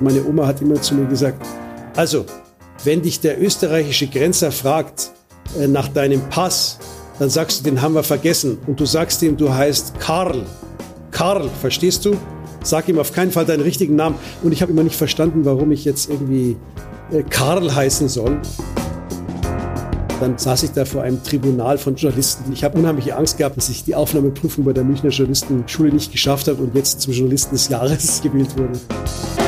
Meine 0.00 0.24
Oma 0.24 0.46
hat 0.46 0.60
immer 0.60 0.80
zu 0.80 0.94
mir 0.94 1.06
gesagt, 1.06 1.46
also, 1.96 2.26
wenn 2.82 3.02
dich 3.02 3.20
der 3.20 3.40
österreichische 3.40 4.08
Grenzer 4.08 4.50
fragt 4.50 5.10
äh, 5.58 5.66
nach 5.68 5.88
deinem 5.88 6.28
Pass, 6.28 6.78
dann 7.18 7.30
sagst 7.30 7.60
du, 7.60 7.64
den 7.64 7.80
haben 7.80 7.94
wir 7.94 8.02
vergessen. 8.02 8.58
Und 8.66 8.80
du 8.80 8.86
sagst 8.86 9.22
ihm, 9.22 9.36
du 9.36 9.52
heißt 9.52 9.98
Karl. 10.00 10.44
Karl, 11.12 11.48
verstehst 11.60 12.04
du? 12.04 12.16
Sag 12.64 12.88
ihm 12.88 12.98
auf 12.98 13.12
keinen 13.12 13.30
Fall 13.30 13.44
deinen 13.44 13.62
richtigen 13.62 13.94
Namen. 13.94 14.16
Und 14.42 14.52
ich 14.52 14.62
habe 14.62 14.72
immer 14.72 14.82
nicht 14.82 14.96
verstanden, 14.96 15.44
warum 15.44 15.70
ich 15.70 15.84
jetzt 15.84 16.10
irgendwie 16.10 16.56
äh, 17.12 17.22
Karl 17.22 17.72
heißen 17.72 18.08
soll. 18.08 18.40
Dann 20.20 20.38
saß 20.38 20.62
ich 20.64 20.72
da 20.72 20.84
vor 20.84 21.02
einem 21.02 21.22
Tribunal 21.22 21.78
von 21.78 21.96
Journalisten. 21.96 22.52
Ich 22.52 22.64
habe 22.64 22.78
unheimliche 22.78 23.16
Angst 23.16 23.38
gehabt, 23.38 23.56
dass 23.56 23.68
ich 23.68 23.84
die 23.84 23.94
Aufnahmeprüfung 23.94 24.64
bei 24.64 24.72
der 24.72 24.84
Münchner 24.84 25.10
Journalistenschule 25.10 25.92
nicht 25.92 26.10
geschafft 26.10 26.48
habe 26.48 26.62
und 26.62 26.74
jetzt 26.74 27.00
zum 27.00 27.12
Journalisten 27.12 27.54
des 27.54 27.68
Jahres 27.68 28.22
gewählt 28.22 28.56
wurde. 28.56 29.43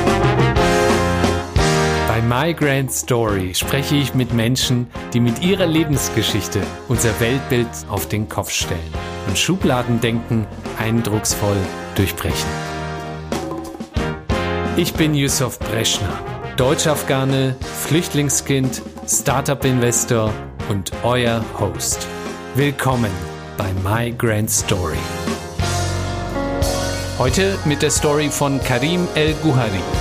My 2.28 2.52
Grand 2.52 2.90
Story 2.90 3.54
spreche 3.54 3.94
ich 3.94 4.14
mit 4.14 4.34
Menschen, 4.34 4.88
die 5.12 5.20
mit 5.20 5.42
ihrer 5.42 5.66
Lebensgeschichte 5.66 6.60
unser 6.88 7.20
Weltbild 7.20 7.68
auf 7.88 8.08
den 8.08 8.28
Kopf 8.28 8.50
stellen 8.50 8.80
und 9.28 9.38
Schubladendenken 9.38 10.44
eindrucksvoll 10.76 11.56
durchbrechen. 11.94 12.48
Ich 14.76 14.92
bin 14.94 15.14
Yusuf 15.14 15.60
Breschner, 15.60 16.18
Deutsch-Afghane, 16.56 17.54
Flüchtlingskind, 17.86 18.82
Startup-Investor 19.06 20.32
und 20.68 20.90
euer 21.04 21.44
Host. 21.60 22.08
Willkommen 22.56 23.12
bei 23.56 23.72
My 23.84 24.10
Grand 24.10 24.50
Story. 24.50 24.98
Heute 27.20 27.56
mit 27.66 27.82
der 27.82 27.90
Story 27.92 28.30
von 28.30 28.60
Karim 28.64 29.06
El-Guhari. 29.14 29.95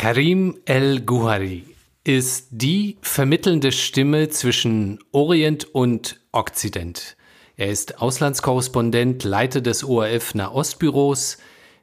Karim 0.00 0.56
El-Guhari 0.64 1.62
ist 2.04 2.46
die 2.52 2.96
vermittelnde 3.02 3.70
Stimme 3.70 4.30
zwischen 4.30 4.98
Orient 5.12 5.74
und 5.74 6.22
Okzident. 6.32 7.18
Er 7.58 7.68
ist 7.68 8.00
Auslandskorrespondent, 8.00 9.24
Leiter 9.24 9.60
des 9.60 9.84
ORF 9.84 10.34
Nahostbüros, 10.34 11.36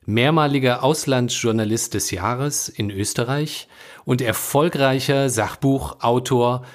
mehrmaliger 0.07 0.83
Auslandsjournalist 0.83 1.93
des 1.93 2.09
Jahres 2.09 2.69
in 2.69 2.89
Österreich 2.89 3.67
und 4.03 4.23
erfolgreicher 4.23 5.29
Sachbuchautor. 5.29 6.65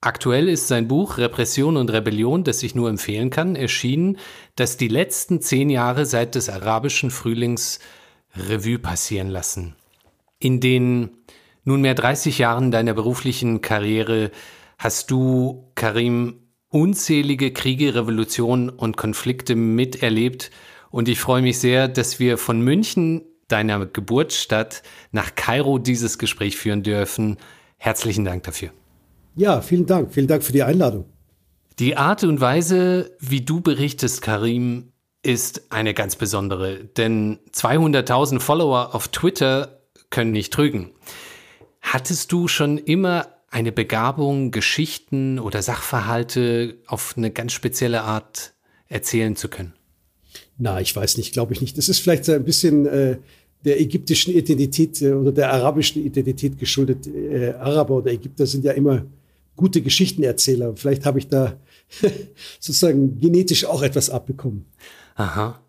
Aktuell 0.00 0.48
ist 0.48 0.66
sein 0.66 0.88
Buch 0.88 1.18
Repression 1.18 1.76
und 1.76 1.90
Rebellion, 1.90 2.42
das 2.42 2.62
ich 2.62 2.74
nur 2.74 2.88
empfehlen 2.88 3.28
kann, 3.28 3.54
erschienen, 3.54 4.16
das 4.54 4.78
die 4.78 4.88
letzten 4.88 5.42
zehn 5.42 5.68
Jahre 5.68 6.06
seit 6.06 6.34
des 6.34 6.48
arabischen 6.48 7.10
Frühlings 7.10 7.80
Revue 8.34 8.78
passieren 8.78 9.28
lassen. 9.28 9.76
In 10.38 10.60
den 10.60 11.10
nunmehr 11.64 11.94
30 11.94 12.38
Jahren 12.38 12.70
deiner 12.70 12.94
beruflichen 12.94 13.60
Karriere 13.60 14.30
hast 14.78 15.10
du, 15.10 15.70
Karim, 15.74 16.40
unzählige 16.68 17.52
Kriege, 17.52 17.94
Revolutionen 17.94 18.68
und 18.68 18.96
Konflikte 18.96 19.54
miterlebt 19.54 20.50
und 20.90 21.08
ich 21.08 21.20
freue 21.20 21.42
mich 21.42 21.58
sehr, 21.58 21.88
dass 21.88 22.18
wir 22.18 22.38
von 22.38 22.60
München 22.60 23.22
deiner 23.48 23.86
Geburtsstadt 23.86 24.82
nach 25.12 25.34
Kairo 25.34 25.78
dieses 25.78 26.18
Gespräch 26.18 26.56
führen 26.56 26.82
dürfen. 26.82 27.36
Herzlichen 27.76 28.24
Dank 28.24 28.44
dafür. 28.44 28.70
Ja, 29.34 29.60
vielen 29.60 29.86
Dank. 29.86 30.12
Vielen 30.12 30.26
Dank 30.26 30.42
für 30.42 30.52
die 30.52 30.62
Einladung. 30.62 31.04
Die 31.78 31.96
Art 31.96 32.24
und 32.24 32.40
Weise, 32.40 33.14
wie 33.20 33.42
du 33.42 33.60
berichtest, 33.60 34.22
Karim, 34.22 34.92
ist 35.22 35.70
eine 35.70 35.92
ganz 35.92 36.16
besondere, 36.16 36.84
denn 36.84 37.40
200.000 37.52 38.40
Follower 38.40 38.94
auf 38.94 39.08
Twitter 39.08 39.82
können 40.10 40.32
nicht 40.32 40.52
trügen. 40.52 40.90
Hattest 41.80 42.32
du 42.32 42.48
schon 42.48 42.78
immer 42.78 43.28
eine 43.50 43.72
Begabung, 43.72 44.50
Geschichten 44.50 45.38
oder 45.38 45.62
Sachverhalte 45.62 46.78
auf 46.86 47.14
eine 47.16 47.30
ganz 47.30 47.52
spezielle 47.52 48.02
Art 48.02 48.54
erzählen 48.88 49.36
zu 49.36 49.48
können? 49.48 49.72
Na, 50.58 50.80
ich 50.80 50.94
weiß 50.94 51.16
nicht, 51.16 51.32
glaube 51.32 51.54
ich 51.54 51.60
nicht. 51.60 51.78
Das 51.78 51.88
ist 51.88 52.00
vielleicht 52.00 52.24
so 52.24 52.32
ein 52.32 52.44
bisschen 52.44 52.86
äh, 52.86 53.18
der 53.64 53.80
ägyptischen 53.80 54.34
Identität 54.34 55.00
äh, 55.02 55.12
oder 55.12 55.32
der 55.32 55.52
arabischen 55.52 56.04
Identität 56.04 56.58
geschuldet. 56.58 57.06
Äh, 57.06 57.52
Araber 57.52 57.96
oder 57.96 58.12
Ägypter 58.12 58.46
sind 58.46 58.64
ja 58.64 58.72
immer 58.72 59.06
gute 59.54 59.82
Geschichtenerzähler. 59.82 60.76
Vielleicht 60.76 61.06
habe 61.06 61.18
ich 61.18 61.28
da 61.28 61.58
sozusagen 62.60 63.18
genetisch 63.20 63.64
auch 63.64 63.82
etwas 63.82 64.10
abbekommen. 64.10 64.66
Aha. 65.14 65.60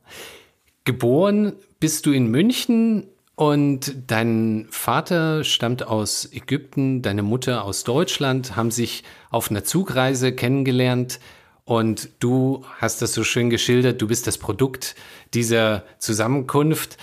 Geboren 0.84 1.54
bist 1.80 2.06
du 2.06 2.12
in 2.12 2.28
München 2.28 3.08
und 3.38 3.94
dein 4.08 4.66
Vater 4.72 5.44
stammt 5.44 5.86
aus 5.86 6.28
Ägypten, 6.34 7.04
deine 7.04 7.22
Mutter 7.22 7.66
aus 7.66 7.84
Deutschland, 7.84 8.56
haben 8.56 8.72
sich 8.72 9.04
auf 9.30 9.52
einer 9.52 9.64
Zugreise 9.64 10.34
kennengelernt. 10.34 11.20
Und 11.64 12.10
du 12.20 12.66
hast 12.80 13.04
das 13.04 13.14
so 13.14 13.24
schön 13.24 13.52
geschildert, 13.52 14.02
du 14.02 14.08
bist 14.08 14.26
das 14.26 14.40
Produkt 14.40 14.96
dieser 15.36 15.84
Zusammenkunft. 16.00 16.98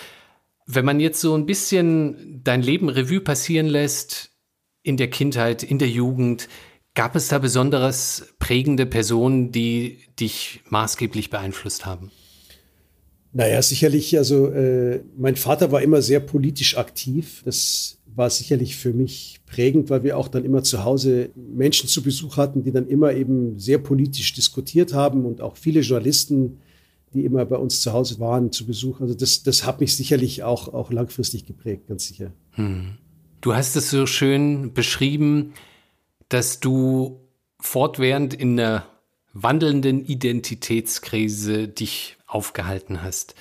Wenn 0.67 0.85
man 0.85 0.99
jetzt 0.99 1.21
so 1.21 1.37
ein 1.37 1.47
bisschen 1.47 2.41
dein 2.43 2.63
Leben 2.63 2.89
Revue 2.89 3.21
passieren 3.21 3.69
lässt, 3.69 4.33
in 4.83 4.97
der 4.97 5.11
Kindheit, 5.11 5.63
in 5.63 5.79
der 5.79 5.89
Jugend, 5.89 6.49
gab 6.95 7.15
es 7.15 7.29
da 7.29 7.39
besonders 7.39 8.35
prägende 8.41 8.87
Personen, 8.87 9.53
die 9.53 10.01
dich 10.19 10.63
maßgeblich 10.69 11.31
beeinflusst 11.31 11.87
haben? 11.87 12.11
Naja, 13.37 13.61
sicherlich, 13.63 14.17
also 14.17 14.47
äh, 14.51 15.01
mein 15.17 15.35
Vater 15.35 15.73
war 15.73 15.83
immer 15.83 16.01
sehr 16.03 16.21
politisch 16.21 16.79
aktiv. 16.79 17.43
Das 17.45 17.99
war 18.07 18.31
sicherlich 18.31 18.77
für 18.77 18.93
mich 18.93 19.41
prägend, 19.45 19.91
weil 19.91 20.05
wir 20.05 20.17
auch 20.17 20.29
dann 20.29 20.45
immer 20.45 20.63
zu 20.63 20.85
Hause 20.85 21.31
Menschen 21.35 21.89
zu 21.89 22.03
Besuch 22.03 22.37
hatten, 22.37 22.63
die 22.63 22.71
dann 22.71 22.87
immer 22.87 23.13
eben 23.13 23.59
sehr 23.59 23.79
politisch 23.79 24.33
diskutiert 24.35 24.95
haben 24.95 25.25
und 25.25 25.41
auch 25.41 25.57
viele 25.57 25.81
Journalisten, 25.81 26.59
die 27.13 27.25
immer 27.25 27.45
bei 27.45 27.57
uns 27.57 27.81
zu 27.81 27.93
Hause 27.93 28.21
waren, 28.21 28.53
zu 28.53 28.67
Besuch. 28.67 29.01
Also 29.01 29.15
das, 29.15 29.43
das 29.43 29.67
hat 29.67 29.81
mich 29.81 29.97
sicherlich 29.97 30.45
auch, 30.45 30.73
auch 30.73 30.93
langfristig 30.93 31.45
geprägt, 31.45 31.89
ganz 31.89 32.07
sicher. 32.07 32.33
Hm. 32.53 32.99
Du 33.41 33.53
hast 33.55 33.75
es 33.75 33.91
so 33.91 34.07
schön 34.07 34.73
beschrieben, 34.75 35.55
dass 36.29 36.61
du 36.61 37.21
fortwährend 37.59 38.33
in 38.33 38.61
einer 38.61 38.87
wandelnden 39.33 40.05
Identitätskrise 40.05 41.67
dich 41.67 42.17
aufgehalten 42.35 43.03
hast. 43.03 43.35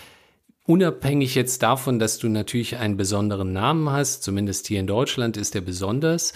Unabhängig 0.65 1.35
jetzt 1.35 1.61
davon, 1.61 1.99
dass 1.99 2.19
du 2.19 2.29
natürlich 2.29 2.77
einen 2.77 2.95
besonderen 2.95 3.51
Namen 3.51 3.89
hast, 3.89 4.23
zumindest 4.23 4.67
hier 4.67 4.79
in 4.79 4.87
Deutschland 4.87 5.35
ist 5.35 5.55
er 5.55 5.61
besonders, 5.61 6.31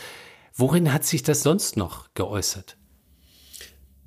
worin 0.54 0.92
hat 0.92 1.06
sich 1.06 1.24
das 1.24 1.44
sonst 1.44 1.78
noch 1.78 2.14
geäußert? 2.14 2.78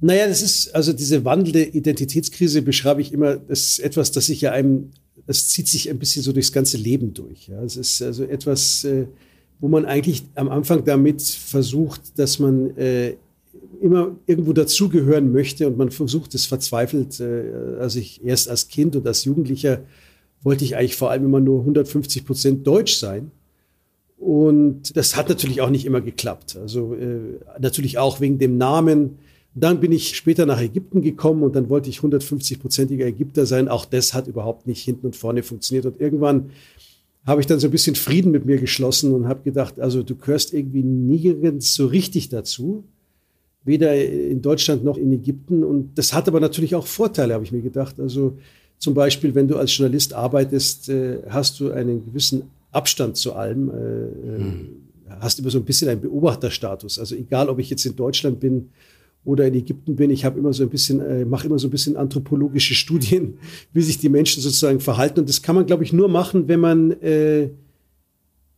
Naja, 0.00 0.26
das 0.26 0.42
ist, 0.42 0.74
also 0.74 0.92
diese 0.92 1.24
wandelnde 1.24 1.62
Identitätskrise 1.64 2.62
beschreibe 2.62 3.00
ich 3.00 3.12
immer, 3.12 3.36
das 3.36 3.60
ist 3.66 3.78
etwas, 3.80 4.12
das 4.12 4.26
sich 4.26 4.40
ja 4.40 4.52
einem, 4.52 4.90
das 5.26 5.48
zieht 5.48 5.68
sich 5.68 5.88
ein 5.88 5.98
bisschen 5.98 6.22
so 6.22 6.32
durchs 6.32 6.52
ganze 6.52 6.76
Leben 6.76 7.14
durch. 7.14 7.48
Ja. 7.48 7.62
Es 7.62 7.76
ist 7.76 8.02
also 8.02 8.24
etwas, 8.24 8.84
äh, 8.84 9.06
wo 9.58 9.68
man 9.68 9.84
eigentlich 9.84 10.24
am 10.34 10.48
Anfang 10.48 10.84
damit 10.84 11.22
versucht, 11.22 12.18
dass 12.18 12.38
man 12.38 12.76
äh, 12.76 13.16
immer 13.80 14.16
irgendwo 14.26 14.52
dazugehören 14.52 15.32
möchte 15.32 15.66
und 15.66 15.78
man 15.78 15.90
versucht 15.90 16.34
es 16.34 16.46
verzweifelt, 16.46 17.20
äh, 17.20 17.78
also 17.78 17.98
ich 17.98 18.24
erst 18.24 18.48
als 18.48 18.68
Kind 18.68 18.96
und 18.96 19.06
als 19.06 19.24
Jugendlicher 19.24 19.80
wollte 20.42 20.64
ich 20.64 20.76
eigentlich 20.76 20.96
vor 20.96 21.10
allem 21.10 21.24
immer 21.24 21.40
nur 21.40 21.60
150 21.60 22.24
Prozent 22.24 22.66
Deutsch 22.66 22.94
sein. 22.94 23.30
Und 24.18 24.96
das 24.96 25.16
hat 25.16 25.28
natürlich 25.28 25.60
auch 25.62 25.70
nicht 25.70 25.86
immer 25.86 26.00
geklappt. 26.00 26.56
Also 26.60 26.94
äh, 26.94 27.40
natürlich 27.58 27.98
auch 27.98 28.20
wegen 28.20 28.38
dem 28.38 28.58
Namen. 28.58 29.18
Dann 29.54 29.80
bin 29.80 29.92
ich 29.92 30.14
später 30.14 30.46
nach 30.46 30.60
Ägypten 30.60 31.02
gekommen 31.02 31.42
und 31.42 31.56
dann 31.56 31.68
wollte 31.68 31.90
ich 31.90 31.98
150-prozentiger 32.00 33.06
Ägypter 33.06 33.46
sein. 33.46 33.68
Auch 33.68 33.84
das 33.84 34.14
hat 34.14 34.28
überhaupt 34.28 34.66
nicht 34.66 34.82
hinten 34.82 35.06
und 35.06 35.16
vorne 35.16 35.42
funktioniert. 35.42 35.86
Und 35.86 36.00
irgendwann 36.00 36.50
habe 37.26 37.40
ich 37.40 37.46
dann 37.46 37.58
so 37.60 37.68
ein 37.68 37.70
bisschen 37.70 37.96
Frieden 37.96 38.30
mit 38.30 38.46
mir 38.46 38.58
geschlossen 38.58 39.12
und 39.12 39.26
habe 39.26 39.42
gedacht, 39.42 39.80
also 39.80 40.02
du 40.02 40.16
gehörst 40.16 40.54
irgendwie 40.54 40.82
nirgends 40.82 41.74
so 41.74 41.86
richtig 41.86 42.28
dazu. 42.28 42.84
Weder 43.64 43.94
in 43.94 44.40
Deutschland 44.40 44.84
noch 44.84 44.96
in 44.96 45.12
Ägypten. 45.12 45.64
Und 45.64 45.96
das 45.96 46.12
hat 46.12 46.28
aber 46.28 46.40
natürlich 46.40 46.74
auch 46.74 46.86
Vorteile, 46.86 47.34
habe 47.34 47.44
ich 47.44 47.52
mir 47.52 47.60
gedacht. 47.60 48.00
Also 48.00 48.38
zum 48.78 48.94
Beispiel, 48.94 49.34
wenn 49.34 49.46
du 49.46 49.56
als 49.56 49.76
Journalist 49.76 50.14
arbeitest, 50.14 50.88
äh, 50.88 51.18
hast 51.28 51.60
du 51.60 51.70
einen 51.70 52.04
gewissen 52.06 52.44
Abstand 52.72 53.16
zu 53.16 53.34
allem, 53.34 53.68
äh, 53.68 54.38
hm. 54.38 54.68
hast 55.20 55.38
immer 55.38 55.50
so 55.50 55.58
ein 55.58 55.64
bisschen 55.64 55.88
einen 55.88 56.00
Beobachterstatus. 56.00 56.98
Also 56.98 57.14
egal, 57.14 57.48
ob 57.48 57.58
ich 57.58 57.68
jetzt 57.68 57.84
in 57.84 57.94
Deutschland 57.94 58.40
bin 58.40 58.70
oder 59.24 59.46
in 59.46 59.54
Ägypten 59.54 59.96
bin, 59.96 60.10
ich 60.10 60.24
habe 60.24 60.38
immer 60.38 60.54
so 60.54 60.62
ein 60.62 60.70
bisschen, 60.70 61.00
äh, 61.00 61.26
mache 61.26 61.46
immer 61.46 61.58
so 61.58 61.68
ein 61.68 61.70
bisschen 61.70 61.96
anthropologische 61.96 62.74
Studien, 62.74 63.34
wie 63.74 63.82
sich 63.82 63.98
die 63.98 64.08
Menschen 64.08 64.42
sozusagen 64.42 64.80
verhalten. 64.80 65.20
Und 65.20 65.28
das 65.28 65.42
kann 65.42 65.56
man, 65.56 65.66
glaube 65.66 65.84
ich, 65.84 65.92
nur 65.92 66.08
machen, 66.08 66.48
wenn 66.48 66.60
man 66.60 66.92
äh, 67.02 67.50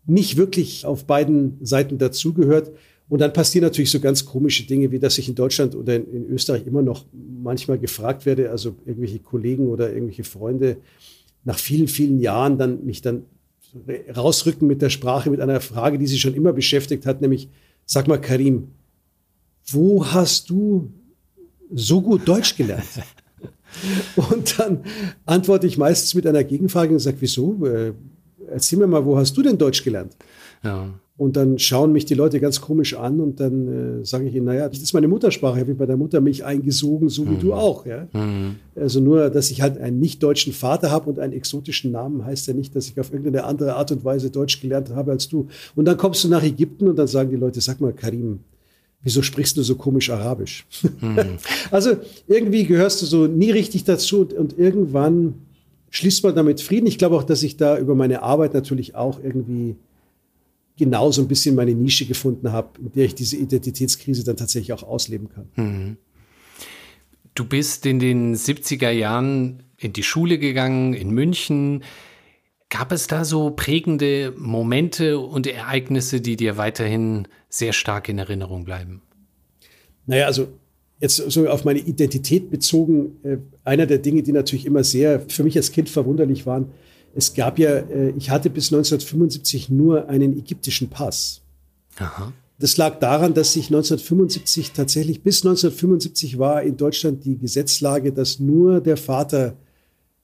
nicht 0.06 0.36
wirklich 0.36 0.86
auf 0.86 1.04
beiden 1.04 1.58
Seiten 1.62 1.98
dazugehört. 1.98 2.70
Und 3.12 3.18
dann 3.18 3.34
passieren 3.34 3.64
natürlich 3.64 3.90
so 3.90 4.00
ganz 4.00 4.24
komische 4.24 4.62
Dinge, 4.62 4.90
wie 4.90 4.98
dass 4.98 5.18
ich 5.18 5.28
in 5.28 5.34
Deutschland 5.34 5.74
oder 5.74 5.96
in, 5.96 6.10
in, 6.14 6.30
Österreich 6.30 6.66
immer 6.66 6.80
noch 6.80 7.04
manchmal 7.12 7.78
gefragt 7.78 8.24
werde, 8.24 8.50
also 8.50 8.74
irgendwelche 8.86 9.18
Kollegen 9.18 9.68
oder 9.68 9.92
irgendwelche 9.92 10.24
Freunde 10.24 10.78
nach 11.44 11.58
vielen, 11.58 11.88
vielen 11.88 12.20
Jahren 12.20 12.56
dann 12.56 12.86
mich 12.86 13.02
dann 13.02 13.24
rausrücken 14.16 14.66
mit 14.66 14.80
der 14.80 14.88
Sprache, 14.88 15.28
mit 15.28 15.40
einer 15.40 15.60
Frage, 15.60 15.98
die 15.98 16.06
sie 16.06 16.18
schon 16.18 16.32
immer 16.32 16.54
beschäftigt 16.54 17.04
hat, 17.04 17.20
nämlich, 17.20 17.50
sag 17.84 18.08
mal, 18.08 18.18
Karim, 18.18 18.68
wo 19.66 20.06
hast 20.06 20.48
du 20.48 20.90
so 21.70 22.00
gut 22.00 22.26
Deutsch 22.26 22.56
gelernt? 22.56 22.88
Und 24.16 24.58
dann 24.58 24.84
antworte 25.26 25.66
ich 25.66 25.76
meistens 25.76 26.14
mit 26.14 26.26
einer 26.26 26.44
Gegenfrage 26.44 26.94
und 26.94 26.98
sage, 26.98 27.18
wieso? 27.20 27.62
Äh, 27.66 27.92
erzähl 28.50 28.78
mir 28.78 28.86
mal, 28.86 29.04
wo 29.04 29.18
hast 29.18 29.36
du 29.36 29.42
denn 29.42 29.58
Deutsch 29.58 29.84
gelernt? 29.84 30.16
Ja. 30.62 30.88
Und 31.18 31.36
dann 31.36 31.58
schauen 31.58 31.92
mich 31.92 32.04
die 32.06 32.14
Leute 32.14 32.40
ganz 32.40 32.60
komisch 32.60 32.94
an 32.94 33.20
und 33.20 33.38
dann 33.38 34.00
äh, 34.00 34.04
sage 34.04 34.26
ich 34.26 34.34
ihnen, 34.34 34.46
naja, 34.46 34.68
das 34.68 34.78
ist 34.78 34.94
meine 34.94 35.08
Muttersprache, 35.08 35.56
ich 35.56 35.60
habe 35.60 35.74
bei 35.74 35.86
der 35.86 35.98
Mutter 35.98 36.20
mich 36.20 36.44
eingesogen, 36.44 37.10
so 37.10 37.26
wie 37.26 37.34
mhm. 37.34 37.40
du 37.40 37.54
auch. 37.54 37.86
Ja? 37.86 38.08
Mhm. 38.12 38.56
Also 38.74 39.00
nur, 39.00 39.28
dass 39.28 39.50
ich 39.50 39.60
halt 39.60 39.78
einen 39.78 40.00
nicht-deutschen 40.00 40.52
Vater 40.52 40.90
habe 40.90 41.10
und 41.10 41.18
einen 41.18 41.34
exotischen 41.34 41.92
Namen, 41.92 42.24
heißt 42.24 42.48
ja 42.48 42.54
nicht, 42.54 42.74
dass 42.74 42.88
ich 42.88 42.98
auf 42.98 43.12
irgendeine 43.12 43.44
andere 43.44 43.76
Art 43.76 43.92
und 43.92 44.04
Weise 44.04 44.30
Deutsch 44.30 44.60
gelernt 44.60 44.90
habe 44.90 45.12
als 45.12 45.28
du. 45.28 45.48
Und 45.76 45.84
dann 45.84 45.98
kommst 45.98 46.24
du 46.24 46.28
nach 46.28 46.42
Ägypten 46.42 46.88
und 46.88 46.96
dann 46.96 47.06
sagen 47.06 47.30
die 47.30 47.36
Leute, 47.36 47.60
sag 47.60 47.80
mal, 47.80 47.92
Karim, 47.92 48.40
wieso 49.02 49.20
sprichst 49.20 49.56
du 49.58 49.62
so 49.62 49.76
komisch 49.76 50.08
Arabisch? 50.10 50.66
Mhm. 51.00 51.36
also 51.70 51.90
irgendwie 52.26 52.64
gehörst 52.64 53.02
du 53.02 53.06
so 53.06 53.26
nie 53.26 53.50
richtig 53.50 53.84
dazu 53.84 54.22
und, 54.22 54.32
und 54.32 54.58
irgendwann 54.58 55.34
schließt 55.90 56.24
man 56.24 56.34
damit 56.34 56.62
Frieden. 56.62 56.86
Ich 56.86 56.98
glaube 56.98 57.16
auch, 57.16 57.24
dass 57.24 57.42
ich 57.42 57.58
da 57.58 57.78
über 57.78 57.94
meine 57.94 58.22
Arbeit 58.22 58.54
natürlich 58.54 58.94
auch 58.94 59.20
irgendwie 59.22 59.76
genau 60.76 61.10
so 61.10 61.22
ein 61.22 61.28
bisschen 61.28 61.54
meine 61.54 61.74
Nische 61.74 62.06
gefunden 62.06 62.52
habe, 62.52 62.80
in 62.80 62.92
der 62.92 63.04
ich 63.04 63.14
diese 63.14 63.36
Identitätskrise 63.36 64.24
dann 64.24 64.36
tatsächlich 64.36 64.72
auch 64.72 64.82
ausleben 64.82 65.28
kann. 65.28 65.48
Mhm. 65.56 65.96
Du 67.34 67.46
bist 67.46 67.86
in 67.86 67.98
den 67.98 68.34
70er 68.34 68.90
Jahren 68.90 69.62
in 69.78 69.92
die 69.92 70.02
Schule 70.02 70.38
gegangen, 70.38 70.94
in 70.94 71.10
München. 71.10 71.82
Gab 72.68 72.92
es 72.92 73.06
da 73.06 73.24
so 73.24 73.50
prägende 73.50 74.34
Momente 74.36 75.18
und 75.18 75.46
Ereignisse, 75.46 76.20
die 76.20 76.36
dir 76.36 76.56
weiterhin 76.56 77.28
sehr 77.48 77.72
stark 77.72 78.08
in 78.08 78.18
Erinnerung 78.18 78.64
bleiben? 78.64 79.02
Naja, 80.06 80.26
also 80.26 80.48
jetzt 81.00 81.16
so 81.16 81.48
auf 81.48 81.64
meine 81.64 81.80
Identität 81.80 82.50
bezogen, 82.50 83.18
äh, 83.24 83.38
einer 83.64 83.86
der 83.86 83.98
Dinge, 83.98 84.22
die 84.22 84.32
natürlich 84.32 84.66
immer 84.66 84.84
sehr 84.84 85.20
für 85.28 85.42
mich 85.42 85.56
als 85.56 85.72
Kind 85.72 85.88
verwunderlich 85.88 86.46
waren, 86.46 86.72
es 87.14 87.34
gab 87.34 87.58
ja, 87.58 87.70
äh, 87.70 88.14
ich 88.16 88.30
hatte 88.30 88.50
bis 88.50 88.72
1975 88.72 89.68
nur 89.70 90.08
einen 90.08 90.38
ägyptischen 90.38 90.88
Pass. 90.88 91.42
Aha. 91.98 92.32
Das 92.58 92.76
lag 92.76 92.98
daran, 93.00 93.34
dass 93.34 93.54
sich 93.54 93.66
1975 93.66 94.72
tatsächlich, 94.72 95.22
bis 95.22 95.44
1975 95.44 96.38
war 96.38 96.62
in 96.62 96.76
Deutschland 96.76 97.24
die 97.24 97.36
Gesetzlage, 97.36 98.12
dass 98.12 98.38
nur 98.38 98.80
der 98.80 98.96
Vater 98.96 99.56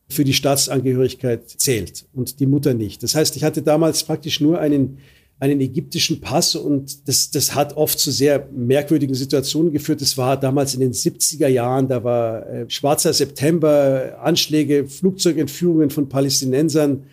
für 0.08 0.24
die 0.24 0.32
Staatsangehörigkeit 0.32 1.50
zählt 1.50 2.06
und 2.14 2.40
die 2.40 2.46
Mutter 2.46 2.74
nicht. 2.74 3.02
Das 3.02 3.14
heißt, 3.14 3.36
ich 3.36 3.44
hatte 3.44 3.62
damals 3.62 4.04
praktisch 4.04 4.40
nur 4.40 4.58
einen 4.58 4.98
einen 5.40 5.60
ägyptischen 5.60 6.20
Pass 6.20 6.56
und 6.56 7.06
das, 7.08 7.30
das 7.30 7.54
hat 7.54 7.76
oft 7.76 7.98
zu 7.98 8.10
sehr 8.10 8.48
merkwürdigen 8.52 9.14
Situationen 9.14 9.72
geführt. 9.72 10.00
Das 10.00 10.18
war 10.18 10.38
damals 10.38 10.74
in 10.74 10.80
den 10.80 10.92
70er 10.92 11.46
Jahren, 11.46 11.86
da 11.86 12.02
war 12.02 12.46
äh, 12.48 12.68
schwarzer 12.68 13.12
September, 13.12 14.18
Anschläge, 14.20 14.88
Flugzeugentführungen 14.88 15.90
von 15.90 16.08
Palästinensern. 16.08 17.04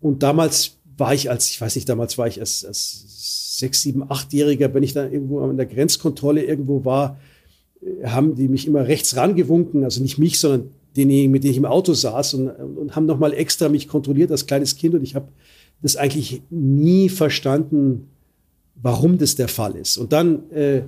Und 0.00 0.22
damals 0.22 0.78
war 0.96 1.12
ich 1.12 1.30
als, 1.30 1.50
ich 1.50 1.60
weiß 1.60 1.74
nicht, 1.74 1.88
damals 1.88 2.16
war 2.16 2.26
ich 2.26 2.40
als, 2.40 2.64
als 2.64 3.58
sechs, 3.58 3.82
sieben, 3.82 4.10
achtjähriger, 4.10 4.72
wenn 4.72 4.82
ich 4.82 4.94
dann 4.94 5.12
irgendwo 5.12 5.40
an 5.40 5.56
der 5.56 5.66
Grenzkontrolle 5.66 6.42
irgendwo 6.42 6.86
war, 6.86 7.20
äh, 7.82 8.06
haben 8.06 8.34
die 8.34 8.48
mich 8.48 8.66
immer 8.66 8.88
rechts 8.88 9.14
rangewunken, 9.14 9.84
also 9.84 10.00
nicht 10.00 10.16
mich, 10.16 10.38
sondern 10.38 10.70
denjenigen, 10.96 11.32
mit 11.32 11.44
dem 11.44 11.50
ich 11.50 11.58
im 11.58 11.66
Auto 11.66 11.92
saß 11.92 12.34
und, 12.34 12.48
und 12.48 12.96
haben 12.96 13.04
nochmal 13.04 13.34
extra 13.34 13.68
mich 13.68 13.88
kontrolliert 13.88 14.30
als 14.30 14.46
kleines 14.46 14.76
Kind. 14.76 14.94
Und 14.94 15.02
ich 15.02 15.14
habe 15.14 15.28
das 15.82 15.96
eigentlich 15.96 16.42
nie 16.50 17.08
verstanden, 17.08 18.08
warum 18.74 19.18
das 19.18 19.36
der 19.36 19.48
Fall 19.48 19.76
ist. 19.76 19.96
Und 19.96 20.12
dann 20.12 20.50
äh, 20.50 20.82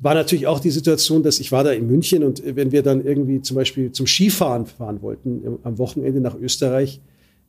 war 0.00 0.14
natürlich 0.14 0.46
auch 0.46 0.60
die 0.60 0.70
Situation, 0.70 1.22
dass 1.22 1.40
ich 1.40 1.50
war 1.50 1.64
da 1.64 1.72
in 1.72 1.86
München 1.86 2.22
und 2.22 2.42
wenn 2.44 2.70
wir 2.70 2.82
dann 2.82 3.04
irgendwie 3.04 3.42
zum 3.42 3.56
Beispiel 3.56 3.90
zum 3.90 4.06
Skifahren 4.06 4.66
fahren 4.66 5.02
wollten 5.02 5.58
am 5.64 5.78
Wochenende 5.78 6.20
nach 6.20 6.36
Österreich, 6.36 7.00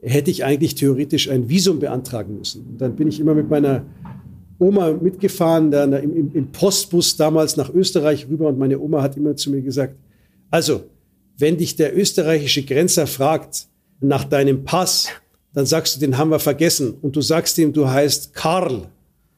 hätte 0.02 0.32
ich 0.32 0.46
eigentlich 0.46 0.76
theoretisch 0.76 1.30
ein 1.30 1.50
Visum 1.50 1.80
beantragen 1.80 2.38
müssen. 2.38 2.66
Und 2.72 2.82
dann 2.82 2.96
bin 2.96 3.08
ich 3.08 3.20
immer 3.20 3.36
mit 3.36 3.50
meiner 3.50 3.86
Oma 4.58 4.92
mitgefahren, 4.94 5.72
dann 5.72 5.94
im, 5.94 6.34
im 6.34 6.52
Postbus 6.52 7.18
damals 7.18 7.56
nach 7.56 7.74
Österreich 7.74 8.28
rüber 8.28 8.48
und 8.48 8.58
meine 8.58 8.80
Oma 8.80 9.02
hat 9.02 9.16
immer 9.16 9.36
zu 9.36 9.52
mir 9.52 9.62
gesagt, 9.62 9.96
also, 10.52 10.84
wenn 11.38 11.58
dich 11.58 11.76
der 11.76 11.98
österreichische 11.98 12.64
Grenzer 12.64 13.08
fragt 13.08 13.68
nach 14.02 14.26
deinem 14.26 14.64
Pass, 14.64 15.08
dann 15.54 15.66
sagst 15.66 15.96
du, 15.96 16.00
den 16.00 16.18
haben 16.18 16.32
wir 16.32 16.40
vergessen. 16.40 16.96
Und 17.02 17.16
du 17.16 17.22
sagst 17.22 17.58
ihm, 17.58 17.74
du 17.74 17.90
heißt 17.90 18.34
Karl. 18.34 18.88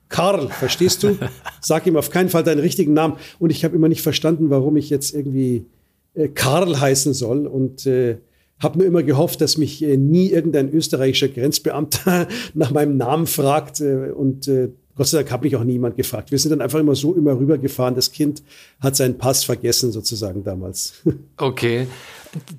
Karl, 0.10 0.50
verstehst 0.50 1.04
du? 1.04 1.18
Sag 1.62 1.88
ihm 1.88 1.96
auf 1.96 2.10
keinen 2.10 2.30
Fall 2.30 2.44
deinen 2.44 2.60
richtigen 2.60 2.94
Namen. 2.94 3.16
Und 3.40 3.50
ich 3.50 3.64
habe 3.64 3.76
immer 3.76 3.88
nicht 3.88 4.02
verstanden, 4.02 4.50
warum 4.50 4.76
ich 4.76 4.90
jetzt 4.90 5.14
irgendwie 5.14 5.66
äh, 6.14 6.28
Karl 6.28 6.80
heißen 6.80 7.14
soll. 7.14 7.48
Und 7.48 7.86
äh, 7.86 8.18
habe 8.60 8.78
nur 8.78 8.88
immer 8.88 9.04
gehofft, 9.04 9.42
dass 9.42 9.58
mich 9.58 9.82
äh, 9.84 9.98
nie 9.98 10.30
irgendein 10.30 10.72
österreichischer 10.72 11.30
Grenzbeamter 11.30 12.28
nach 12.54 12.72
meinem 12.72 12.98
Namen 12.98 13.28
fragt. 13.28 13.80
Äh, 13.82 14.12
und 14.12 14.48
äh, 14.48 14.70
Gott 14.96 15.08
sei 15.08 15.20
Dank 15.20 15.32
hat 15.32 15.44
mich 15.44 15.56
auch 15.56 15.64
niemand 15.64 15.96
gefragt. 15.96 16.32
Wir 16.32 16.38
sind 16.38 16.52
dann 16.52 16.62
einfach 16.62 16.80
immer 16.80 16.96
so 16.96 17.16
immer 17.16 17.38
rübergefahren. 17.38 17.96
Das 17.96 18.12
Kind 18.12 18.44
hat 18.80 18.96
seinen 18.96 19.18
Pass 19.18 19.44
vergessen, 19.44 19.92
sozusagen 19.92 20.44
damals. 20.44 21.02
Okay. 21.38 21.88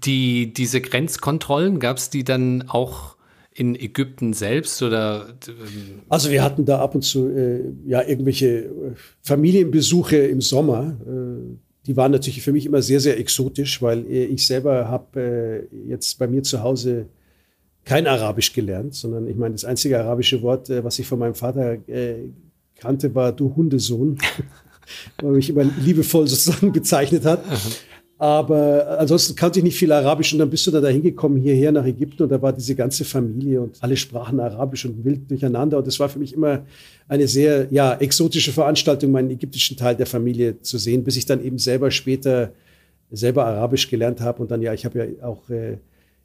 Die, 0.05 0.53
diese 0.53 0.81
Grenzkontrollen, 0.81 1.79
gab 1.79 1.97
es 1.97 2.11
die 2.11 2.25
dann 2.25 2.65
auch 2.69 3.17
in 3.55 3.75
Ägypten 3.75 4.33
selbst 4.33 4.83
oder? 4.83 5.35
Ähm 5.47 6.03
also 6.09 6.31
wir 6.31 6.43
hatten 6.43 6.65
da 6.65 6.79
ab 6.81 6.95
und 6.95 7.03
zu 7.03 7.29
äh, 7.29 7.61
ja 7.87 8.03
irgendwelche 8.03 8.47
äh, 8.47 8.71
Familienbesuche 9.23 10.17
im 10.17 10.41
Sommer. 10.41 10.97
Äh, 11.07 11.57
die 11.87 11.97
waren 11.97 12.13
natürlich 12.13 12.43
für 12.43 12.53
mich 12.53 12.67
immer 12.67 12.83
sehr 12.83 13.01
sehr 13.01 13.19
exotisch, 13.19 13.83
weil 13.83 14.07
äh, 14.07 14.25
ich 14.25 14.47
selber 14.47 14.89
habe 14.89 15.69
äh, 15.71 15.89
jetzt 15.89 16.19
bei 16.19 16.27
mir 16.27 16.43
zu 16.43 16.63
Hause 16.63 17.07
kein 17.85 18.07
Arabisch 18.07 18.53
gelernt, 18.53 18.95
sondern 18.95 19.27
ich 19.27 19.37
meine 19.37 19.55
das 19.55 19.65
einzige 19.65 19.99
arabische 20.01 20.41
Wort, 20.43 20.71
äh, 20.71 20.85
was 20.85 20.99
ich 20.99 21.07
von 21.07 21.19
meinem 21.19 21.35
Vater 21.35 21.79
kannte, 22.77 23.15
war 23.15 23.33
du 23.33 23.55
Hundesohn, 23.55 24.19
weil 25.19 25.31
er 25.31 25.37
mich 25.37 25.51
immer 25.51 25.65
liebevoll 25.65 26.27
sozusagen 26.27 26.73
bezeichnet 26.73 27.25
hat. 27.25 27.45
Aber 28.23 29.01
ansonsten 29.01 29.35
kannte 29.35 29.59
ich 29.59 29.65
nicht 29.65 29.77
viel 29.77 29.91
Arabisch 29.91 30.33
und 30.33 30.39
dann 30.39 30.49
bist 30.49 30.65
du 30.69 30.71
da 30.71 30.81
dahin 30.81 31.03
gekommen, 31.03 31.39
hierher 31.39 31.73
nach 31.73 31.85
Ägypten 31.85 32.23
und 32.23 32.29
da 32.29 32.41
war 32.41 32.53
diese 32.53 32.77
ganze 32.77 33.05
Familie 33.05 33.61
und 33.61 33.83
alle 33.83 33.97
sprachen 33.97 34.39
Arabisch 34.39 34.85
und 34.85 35.05
wild 35.05 35.29
durcheinander. 35.29 35.79
Und 35.79 35.89
das 35.89 35.99
war 35.99 36.08
für 36.08 36.20
mich 36.20 36.32
immer 36.32 36.65
eine 37.08 37.27
sehr 37.27 37.67
ja, 37.73 37.94
exotische 37.94 38.53
Veranstaltung, 38.53 39.11
meinen 39.11 39.31
ägyptischen 39.31 39.77
Teil 39.77 39.96
der 39.96 40.06
Familie 40.06 40.61
zu 40.61 40.79
sehen, 40.79 41.03
bis 41.03 41.17
ich 41.17 41.27
dann 41.27 41.44
eben 41.44 41.58
selber 41.58 41.91
später 41.91 42.53
selber 43.11 43.44
Arabisch 43.44 43.91
gelernt 43.91 44.20
habe. 44.20 44.41
Und 44.41 44.53
dann, 44.53 44.63
ja, 44.63 44.73
ich 44.73 44.85
habe 44.85 45.01
ja 45.01 45.27
auch 45.27 45.51
äh, 45.51 45.79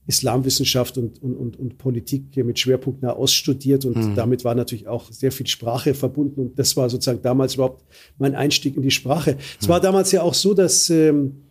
Islamwissenschaft 0.07 0.97
und, 0.97 1.21
und, 1.21 1.35
und, 1.35 1.59
und 1.59 1.77
Politik 1.77 2.35
mit 2.37 2.57
Schwerpunkt 2.57 3.01
Nahost 3.01 3.35
studiert 3.35 3.83
und 3.83 3.97
mhm. 3.97 4.15
damit 4.15 4.45
war 4.45 4.55
natürlich 4.55 4.87
auch 4.87 5.11
sehr 5.11 5.33
viel 5.33 5.47
Sprache 5.47 5.93
verbunden 5.93 6.39
und 6.39 6.59
das 6.59 6.77
war 6.77 6.89
sozusagen 6.89 7.21
damals 7.21 7.55
überhaupt 7.55 7.83
mein 8.17 8.33
Einstieg 8.33 8.77
in 8.77 8.83
die 8.83 8.91
Sprache. 8.91 9.33
Mhm. 9.33 9.37
Es 9.59 9.67
war 9.67 9.81
damals 9.81 10.13
ja 10.13 10.21
auch 10.21 10.33
so, 10.33 10.53
dass 10.53 10.89
ähm, 10.89 11.43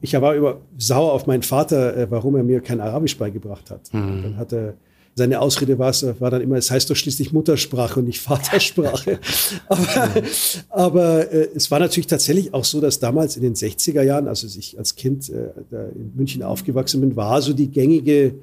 ich 0.00 0.14
war 0.14 0.34
über 0.34 0.60
sauer 0.78 1.12
auf 1.12 1.26
meinen 1.26 1.42
Vater, 1.42 1.96
äh, 1.96 2.10
warum 2.10 2.36
er 2.36 2.42
mir 2.42 2.60
kein 2.60 2.80
Arabisch 2.80 3.16
beigebracht 3.16 3.70
hat. 3.70 3.92
Mhm. 3.92 4.22
Dann 4.22 4.36
hat 4.36 4.52
er 4.52 4.74
seine 5.14 5.40
Ausrede 5.40 5.78
war, 5.78 5.92
war 6.20 6.30
dann 6.30 6.40
immer, 6.40 6.56
es 6.56 6.70
heißt 6.70 6.88
doch 6.88 6.94
schließlich 6.94 7.32
Muttersprache 7.32 8.00
und 8.00 8.06
nicht 8.06 8.20
Vatersprache. 8.20 9.18
aber 9.68 10.22
aber 10.70 11.32
äh, 11.32 11.48
es 11.54 11.70
war 11.70 11.78
natürlich 11.78 12.06
tatsächlich 12.06 12.54
auch 12.54 12.64
so, 12.64 12.80
dass 12.80 13.00
damals 13.00 13.36
in 13.36 13.42
den 13.42 13.54
60er 13.54 14.02
Jahren, 14.02 14.28
also 14.28 14.46
ich 14.46 14.78
als 14.78 14.94
Kind 14.94 15.28
äh, 15.28 15.50
in 15.94 16.12
München 16.14 16.42
aufgewachsen 16.42 17.00
bin, 17.00 17.16
war 17.16 17.42
so 17.42 17.52
die 17.52 17.70
gängige 17.70 18.36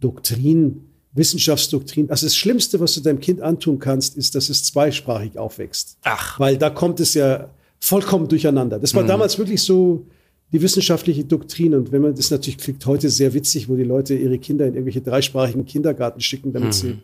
Doktrin, 0.00 0.82
Wissenschaftsdoktrin. 1.14 2.10
Also 2.10 2.26
das 2.26 2.36
Schlimmste, 2.36 2.80
was 2.80 2.94
du 2.94 3.00
deinem 3.00 3.20
Kind 3.20 3.40
antun 3.40 3.78
kannst, 3.78 4.16
ist, 4.16 4.34
dass 4.34 4.50
es 4.50 4.64
zweisprachig 4.64 5.38
aufwächst. 5.38 5.96
Ach. 6.02 6.38
Weil 6.38 6.58
da 6.58 6.70
kommt 6.70 7.00
es 7.00 7.14
ja 7.14 7.48
vollkommen 7.80 8.28
durcheinander. 8.28 8.78
Das 8.78 8.94
war 8.94 9.02
mhm. 9.02 9.08
damals 9.08 9.38
wirklich 9.38 9.62
so, 9.62 10.06
die 10.54 10.62
wissenschaftliche 10.62 11.24
Doktrin. 11.24 11.74
Und 11.74 11.90
wenn 11.90 12.00
man 12.00 12.14
das 12.14 12.30
natürlich 12.30 12.58
kriegt, 12.58 12.86
heute 12.86 13.10
sehr 13.10 13.34
witzig, 13.34 13.68
wo 13.68 13.74
die 13.74 13.82
Leute 13.82 14.14
ihre 14.14 14.38
Kinder 14.38 14.64
in 14.66 14.74
irgendwelche 14.74 15.00
dreisprachigen 15.00 15.66
Kindergarten 15.66 16.20
schicken, 16.20 16.52
damit 16.52 16.68
mhm. 16.68 16.72
sie 16.72 16.98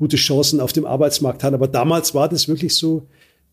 gute 0.00 0.16
Chancen 0.16 0.58
auf 0.58 0.72
dem 0.72 0.84
Arbeitsmarkt 0.84 1.44
haben. 1.44 1.54
Aber 1.54 1.68
damals 1.68 2.12
war 2.12 2.28
das 2.28 2.48
wirklich 2.48 2.74
so, 2.74 3.06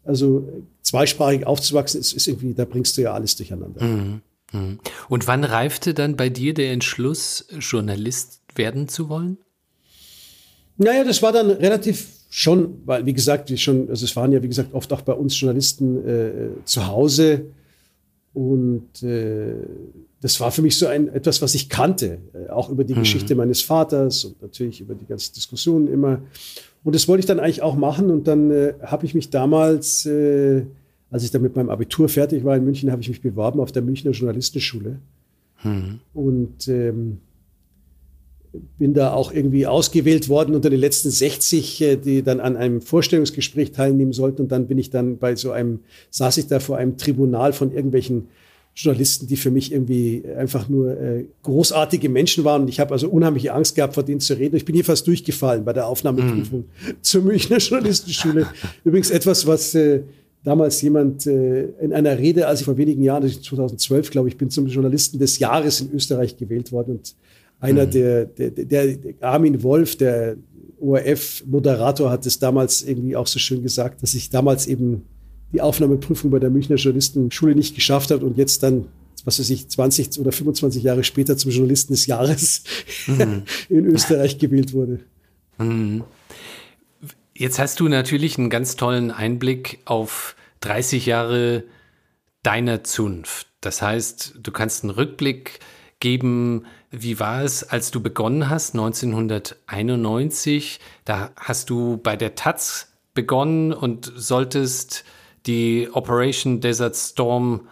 also 0.04 0.50
zweisprachig 0.82 1.46
aufzuwachsen, 1.46 2.02
ist, 2.02 2.14
ist 2.14 2.28
irgendwie, 2.28 2.56
da 2.56 2.66
bringst 2.66 2.98
du 2.98 3.04
ja 3.04 3.14
alles 3.14 3.36
durcheinander. 3.36 3.84
Mhm. 3.84 4.22
Mhm. 4.52 4.80
Und 5.10 5.28
wann 5.28 5.44
reifte 5.44 5.94
dann 5.94 6.16
bei 6.16 6.30
dir 6.30 6.56
der 6.56 6.72
Entschluss, 6.72 7.46
Journalist 7.60 8.42
werden 8.56 8.88
zu 8.88 9.10
wollen? 9.10 9.38
Naja, 10.78 11.04
das 11.04 11.22
war 11.22 11.32
dann 11.32 11.52
relativ 11.52 12.08
schon, 12.32 12.82
weil, 12.86 13.06
wie 13.06 13.14
gesagt, 13.14 13.52
wie 13.52 13.58
schon, 13.58 13.90
also 13.90 14.06
es 14.06 14.16
waren 14.16 14.32
ja, 14.32 14.42
wie 14.42 14.48
gesagt, 14.48 14.74
oft 14.74 14.92
auch 14.92 15.02
bei 15.02 15.14
uns 15.14 15.40
Journalisten 15.40 16.04
äh, 16.04 16.32
zu 16.66 16.88
Hause 16.88 17.52
Und 18.36 19.02
äh, 19.02 19.56
das 20.20 20.42
war 20.42 20.52
für 20.52 20.62
mich 20.62 20.78
so 20.78 20.88
ein 20.88 21.08
etwas, 21.08 21.42
was 21.42 21.56
ich 21.56 21.70
kannte, 21.70 22.20
äh, 22.34 22.50
auch 22.50 22.70
über 22.70 22.84
die 22.84 22.94
mhm. 22.94 23.00
Geschichte 23.00 23.34
meines 23.34 23.62
Vaters 23.62 24.26
und 24.26 24.42
natürlich 24.42 24.82
über 24.82 24.94
die 24.94 25.06
ganzen 25.06 25.34
Diskussionen 25.34 25.88
immer. 25.88 26.20
Und 26.84 26.94
das 26.94 27.08
wollte 27.08 27.22
ich 27.22 27.26
dann 27.28 27.40
eigentlich 27.40 27.62
auch 27.62 27.78
machen. 27.78 28.12
Und 28.12 28.28
dann 28.28 28.52
äh, 28.52 28.74
habe 28.82 29.06
ich 29.06 29.16
mich 29.16 29.30
damals, 29.30 30.06
äh, 30.06 30.66
als 31.10 31.24
ich 31.24 31.32
dann 31.32 31.44
mit 31.44 31.56
meinem 31.56 31.70
Abitur 31.70 32.10
fertig 32.10 32.44
war 32.44 32.58
in 32.58 32.66
München, 32.66 32.92
habe 32.92 33.02
ich 33.02 33.08
mich 33.08 33.22
beworben 33.22 33.62
auf 33.62 33.72
der 33.72 33.84
Münchner 33.84 34.12
Journalistenschule. 34.12 35.00
Mhm. 35.64 36.02
Und 36.14 36.68
ähm, 36.68 37.20
bin 38.78 38.94
da 38.94 39.14
auch 39.14 39.32
irgendwie 39.32 39.68
ausgewählt 39.68 40.30
worden 40.30 40.56
unter 40.56 40.70
den 40.70 40.80
letzten 40.80 41.10
60, 41.10 41.82
äh, 41.82 41.96
die 41.98 42.24
dann 42.24 42.40
an 42.40 42.58
einem 42.58 42.82
Vorstellungsgespräch 42.82 43.72
teilnehmen 43.72 44.14
sollten. 44.14 44.44
Und 44.44 44.52
dann 44.52 44.68
bin 44.68 44.78
ich 44.78 44.90
dann 44.90 45.18
bei 45.18 45.36
so 45.36 45.52
einem, 45.52 45.80
saß 46.10 46.38
ich 46.38 46.48
da 46.48 46.60
vor 46.60 46.78
einem 46.78 46.98
Tribunal 46.98 47.54
von 47.54 47.72
irgendwelchen 47.72 48.28
Journalisten, 48.76 49.28
die 49.28 49.38
für 49.38 49.52
mich 49.52 49.72
irgendwie 49.72 50.24
einfach 50.38 50.68
nur 50.68 51.00
äh, 51.00 51.26
großartige 51.44 52.10
Menschen 52.10 52.44
waren. 52.44 52.64
Und 52.64 52.68
ich 52.68 52.82
habe 52.82 52.92
also 52.92 53.10
unheimliche 53.10 53.54
Angst 53.54 53.76
gehabt, 53.76 53.94
vor 53.94 54.04
denen 54.04 54.20
zu 54.20 54.34
reden. 54.34 54.58
Ich 54.58 54.66
bin 54.66 54.76
hier 54.76 54.84
fast 54.84 55.08
durchgefallen 55.08 55.64
bei 55.64 55.72
der 55.72 55.88
Aufnahmeprüfung 55.88 56.62
mm. 56.62 56.90
zur 57.02 57.22
Münchner 57.22 57.58
Journalistenschule. 57.58 58.48
Übrigens 58.84 59.12
etwas, 59.12 59.48
was 59.48 59.74
äh, 59.76 60.02
damals 60.44 60.82
jemand 60.82 61.26
äh, 61.26 61.70
in 61.80 61.94
einer 61.94 62.18
Rede, 62.18 62.48
als 62.48 62.60
ich 62.60 62.66
vor 62.66 62.76
wenigen 62.76 63.02
Jahren, 63.02 63.28
2012 63.28 64.12
glaube 64.12 64.28
ich, 64.28 64.38
bin 64.38 64.50
zum 64.50 64.68
Journalisten 64.68 65.20
des 65.20 65.40
Jahres 65.40 65.80
in 65.80 65.92
Österreich 65.94 66.36
gewählt 66.36 66.74
worden. 66.74 66.98
Und 66.98 67.16
einer, 67.60 67.86
mhm. 67.86 67.92
der, 67.92 68.26
der, 68.26 68.50
der, 68.52 68.98
Armin 69.22 69.64
Wolf, 69.64 69.98
der 69.98 70.38
ORF-Moderator, 70.80 72.10
hat 72.10 72.26
es 72.26 72.40
damals 72.40 72.84
irgendwie 72.84 73.16
auch 73.16 73.28
so 73.28 73.40
schön 73.40 73.64
gesagt, 73.64 74.04
dass 74.04 74.14
ich 74.14 74.30
damals 74.30 74.68
eben 74.68 75.04
die 75.54 75.62
Aufnahmeprüfung 75.62 76.32
bei 76.32 76.40
der 76.40 76.50
Münchner 76.50 76.76
Journalistenschule 76.76 77.56
nicht 77.56 77.76
geschafft 77.76 78.12
habe 78.12 78.26
und 78.26 78.38
jetzt 78.38 78.62
dann, 78.64 78.86
was 79.24 79.40
weiß 79.40 79.50
ich, 79.50 79.70
20 79.70 80.20
oder 80.20 80.32
25 80.32 80.84
Jahre 80.84 81.04
später 81.04 81.38
zum 81.38 81.52
Journalisten 81.52 81.94
des 81.94 82.06
Jahres 82.06 82.64
mhm. 83.08 83.44
in 83.70 83.86
Österreich 83.86 84.38
gewählt 84.38 84.74
wurde. 84.74 85.00
Mhm. 85.58 86.04
Jetzt 87.34 87.60
hast 87.60 87.80
du 87.80 87.90
natürlich 87.90 88.38
einen 88.38 88.50
ganz 88.50 88.76
tollen 88.76 89.12
Einblick 89.12 89.80
auf 89.86 90.36
30 90.62 91.06
Jahre 91.06 91.64
deiner 92.44 92.84
Zunft. 92.84 93.48
Das 93.62 93.82
heißt, 93.82 94.36
du 94.42 94.52
kannst 94.52 94.84
einen 94.84 94.92
Rückblick 94.92 95.60
geben, 96.00 96.66
wie 97.02 97.20
war 97.20 97.44
es, 97.44 97.64
als 97.64 97.92
du 97.92 98.02
begonnen 98.02 98.50
hast, 98.50 98.74
1991? 98.74 100.80
Da 101.04 101.32
hast 101.36 101.70
du 101.70 101.98
bei 101.98 102.16
der 102.16 102.36
Taz 102.36 102.94
begonnen 103.14 103.74
und 103.74 104.10
solltest 104.16 105.04
die 105.46 105.90
Operation 105.92 106.62
Desert 106.62 106.96
Storm 106.96 107.68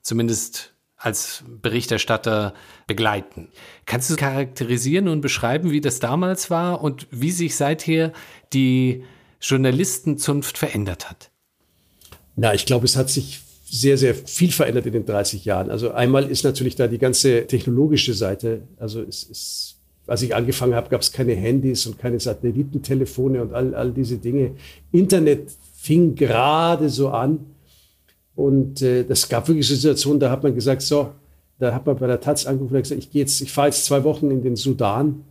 zumindest 0.00 0.72
als 0.96 1.44
Berichterstatter 1.46 2.54
begleiten. 2.86 3.48
Kannst 3.86 4.10
du 4.10 4.16
charakterisieren 4.16 5.08
und 5.08 5.20
beschreiben, 5.20 5.72
wie 5.72 5.80
das 5.80 5.98
damals 5.98 6.48
war 6.50 6.82
und 6.82 7.08
wie 7.10 7.32
sich 7.32 7.56
seither 7.56 8.12
die 8.52 9.04
Journalistenzunft 9.40 10.58
verändert 10.58 11.10
hat? 11.10 11.32
Na, 12.36 12.54
ich 12.54 12.66
glaube, 12.66 12.86
es 12.86 12.96
hat 12.96 13.10
sich 13.10 13.40
sehr, 13.74 13.96
sehr 13.96 14.14
viel 14.14 14.52
verändert 14.52 14.84
in 14.84 14.92
den 14.92 15.06
30 15.06 15.46
Jahren. 15.46 15.70
Also 15.70 15.92
einmal 15.92 16.30
ist 16.30 16.44
natürlich 16.44 16.76
da 16.76 16.88
die 16.88 16.98
ganze 16.98 17.46
technologische 17.46 18.12
Seite. 18.12 18.64
Also 18.78 19.00
es 19.00 19.22
ist, 19.22 19.76
als 20.06 20.20
ich 20.20 20.34
angefangen 20.34 20.74
habe, 20.74 20.90
gab 20.90 21.00
es 21.00 21.10
keine 21.10 21.32
Handys 21.32 21.86
und 21.86 21.98
keine 21.98 22.20
Satellitentelefone 22.20 23.40
und 23.40 23.54
all, 23.54 23.74
all 23.74 23.90
diese 23.90 24.18
Dinge. 24.18 24.50
Internet 24.92 25.50
fing 25.74 26.14
gerade 26.14 26.90
so 26.90 27.08
an. 27.08 27.46
Und 28.34 28.82
äh, 28.82 29.04
das 29.04 29.26
gab 29.26 29.48
wirklich 29.48 29.66
Situationen, 29.66 30.20
da 30.20 30.30
hat 30.30 30.42
man 30.42 30.54
gesagt, 30.54 30.82
so, 30.82 31.12
da 31.58 31.72
hat 31.72 31.86
man 31.86 31.96
bei 31.96 32.06
der 32.06 32.20
Taz 32.20 32.44
angerufen 32.44 32.76
und 32.76 32.82
gesagt, 32.82 33.00
ich 33.00 33.10
gehe 33.10 33.22
jetzt, 33.22 33.40
ich 33.40 33.52
fahre 33.52 33.68
jetzt 33.68 33.86
zwei 33.86 34.04
Wochen 34.04 34.30
in 34.30 34.42
den 34.42 34.56
Sudan 34.56 35.24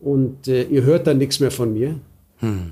und 0.00 0.48
äh, 0.48 0.64
ihr 0.64 0.82
hört 0.82 1.06
dann 1.06 1.16
nichts 1.16 1.40
mehr 1.40 1.50
von 1.50 1.72
mir. 1.72 1.98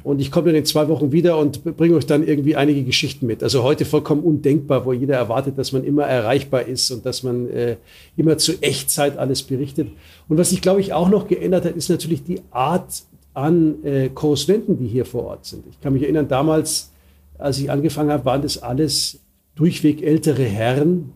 Und 0.03 0.21
ich 0.21 0.31
komme 0.31 0.47
dann 0.47 0.57
in 0.57 0.65
zwei 0.65 0.89
Wochen 0.89 1.13
wieder 1.13 1.39
und 1.39 1.65
bringe 1.77 1.97
euch 1.97 2.07
dann 2.07 2.27
irgendwie 2.27 2.57
einige 2.57 2.83
Geschichten 2.83 3.27
mit. 3.27 3.43
Also 3.43 3.63
heute 3.63 3.85
vollkommen 3.85 4.23
undenkbar, 4.23 4.85
wo 4.85 4.93
jeder 4.93 5.17
erwartet, 5.17 5.57
dass 5.57 5.73
man 5.73 5.85
immer 5.85 6.05
erreichbar 6.05 6.63
ist 6.67 6.91
und 6.91 7.07
dass 7.07 7.23
man 7.23 7.49
äh, 7.49 7.77
immer 8.17 8.39
zu 8.39 8.61
Echtzeit 8.61 9.17
alles 9.17 9.43
berichtet. 9.43 9.89
Und 10.29 10.37
was 10.39 10.51
sich, 10.51 10.61
glaube 10.61 10.81
ich, 10.81 10.93
auch 10.93 11.09
noch 11.09 11.29
geändert 11.29 11.65
hat, 11.65 11.77
ist 11.77 11.89
natürlich 11.89 12.25
die 12.25 12.41
Art 12.51 13.03
an 13.35 13.83
äh, 13.85 14.09
Korrespondenten, 14.11 14.79
die 14.79 14.89
hier 14.89 15.07
vor 15.07 15.25
Ort 15.25 15.47
sind. 15.47 15.65
Ich 15.71 15.81
kann 15.81 15.95
mich 15.95 16.03
erinnern, 16.03 16.29
damals, 16.29 16.91
als 17.39 17.59
ich 17.59 17.71
angefangen 17.71 18.11
habe, 18.11 18.25
waren 18.25 18.43
das 18.43 18.63
alles 18.63 19.21
durchweg 19.55 20.03
ältere 20.03 20.45
Herren, 20.45 21.13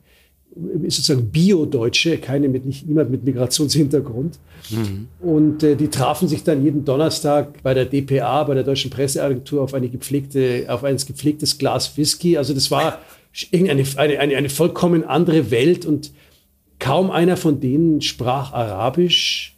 sozusagen 0.85 1.29
Bio-Deutsche, 1.31 2.19
keine 2.19 2.49
mit, 2.49 2.65
nicht, 2.65 2.87
niemand 2.87 3.11
mit 3.11 3.25
Migrationshintergrund. 3.25 4.39
Mhm. 4.71 5.09
Und 5.21 5.63
äh, 5.63 5.77
die 5.77 5.89
trafen 5.89 6.29
sich 6.29 6.45
dann 6.45 6.65
jeden 6.65 6.85
Donnerstag 6.85 7.63
bei 7.63 7.75
der 7.75 7.85
DPA, 7.85 8.45
bei 8.45 8.55
der 8.55 8.65
Deutschen 8.65 8.91
Presseagentur, 8.91 9.63
auf 9.63 9.75
eine 9.75 9.89
gepflegte, 9.89 10.67
auf 10.69 10.85
ein 10.85 10.97
gepflegtes 10.97 11.59
Glas 11.59 11.97
Whisky. 11.97 12.39
Also 12.39 12.55
das 12.55 12.71
war 12.71 13.01
irgendeine 13.51 13.85
eine, 13.97 14.19
eine, 14.19 14.37
eine 14.37 14.49
vollkommen 14.49 15.05
andere 15.05 15.51
Welt 15.51 15.85
und 15.85 16.13
kaum 16.79 17.11
einer 17.11 17.37
von 17.37 17.61
denen 17.61 18.01
sprach 18.01 18.53
Arabisch. 18.53 19.57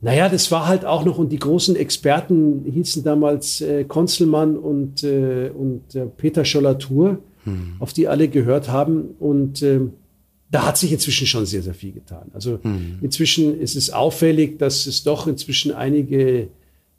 Naja, 0.00 0.28
das 0.28 0.50
war 0.50 0.66
halt 0.66 0.84
auch 0.84 1.04
noch, 1.04 1.16
und 1.16 1.30
die 1.30 1.38
großen 1.38 1.76
Experten 1.76 2.64
hießen 2.66 3.04
damals 3.04 3.62
äh, 3.62 3.84
Konzelmann 3.84 4.56
und, 4.56 5.02
äh, 5.02 5.50
und 5.50 5.94
äh, 5.94 6.04
Peter 6.04 6.44
Schollatur, 6.44 7.18
hm. 7.44 7.76
auf 7.78 7.94
die 7.94 8.06
alle 8.06 8.28
gehört 8.28 8.68
haben. 8.68 9.14
Und 9.18 9.62
äh, 9.62 9.80
da 10.54 10.64
hat 10.64 10.78
sich 10.78 10.92
inzwischen 10.92 11.26
schon 11.26 11.46
sehr, 11.46 11.62
sehr 11.62 11.74
viel 11.74 11.90
getan. 11.90 12.30
Also 12.32 12.60
mhm. 12.62 13.00
inzwischen 13.02 13.58
ist 13.58 13.74
es 13.74 13.90
auffällig, 13.90 14.56
dass 14.56 14.86
es 14.86 15.02
doch 15.02 15.26
inzwischen 15.26 15.72
einige, 15.72 16.46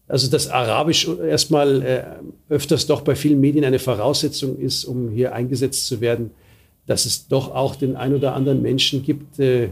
also 0.10 0.30
dass 0.30 0.50
Arabisch 0.50 1.08
erstmal 1.08 1.82
äh, 1.82 2.04
öfters 2.50 2.86
doch 2.86 3.00
bei 3.00 3.16
vielen 3.16 3.40
Medien 3.40 3.64
eine 3.64 3.80
Voraussetzung 3.80 4.60
ist, 4.60 4.84
um 4.84 5.10
hier 5.10 5.34
eingesetzt 5.34 5.88
zu 5.88 6.02
werden, 6.02 6.32
dass 6.86 7.06
es 7.06 7.30
doch 7.30 7.56
auch 7.56 7.78
den 7.78 7.96
ein 7.96 8.14
oder 8.14 8.36
anderen 8.36 8.62
Menschen 8.62 9.04
gibt 9.04 9.40
äh, 9.40 9.70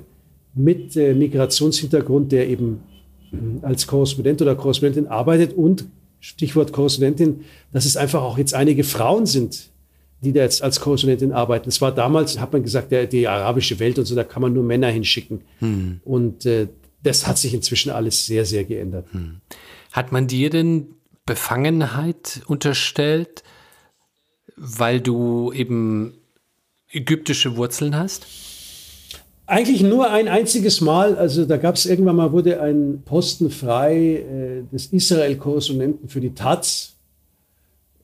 mit 0.56 0.96
äh, 0.96 1.14
Migrationshintergrund, 1.14 2.32
der 2.32 2.48
eben 2.48 2.80
äh, 3.34 3.66
als 3.66 3.86
Korrespondent 3.86 4.42
oder 4.42 4.56
Korrespondentin 4.56 5.08
arbeitet 5.08 5.52
und 5.58 5.88
Stichwort 6.22 6.72
Korrespondentin, 6.72 7.42
dass 7.74 7.84
es 7.84 7.98
einfach 7.98 8.22
auch 8.22 8.38
jetzt 8.38 8.54
einige 8.54 8.86
Frauen 8.86 9.26
sind, 9.26 9.73
die 10.24 10.34
da 10.34 10.42
jetzt 10.42 10.64
als 10.64 10.80
Korrespondentin 10.80 11.32
arbeiten. 11.32 11.70
Es 11.70 11.82
war 11.82 11.92
damals, 11.92 12.40
hat 12.40 12.54
man 12.54 12.64
gesagt, 12.64 12.92
der, 12.92 13.06
die 13.06 13.28
arabische 13.28 13.80
Welt 13.80 14.00
und 14.00 14.06
so, 14.06 14.16
da 14.16 14.24
kann 14.24 14.42
man 14.42 14.54
nur 14.54 14.64
Männer 14.64 14.88
hinschicken. 14.88 15.42
Hm. 15.60 16.00
Und 16.04 16.46
äh, 16.46 16.68
das 17.04 17.28
hat 17.28 17.38
sich 17.38 17.54
inzwischen 17.54 17.92
alles 17.92 18.26
sehr, 18.26 18.46
sehr 18.46 18.64
geändert. 18.64 19.08
Hm. 19.12 19.42
Hat 19.92 20.12
man 20.12 20.28
dir 20.28 20.50
denn 20.50 20.96
Befangenheit 21.26 22.42
unterstellt, 22.48 23.44
weil 24.56 25.02
du 25.02 25.52
eben 25.52 26.14
ägyptische 26.90 27.58
Wurzeln 27.58 27.96
hast? 27.96 28.26
Eigentlich 29.46 29.82
nur 29.82 30.10
ein 30.10 30.30
einziges 30.30 30.80
Mal. 30.80 31.18
Also 31.18 31.46
da 31.46 31.58
gab 31.58 31.76
es 31.76 31.86
irgendwann 31.86 32.16
mal, 32.16 32.32
wurde 32.32 32.62
ein 32.62 33.04
Posten 33.04 33.50
frei 33.50 33.96
äh, 33.96 34.64
des 34.72 34.88
Israel-Korrespondenten 34.88 36.08
für 36.08 36.22
die 36.22 36.34
Taz 36.34 36.93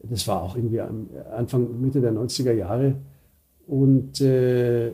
das 0.04 0.28
war 0.28 0.42
auch 0.42 0.56
irgendwie 0.56 0.80
Anfang, 0.80 1.82
Mitte 1.82 2.02
der 2.02 2.14
90er 2.14 2.54
Jahre. 2.54 2.96
Und 3.68 4.22
äh, 4.22 4.92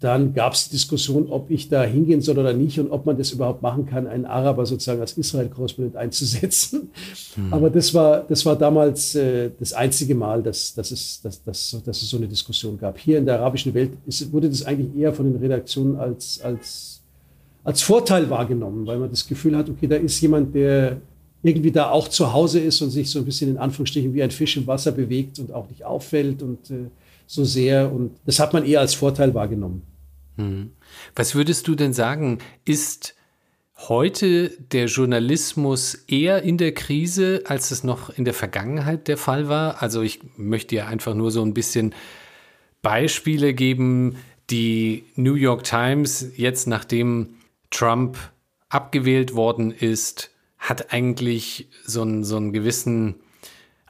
dann 0.00 0.34
gab 0.34 0.52
es 0.52 0.68
Diskussion, 0.68 1.28
ob 1.30 1.50
ich 1.50 1.70
da 1.70 1.82
hingehen 1.82 2.20
soll 2.20 2.38
oder 2.38 2.52
nicht 2.52 2.78
und 2.78 2.90
ob 2.90 3.06
man 3.06 3.16
das 3.16 3.32
überhaupt 3.32 3.62
machen 3.62 3.86
kann, 3.86 4.06
einen 4.06 4.26
Araber 4.26 4.66
sozusagen 4.66 5.00
als 5.00 5.16
Israel-Korrespondent 5.16 5.96
einzusetzen. 5.96 6.90
Hm. 7.36 7.52
Aber 7.52 7.70
das 7.70 7.94
war, 7.94 8.24
das 8.28 8.44
war 8.44 8.56
damals 8.56 9.14
äh, 9.14 9.50
das 9.58 9.72
einzige 9.72 10.14
Mal, 10.14 10.42
dass, 10.42 10.74
dass, 10.74 10.90
es, 10.90 11.22
dass, 11.22 11.42
dass, 11.42 11.80
dass 11.82 12.02
es 12.02 12.10
so 12.10 12.18
eine 12.18 12.28
Diskussion 12.28 12.76
gab. 12.76 12.98
Hier 12.98 13.16
in 13.16 13.24
der 13.24 13.40
arabischen 13.40 13.72
Welt 13.72 13.92
ist, 14.04 14.30
wurde 14.30 14.50
das 14.50 14.64
eigentlich 14.64 14.94
eher 14.94 15.14
von 15.14 15.32
den 15.32 15.40
Redaktionen 15.40 15.96
als, 15.96 16.38
als, 16.42 17.02
als 17.62 17.80
Vorteil 17.80 18.28
wahrgenommen, 18.28 18.86
weil 18.86 18.98
man 18.98 19.08
das 19.08 19.26
Gefühl 19.26 19.56
hat, 19.56 19.70
okay, 19.70 19.86
da 19.86 19.96
ist 19.96 20.20
jemand, 20.20 20.54
der 20.54 20.98
irgendwie 21.44 21.70
da 21.70 21.90
auch 21.90 22.08
zu 22.08 22.32
Hause 22.32 22.58
ist 22.58 22.80
und 22.80 22.90
sich 22.90 23.10
so 23.10 23.18
ein 23.18 23.26
bisschen 23.26 23.50
in 23.50 23.58
Anführungsstrichen 23.58 24.14
wie 24.14 24.22
ein 24.22 24.30
Fisch 24.30 24.56
im 24.56 24.66
Wasser 24.66 24.92
bewegt 24.92 25.38
und 25.38 25.52
auch 25.52 25.68
nicht 25.68 25.84
auffällt 25.84 26.42
und 26.42 26.70
äh, 26.70 26.86
so 27.26 27.44
sehr. 27.44 27.92
Und 27.92 28.16
das 28.24 28.38
hat 28.38 28.54
man 28.54 28.64
eher 28.64 28.80
als 28.80 28.94
Vorteil 28.94 29.34
wahrgenommen. 29.34 29.82
Hm. 30.36 30.70
Was 31.14 31.34
würdest 31.34 31.68
du 31.68 31.74
denn 31.74 31.92
sagen, 31.92 32.38
ist 32.64 33.14
heute 33.76 34.50
der 34.72 34.86
Journalismus 34.86 35.94
eher 36.08 36.42
in 36.42 36.56
der 36.56 36.72
Krise, 36.72 37.42
als 37.46 37.70
es 37.70 37.84
noch 37.84 38.16
in 38.16 38.24
der 38.24 38.34
Vergangenheit 38.34 39.06
der 39.06 39.18
Fall 39.18 39.48
war? 39.48 39.82
Also 39.82 40.00
ich 40.00 40.20
möchte 40.38 40.74
ja 40.74 40.86
einfach 40.86 41.14
nur 41.14 41.30
so 41.30 41.42
ein 41.42 41.52
bisschen 41.52 41.94
Beispiele 42.80 43.52
geben. 43.52 44.16
Die 44.48 45.04
New 45.16 45.34
York 45.34 45.64
Times 45.64 46.26
jetzt, 46.36 46.66
nachdem 46.66 47.34
Trump 47.70 48.16
abgewählt 48.70 49.34
worden 49.34 49.72
ist, 49.72 50.30
hat 50.64 50.92
eigentlich 50.92 51.68
so 51.84 52.02
einen, 52.02 52.24
so 52.24 52.36
einen 52.36 52.52
gewissen 52.52 53.16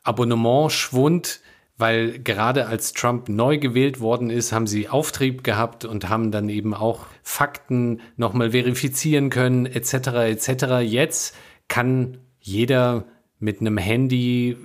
Abonnementschwund, 0.02 1.40
weil 1.78 2.19
gerade 2.19 2.66
als 2.66 2.93
Trump 2.93 3.28
neu 3.28 3.59
gewählt 3.59 4.00
worden 4.00 4.28
ist, 4.28 4.52
haben 4.52 4.66
sie 4.66 4.88
Auftrieb 4.88 5.45
gehabt 5.45 5.85
und 5.85 6.09
haben 6.09 6.33
dann 6.33 6.49
eben 6.49 6.75
auch 6.75 7.07
Fakten 7.23 8.00
nochmal 8.16 8.50
verifizieren 8.50 9.31
können, 9.31 9.66
etc. 9.66 9.95
etc. 9.95 10.64
Jetzt 10.83 11.37
kann 11.69 12.19
jeder 12.40 13.04
mit 13.38 13.61
einem 13.61 13.78
Handy 13.78 14.57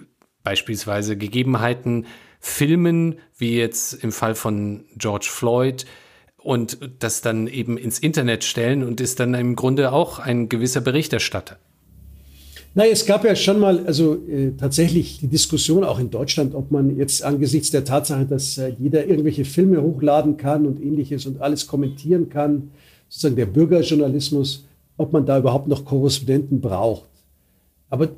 beispielsweise 0.44 1.16
Gegebenheiten 1.16 2.08
filmen, 2.40 3.20
wie 3.38 3.58
jetzt 3.58 3.94
im 4.04 4.12
Fall 4.12 4.34
von 4.34 4.86
George 4.96 5.28
Floyd, 5.30 5.86
und 6.38 6.78
das 7.00 7.22
dann 7.22 7.48
eben 7.48 7.78
ins 7.78 8.00
Internet 8.00 8.44
stellen 8.44 8.84
und 8.84 9.02
ist 9.02 9.20
dann 9.20 9.34
im 9.34 9.56
Grunde 9.56 9.92
auch 9.92 10.20
ein 10.20 10.48
gewisser 10.48 10.82
Berichterstatter. 10.82 11.60
Nein, 12.76 12.90
es 12.92 13.06
gab 13.06 13.26
ja 13.26 13.36
schon 13.36 13.60
mal, 13.60 13.86
also 13.86 14.16
äh, 14.28 14.52
tatsächlich 14.52 15.20
die 15.20 15.28
Diskussion 15.28 15.84
auch 15.84 16.00
in 16.00 16.12
Deutschland, 16.12 16.54
ob 16.54 16.70
man 16.72 16.96
jetzt 16.98 17.24
angesichts 17.24 17.72
der 17.72 17.84
Tatsache, 17.84 18.26
dass 18.26 18.58
äh, 18.58 18.74
jeder 18.80 19.08
irgendwelche 19.08 19.44
Filme 19.44 19.82
hochladen 19.82 20.38
kann 20.38 20.68
und 20.68 20.80
ähnliches 20.80 21.26
und 21.26 21.42
alles 21.42 21.66
kommentieren 21.66 22.30
kann, 22.30 22.70
sozusagen 23.08 23.36
der 23.36 23.48
Bürgerjournalismus, 23.48 24.66
ob 24.98 25.14
man 25.14 25.26
da 25.26 25.40
überhaupt 25.40 25.68
noch 25.68 25.84
Korrespondenten 25.84 26.62
braucht. 26.62 27.10
Aber 27.90 28.10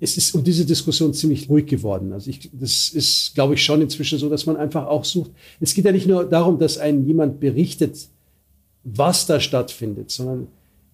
es 0.00 0.16
ist 0.16 0.34
um 0.34 0.42
diese 0.42 0.64
Diskussion 0.64 1.12
ziemlich 1.12 1.48
ruhig 1.50 1.66
geworden. 1.66 2.12
Also 2.12 2.30
ich, 2.30 2.50
das 2.52 2.90
ist, 2.90 3.34
glaube 3.34 3.54
ich, 3.54 3.64
schon 3.64 3.82
inzwischen 3.82 4.18
so, 4.18 4.30
dass 4.30 4.46
man 4.46 4.56
einfach 4.56 4.86
auch 4.86 5.04
sucht. 5.04 5.32
Es 5.60 5.74
geht 5.74 5.84
ja 5.84 5.92
nicht 5.92 6.06
nur 6.06 6.24
darum, 6.24 6.58
dass 6.58 6.78
ein 6.78 7.04
jemand 7.04 7.40
berichtet, 7.40 8.08
was 8.84 9.26
da 9.26 9.38
stattfindet, 9.40 10.10
sondern 10.10 10.46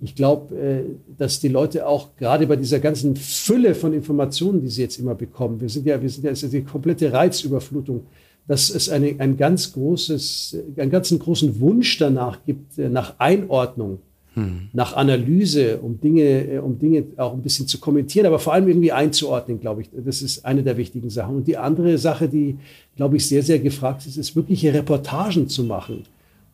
ich 0.05 0.15
glaube, 0.15 0.55
äh, 0.57 0.83
dass 1.19 1.41
die 1.41 1.49
Leute 1.49 1.87
auch 1.87 2.17
gerade 2.17 2.47
bei 2.47 2.57
dieser 2.57 2.79
ganzen 2.79 3.17
Fülle 3.17 3.75
von 3.75 3.93
Informationen, 3.93 4.61
die 4.61 4.69
sie 4.69 4.83
jetzt 4.83 4.99
immer 4.99 5.15
bekommen, 5.15 5.61
wir 5.61 5.69
sind 5.69 5.87
ja, 5.87 6.01
wir 6.01 6.09
sind 6.09 6.25
ja, 6.25 6.31
es 6.31 6.43
ist 6.43 6.53
ja 6.53 6.61
die 6.61 6.65
komplette 6.65 7.13
Reizüberflutung, 7.13 8.07
dass 8.47 8.71
es 8.71 8.89
eine, 8.89 9.15
ein 9.19 9.37
ganz 9.37 9.73
großes, 9.73 10.57
einen 10.77 10.91
ganzen 10.91 11.19
großen 11.19 11.61
Wunsch 11.61 11.99
danach 11.99 12.45
gibt, 12.45 12.79
äh, 12.79 12.89
nach 12.89 13.15
Einordnung 13.19 13.99
hm. 14.35 14.69
nach 14.73 14.97
Analyse, 14.97 15.79
um 15.79 16.01
Dinge, 16.01 16.23
äh, 16.23 16.59
um 16.59 16.79
Dinge 16.79 17.05
auch 17.17 17.33
ein 17.35 17.43
bisschen 17.43 17.69
zu 17.69 17.79
kommentieren, 17.79 18.27
aber 18.27 18.41
vor 18.41 18.53
allem 18.53 18.67
irgendwie 18.67 18.91
einzuordnen, 18.91 19.61
glaube 19.61 19.83
ich. 19.83 19.91
Das 20.05 20.23
ist 20.23 20.45
eine 20.45 20.65
der 20.65 20.77
wichtigen 20.77 21.09
Sachen. 21.09 21.37
Und 21.37 21.47
die 21.47 21.57
andere 21.57 21.99
Sache, 21.99 22.29
die, 22.29 22.57
glaube 22.97 23.17
ich, 23.17 23.29
sehr, 23.29 23.45
sehr 23.45 23.61
gefragt 23.61 24.07
ist, 24.07 24.17
ist 24.17 24.35
wirkliche 24.35 24.75
Reportagen 24.75 25.49
zu 25.49 25.63
machen, 25.63 26.03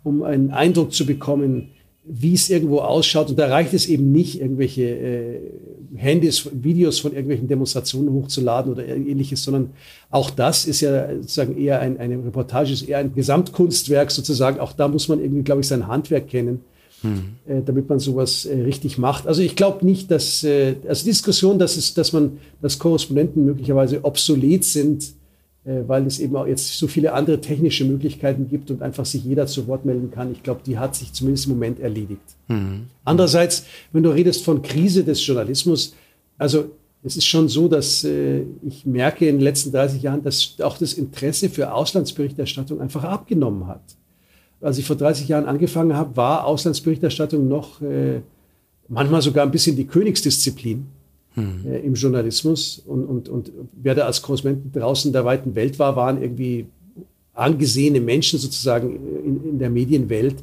um 0.04 0.22
einen 0.22 0.50
Eindruck 0.50 0.92
zu 0.92 1.06
bekommen, 1.06 1.70
wie 2.04 2.34
es 2.34 2.48
irgendwo 2.48 2.78
ausschaut. 2.78 3.30
Und 3.30 3.38
da 3.38 3.48
reicht 3.48 3.74
es 3.74 3.86
eben 3.86 4.10
nicht, 4.10 4.40
irgendwelche 4.40 4.82
äh, 4.82 5.40
Handys, 5.96 6.48
Videos 6.52 6.98
von 6.98 7.12
irgendwelchen 7.12 7.48
Demonstrationen 7.48 8.12
hochzuladen 8.12 8.72
oder 8.72 8.86
ähnliches, 8.86 9.44
sondern 9.44 9.70
auch 10.10 10.30
das 10.30 10.64
ist 10.64 10.80
ja 10.80 11.14
sozusagen 11.16 11.58
eher 11.58 11.80
ein, 11.80 11.98
eine 11.98 12.16
Reportage, 12.24 12.72
ist 12.72 12.88
eher 12.88 12.98
ein 12.98 13.14
Gesamtkunstwerk 13.14 14.10
sozusagen. 14.10 14.60
Auch 14.60 14.72
da 14.72 14.88
muss 14.88 15.08
man 15.08 15.20
irgendwie, 15.20 15.42
glaube 15.42 15.60
ich, 15.60 15.68
sein 15.68 15.86
Handwerk 15.86 16.28
kennen 16.28 16.60
mhm. 17.02 17.64
damit 17.64 17.88
man 17.88 17.98
sowas 17.98 18.44
äh, 18.44 18.60
richtig 18.62 18.98
macht. 18.98 19.26
Also 19.26 19.42
ich 19.42 19.56
glaube 19.56 19.84
nicht, 19.84 20.10
dass 20.10 20.44
äh, 20.44 20.76
also 20.86 21.04
Diskussion, 21.04 21.58
dass 21.58 21.76
es, 21.76 21.94
dass 21.94 22.12
man, 22.12 22.38
dass 22.60 22.78
Korrespondenten 22.78 23.44
möglicherweise 23.44 24.04
obsolet 24.04 24.64
sind, 24.64 25.04
äh, 25.04 25.19
weil 25.64 26.06
es 26.06 26.18
eben 26.18 26.36
auch 26.36 26.46
jetzt 26.46 26.78
so 26.78 26.86
viele 26.86 27.12
andere 27.12 27.40
technische 27.40 27.84
Möglichkeiten 27.84 28.48
gibt 28.48 28.70
und 28.70 28.82
einfach 28.82 29.04
sich 29.04 29.24
jeder 29.24 29.46
zu 29.46 29.66
Wort 29.66 29.84
melden 29.84 30.10
kann. 30.10 30.32
Ich 30.32 30.42
glaube, 30.42 30.60
die 30.64 30.78
hat 30.78 30.94
sich 30.94 31.12
zumindest 31.12 31.46
im 31.46 31.52
Moment 31.52 31.80
erledigt. 31.80 32.22
Mhm. 32.48 32.86
Andererseits, 33.04 33.64
wenn 33.92 34.02
du 34.02 34.10
redest 34.10 34.44
von 34.44 34.62
Krise 34.62 35.04
des 35.04 35.24
Journalismus, 35.26 35.94
also 36.38 36.70
es 37.02 37.16
ist 37.16 37.26
schon 37.26 37.48
so, 37.48 37.68
dass 37.68 38.04
äh, 38.04 38.42
ich 38.62 38.84
merke 38.86 39.26
in 39.26 39.36
den 39.36 39.42
letzten 39.42 39.72
30 39.72 40.02
Jahren, 40.02 40.22
dass 40.22 40.56
auch 40.62 40.76
das 40.78 40.94
Interesse 40.94 41.48
für 41.48 41.72
Auslandsberichterstattung 41.72 42.80
einfach 42.80 43.04
abgenommen 43.04 43.66
hat 43.66 43.82
als 44.60 44.78
ich 44.78 44.86
vor 44.86 44.96
30 44.96 45.28
Jahren 45.28 45.46
angefangen 45.46 45.96
habe, 45.96 46.16
war 46.16 46.46
Auslandsberichterstattung 46.46 47.48
noch 47.48 47.80
äh, 47.80 48.20
manchmal 48.88 49.22
sogar 49.22 49.44
ein 49.44 49.50
bisschen 49.50 49.76
die 49.76 49.86
Königsdisziplin 49.86 50.86
hm. 51.40 51.72
äh, 51.72 51.78
im 51.80 51.94
Journalismus. 51.94 52.82
Und, 52.86 53.04
und, 53.04 53.28
und 53.28 53.52
wer 53.72 53.94
da 53.94 54.06
als 54.06 54.22
Korrespondent 54.22 54.74
draußen 54.74 55.08
in 55.08 55.12
der 55.12 55.24
weiten 55.24 55.54
Welt 55.54 55.78
war, 55.78 55.96
waren 55.96 56.22
irgendwie 56.22 56.66
angesehene 57.34 58.00
Menschen 58.00 58.38
sozusagen 58.38 58.96
in, 59.24 59.50
in 59.50 59.58
der 59.58 59.70
Medienwelt. 59.70 60.36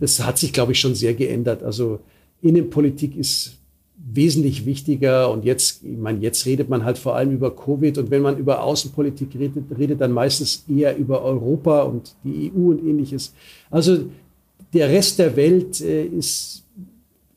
Das 0.00 0.24
hat 0.24 0.38
sich, 0.38 0.52
glaube 0.52 0.72
ich, 0.72 0.80
schon 0.80 0.94
sehr 0.94 1.14
geändert. 1.14 1.62
Also 1.62 2.00
Innenpolitik 2.42 3.16
ist 3.16 3.58
wesentlich 3.96 4.64
wichtiger. 4.64 5.30
Und 5.30 5.44
jetzt, 5.44 5.82
ich 5.82 5.96
meine, 5.96 6.20
jetzt 6.20 6.46
redet 6.46 6.68
man 6.68 6.84
halt 6.84 6.98
vor 6.98 7.16
allem 7.16 7.32
über 7.32 7.54
Covid. 7.54 7.98
Und 7.98 8.10
wenn 8.10 8.22
man 8.22 8.38
über 8.38 8.62
Außenpolitik 8.62 9.30
redet, 9.34 9.64
redet 9.76 10.00
dann 10.00 10.12
meistens 10.12 10.64
eher 10.68 10.96
über 10.96 11.22
Europa 11.22 11.82
und 11.82 12.14
die 12.24 12.52
EU 12.54 12.70
und 12.70 12.84
ähnliches. 12.84 13.34
Also 13.70 14.06
der 14.72 14.88
Rest 14.88 15.18
der 15.18 15.34
Welt 15.36 15.80
äh, 15.80 16.04
ist, 16.04 16.64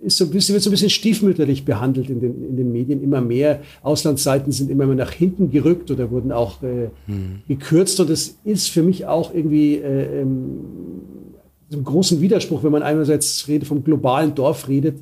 ist 0.03 0.17
so 0.17 0.25
ein 0.25 0.31
bisschen, 0.31 0.53
wird 0.53 0.63
so 0.63 0.69
ein 0.69 0.71
bisschen 0.71 0.89
stiefmütterlich 0.89 1.65
behandelt 1.65 2.09
in 2.09 2.19
den, 2.19 2.49
in 2.49 2.57
den 2.57 2.71
Medien. 2.71 3.03
Immer 3.03 3.21
mehr 3.21 3.61
Auslandsseiten 3.83 4.51
sind 4.51 4.69
immer 4.69 4.85
mehr 4.85 4.95
nach 4.95 5.11
hinten 5.11 5.51
gerückt 5.51 5.91
oder 5.91 6.11
wurden 6.11 6.31
auch 6.31 6.61
äh, 6.63 6.89
hm. 7.07 7.41
gekürzt. 7.47 7.99
Und 7.99 8.09
das 8.09 8.35
ist 8.43 8.69
für 8.69 8.83
mich 8.83 9.05
auch 9.05 9.33
irgendwie 9.33 9.75
äh, 9.75 10.21
ähm, 10.21 10.59
ein 11.71 11.83
großen 11.83 12.19
Widerspruch, 12.19 12.63
wenn 12.63 12.71
man 12.71 12.83
einerseits 12.83 13.47
redet 13.47 13.67
vom 13.67 13.83
globalen 13.83 14.35
Dorf 14.35 14.67
redet 14.67 14.95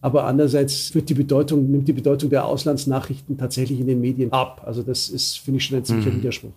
aber 0.00 0.24
andererseits 0.24 0.94
wird 0.94 1.08
die 1.08 1.14
Bedeutung, 1.14 1.70
nimmt 1.70 1.86
die 1.86 1.92
Bedeutung 1.92 2.30
der 2.30 2.46
Auslandsnachrichten 2.46 3.36
tatsächlich 3.36 3.80
in 3.80 3.86
den 3.86 4.00
Medien 4.00 4.32
ab. 4.32 4.62
Also 4.64 4.82
das 4.82 5.08
ist, 5.08 5.38
finde 5.38 5.58
ich, 5.58 5.64
schon 5.64 5.78
ein 5.78 5.84
ziemlicher 5.84 6.10
mhm. 6.10 6.16
Widerspruch. 6.16 6.52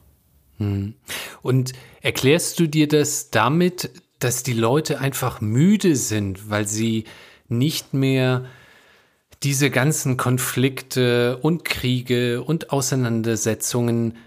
Mhm. 0.59 0.93
Und 1.41 1.73
erklärst 2.01 2.59
du 2.59 2.67
dir 2.67 2.87
das 2.87 3.31
damit, 3.31 3.89
dass 4.19 4.43
die 4.43 4.53
Leute 4.53 4.99
einfach 4.99 5.41
müde 5.41 5.97
sind, 5.97 6.49
weil 6.49 6.67
sie 6.67 7.03
nicht 7.57 7.93
mehr 7.93 8.45
diese 9.43 9.69
ganzen 9.69 10.17
Konflikte 10.17 11.37
und 11.41 11.65
Kriege 11.65 12.41
und 12.43 12.71
Auseinandersetzungen, 12.71 14.17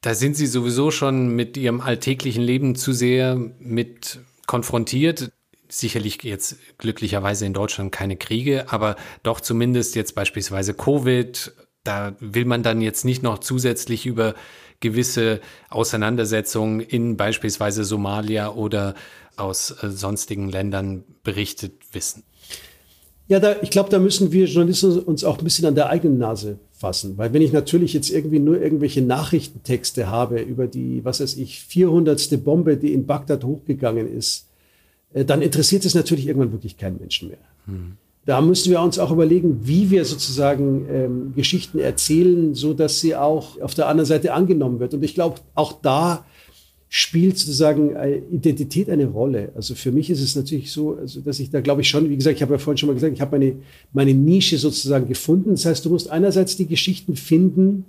da 0.00 0.14
sind 0.14 0.36
sie 0.36 0.46
sowieso 0.46 0.90
schon 0.90 1.28
mit 1.34 1.56
ihrem 1.56 1.80
alltäglichen 1.80 2.42
Leben 2.42 2.74
zu 2.74 2.92
sehr 2.92 3.36
mit 3.58 4.20
konfrontiert 4.46 5.30
sicherlich 5.68 6.22
jetzt 6.22 6.56
glücklicherweise 6.78 7.46
in 7.46 7.52
Deutschland 7.52 7.92
keine 7.92 8.16
Kriege, 8.16 8.72
aber 8.72 8.96
doch 9.22 9.40
zumindest 9.40 9.94
jetzt 9.94 10.14
beispielsweise 10.14 10.74
Covid, 10.74 11.52
da 11.84 12.16
will 12.20 12.44
man 12.44 12.62
dann 12.62 12.80
jetzt 12.80 13.04
nicht 13.04 13.22
noch 13.22 13.38
zusätzlich 13.38 14.06
über 14.06 14.34
gewisse 14.80 15.40
Auseinandersetzungen 15.70 16.80
in 16.80 17.16
beispielsweise 17.16 17.84
Somalia 17.84 18.50
oder 18.50 18.94
aus 19.36 19.70
äh, 19.82 19.90
sonstigen 19.90 20.48
Ländern 20.48 21.04
berichtet 21.22 21.74
wissen. 21.92 22.24
Ja, 23.28 23.40
da, 23.40 23.56
ich 23.60 23.70
glaube, 23.70 23.90
da 23.90 23.98
müssen 23.98 24.32
wir 24.32 24.46
Journalisten 24.46 24.98
uns 25.00 25.22
auch 25.22 25.38
ein 25.38 25.44
bisschen 25.44 25.66
an 25.66 25.74
der 25.74 25.90
eigenen 25.90 26.18
Nase 26.18 26.58
fassen. 26.72 27.18
Weil 27.18 27.32
wenn 27.32 27.42
ich 27.42 27.52
natürlich 27.52 27.92
jetzt 27.92 28.10
irgendwie 28.10 28.38
nur 28.38 28.60
irgendwelche 28.60 29.02
Nachrichtentexte 29.02 30.08
habe 30.08 30.40
über 30.40 30.66
die, 30.66 31.04
was 31.04 31.20
weiß 31.20 31.36
ich, 31.36 31.60
400. 31.60 32.42
Bombe, 32.42 32.76
die 32.78 32.94
in 32.94 33.06
Bagdad 33.06 33.44
hochgegangen 33.44 34.10
ist, 34.10 34.46
äh, 35.12 35.24
dann 35.24 35.42
interessiert 35.42 35.84
es 35.84 35.94
natürlich 35.94 36.26
irgendwann 36.26 36.52
wirklich 36.52 36.78
keinen 36.78 36.98
Menschen 36.98 37.28
mehr. 37.28 37.38
Hm. 37.66 37.96
Da 38.24 38.40
müssen 38.40 38.70
wir 38.70 38.80
uns 38.80 38.98
auch 38.98 39.10
überlegen, 39.10 39.60
wie 39.62 39.90
wir 39.90 40.04
sozusagen 40.04 40.86
ähm, 40.90 41.32
Geschichten 41.34 41.78
erzählen, 41.78 42.54
so 42.54 42.74
dass 42.74 43.00
sie 43.00 43.16
auch 43.16 43.60
auf 43.60 43.74
der 43.74 43.88
anderen 43.88 44.06
Seite 44.06 44.34
angenommen 44.34 44.80
wird. 44.80 44.92
Und 44.92 45.02
ich 45.02 45.14
glaube, 45.14 45.40
auch 45.54 45.80
da 45.80 46.26
spielt 46.88 47.38
sozusagen 47.38 47.94
äh, 47.94 48.22
Identität 48.30 48.88
eine 48.88 49.06
Rolle. 49.06 49.50
Also 49.54 49.74
für 49.74 49.92
mich 49.92 50.08
ist 50.08 50.22
es 50.22 50.36
natürlich 50.36 50.72
so, 50.72 50.94
also 50.94 51.20
dass 51.20 51.38
ich 51.38 51.50
da 51.50 51.60
glaube 51.60 51.82
ich 51.82 51.88
schon, 51.88 52.08
wie 52.08 52.16
gesagt, 52.16 52.36
ich 52.36 52.42
habe 52.42 52.54
ja 52.54 52.58
vorhin 52.58 52.78
schon 52.78 52.88
mal 52.88 52.94
gesagt, 52.94 53.12
ich 53.12 53.20
habe 53.20 53.38
meine, 53.38 53.56
meine 53.92 54.14
Nische 54.14 54.56
sozusagen 54.56 55.06
gefunden. 55.06 55.50
Das 55.50 55.66
heißt, 55.66 55.84
du 55.84 55.90
musst 55.90 56.08
einerseits 56.10 56.56
die 56.56 56.66
Geschichten 56.66 57.14
finden 57.14 57.84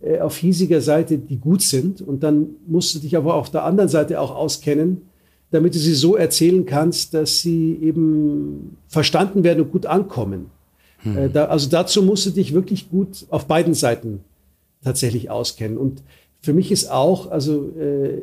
äh, 0.00 0.20
auf 0.20 0.36
hiesiger 0.36 0.80
Seite, 0.80 1.18
die 1.18 1.38
gut 1.38 1.62
sind. 1.62 2.00
Und 2.00 2.22
dann 2.22 2.48
musst 2.66 2.94
du 2.94 3.00
dich 3.00 3.16
aber 3.16 3.34
auf 3.34 3.50
der 3.50 3.64
anderen 3.64 3.88
Seite 3.88 4.20
auch 4.20 4.34
auskennen, 4.34 5.02
damit 5.50 5.74
du 5.74 5.78
sie 5.78 5.94
so 5.94 6.16
erzählen 6.16 6.66
kannst, 6.66 7.14
dass 7.14 7.40
sie 7.40 7.78
eben 7.82 8.76
verstanden 8.86 9.42
werden 9.42 9.64
und 9.64 9.72
gut 9.72 9.86
ankommen. 9.86 10.46
Hm. 10.98 11.16
Äh, 11.16 11.30
da, 11.30 11.46
also 11.46 11.68
dazu 11.68 12.02
musst 12.02 12.26
du 12.26 12.30
dich 12.30 12.54
wirklich 12.54 12.90
gut 12.90 13.26
auf 13.28 13.46
beiden 13.46 13.74
Seiten 13.74 14.20
tatsächlich 14.84 15.30
auskennen. 15.30 15.78
Und 15.78 16.02
für 16.46 16.52
mich 16.52 16.70
ist 16.70 16.92
auch, 16.92 17.32
also 17.32 17.72
äh, 17.76 18.22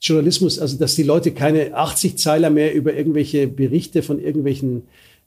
Journalismus, 0.00 0.58
also 0.58 0.78
dass 0.78 0.94
die 0.94 1.02
Leute 1.02 1.32
keine 1.32 1.74
80 1.74 2.16
Zeiler 2.16 2.48
mehr 2.48 2.74
über 2.74 2.94
irgendwelche 2.94 3.46
Berichte 3.48 4.02
von 4.02 4.18
irgendwelchen 4.18 4.84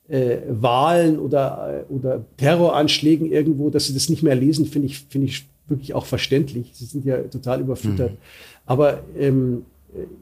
äh, 0.07 0.37
Wahlen 0.49 1.19
oder, 1.19 1.85
äh, 1.87 1.93
oder 1.93 2.25
Terroranschlägen 2.37 3.31
irgendwo, 3.31 3.69
dass 3.69 3.85
sie 3.85 3.93
das 3.93 4.09
nicht 4.09 4.23
mehr 4.23 4.33
lesen, 4.33 4.65
finde 4.65 4.87
ich, 4.87 4.97
finde 4.97 5.27
ich 5.27 5.45
wirklich 5.67 5.93
auch 5.93 6.07
verständlich. 6.07 6.71
Sie 6.73 6.85
sind 6.85 7.05
ja 7.05 7.17
total 7.21 7.61
überfüttert. 7.61 8.13
Mhm. 8.13 8.17
Aber 8.65 9.03
ähm, 9.15 9.65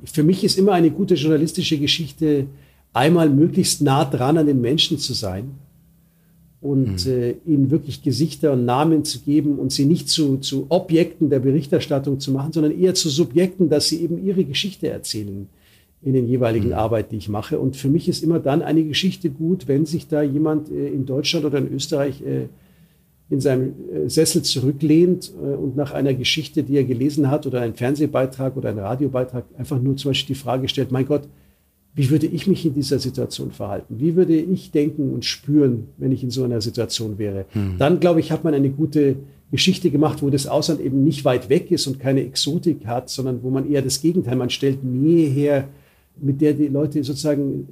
für 0.03 0.23
mich 0.23 0.43
ist 0.43 0.59
immer 0.59 0.73
eine 0.73 0.91
gute 0.91 1.15
journalistische 1.15 1.77
Geschichte, 1.77 2.47
einmal 2.91 3.29
möglichst 3.29 3.81
nah 3.81 4.03
dran 4.03 4.37
an 4.37 4.47
den 4.47 4.59
Menschen 4.59 4.99
zu 4.99 5.13
sein 5.13 5.51
und 6.61 7.05
mhm. 7.05 7.11
äh, 7.11 7.31
ihnen 7.45 7.71
wirklich 7.71 8.03
Gesichter 8.03 8.53
und 8.53 8.65
Namen 8.65 9.03
zu 9.03 9.19
geben 9.19 9.57
und 9.57 9.71
sie 9.71 9.85
nicht 9.85 10.09
zu, 10.09 10.37
zu 10.37 10.67
Objekten 10.69 11.29
der 11.29 11.39
Berichterstattung 11.39 12.19
zu 12.19 12.31
machen, 12.31 12.53
sondern 12.53 12.77
eher 12.77 12.93
zu 12.93 13.09
Subjekten, 13.09 13.69
dass 13.69 13.89
sie 13.89 14.01
eben 14.03 14.23
ihre 14.23 14.43
Geschichte 14.43 14.87
erzählen 14.87 15.47
in 16.03 16.13
den 16.13 16.27
jeweiligen 16.27 16.69
mhm. 16.69 16.73
Arbeiten, 16.73 17.11
die 17.11 17.17
ich 17.17 17.29
mache. 17.29 17.59
Und 17.59 17.75
für 17.75 17.89
mich 17.89 18.07
ist 18.07 18.23
immer 18.23 18.39
dann 18.39 18.61
eine 18.61 18.83
Geschichte 18.83 19.29
gut, 19.29 19.67
wenn 19.67 19.85
sich 19.85 20.07
da 20.07 20.21
jemand 20.21 20.71
äh, 20.71 20.87
in 20.87 21.05
Deutschland 21.05 21.45
oder 21.45 21.57
in 21.57 21.71
Österreich 21.73 22.21
äh, 22.21 22.47
in 23.31 23.39
seinem 23.39 23.73
äh, 23.91 24.09
Sessel 24.09 24.43
zurücklehnt 24.43 25.31
äh, 25.41 25.55
und 25.55 25.75
nach 25.75 25.93
einer 25.93 26.13
Geschichte, 26.13 26.63
die 26.63 26.75
er 26.75 26.83
gelesen 26.83 27.31
hat 27.31 27.47
oder 27.47 27.61
einen 27.61 27.75
Fernsehbeitrag 27.75 28.57
oder 28.57 28.69
einen 28.69 28.79
Radiobeitrag 28.79 29.45
einfach 29.57 29.81
nur 29.81 29.95
zum 29.95 30.11
Beispiel 30.11 30.35
die 30.35 30.41
Frage 30.41 30.67
stellt, 30.67 30.91
mein 30.91 31.07
Gott, 31.07 31.27
wie 31.93 32.09
würde 32.09 32.27
ich 32.27 32.47
mich 32.47 32.65
in 32.65 32.73
dieser 32.73 32.99
Situation 32.99 33.51
verhalten? 33.51 33.95
Wie 33.99 34.15
würde 34.15 34.35
ich 34.35 34.71
denken 34.71 35.13
und 35.13 35.25
spüren, 35.25 35.87
wenn 35.97 36.11
ich 36.11 36.23
in 36.23 36.31
so 36.31 36.43
einer 36.43 36.61
Situation 36.61 37.17
wäre? 37.17 37.45
Hm. 37.51 37.75
Dann, 37.77 37.99
glaube 37.99 38.21
ich, 38.21 38.31
hat 38.31 38.43
man 38.43 38.53
eine 38.53 38.69
gute 38.69 39.17
Geschichte 39.51 39.91
gemacht, 39.91 40.21
wo 40.21 40.29
das 40.29 40.47
Ausland 40.47 40.79
eben 40.79 41.03
nicht 41.03 41.25
weit 41.25 41.49
weg 41.49 41.69
ist 41.69 41.87
und 41.87 41.99
keine 41.99 42.21
Exotik 42.21 42.85
hat, 42.85 43.09
sondern 43.09 43.43
wo 43.43 43.49
man 43.49 43.69
eher 43.69 43.81
das 43.81 44.01
Gegenteil, 44.01 44.37
man 44.37 44.49
stellt 44.49 44.83
Nähe 44.83 45.27
her, 45.27 45.67
mit 46.21 46.39
der 46.39 46.53
die 46.53 46.67
Leute 46.67 47.03
sozusagen 47.03 47.67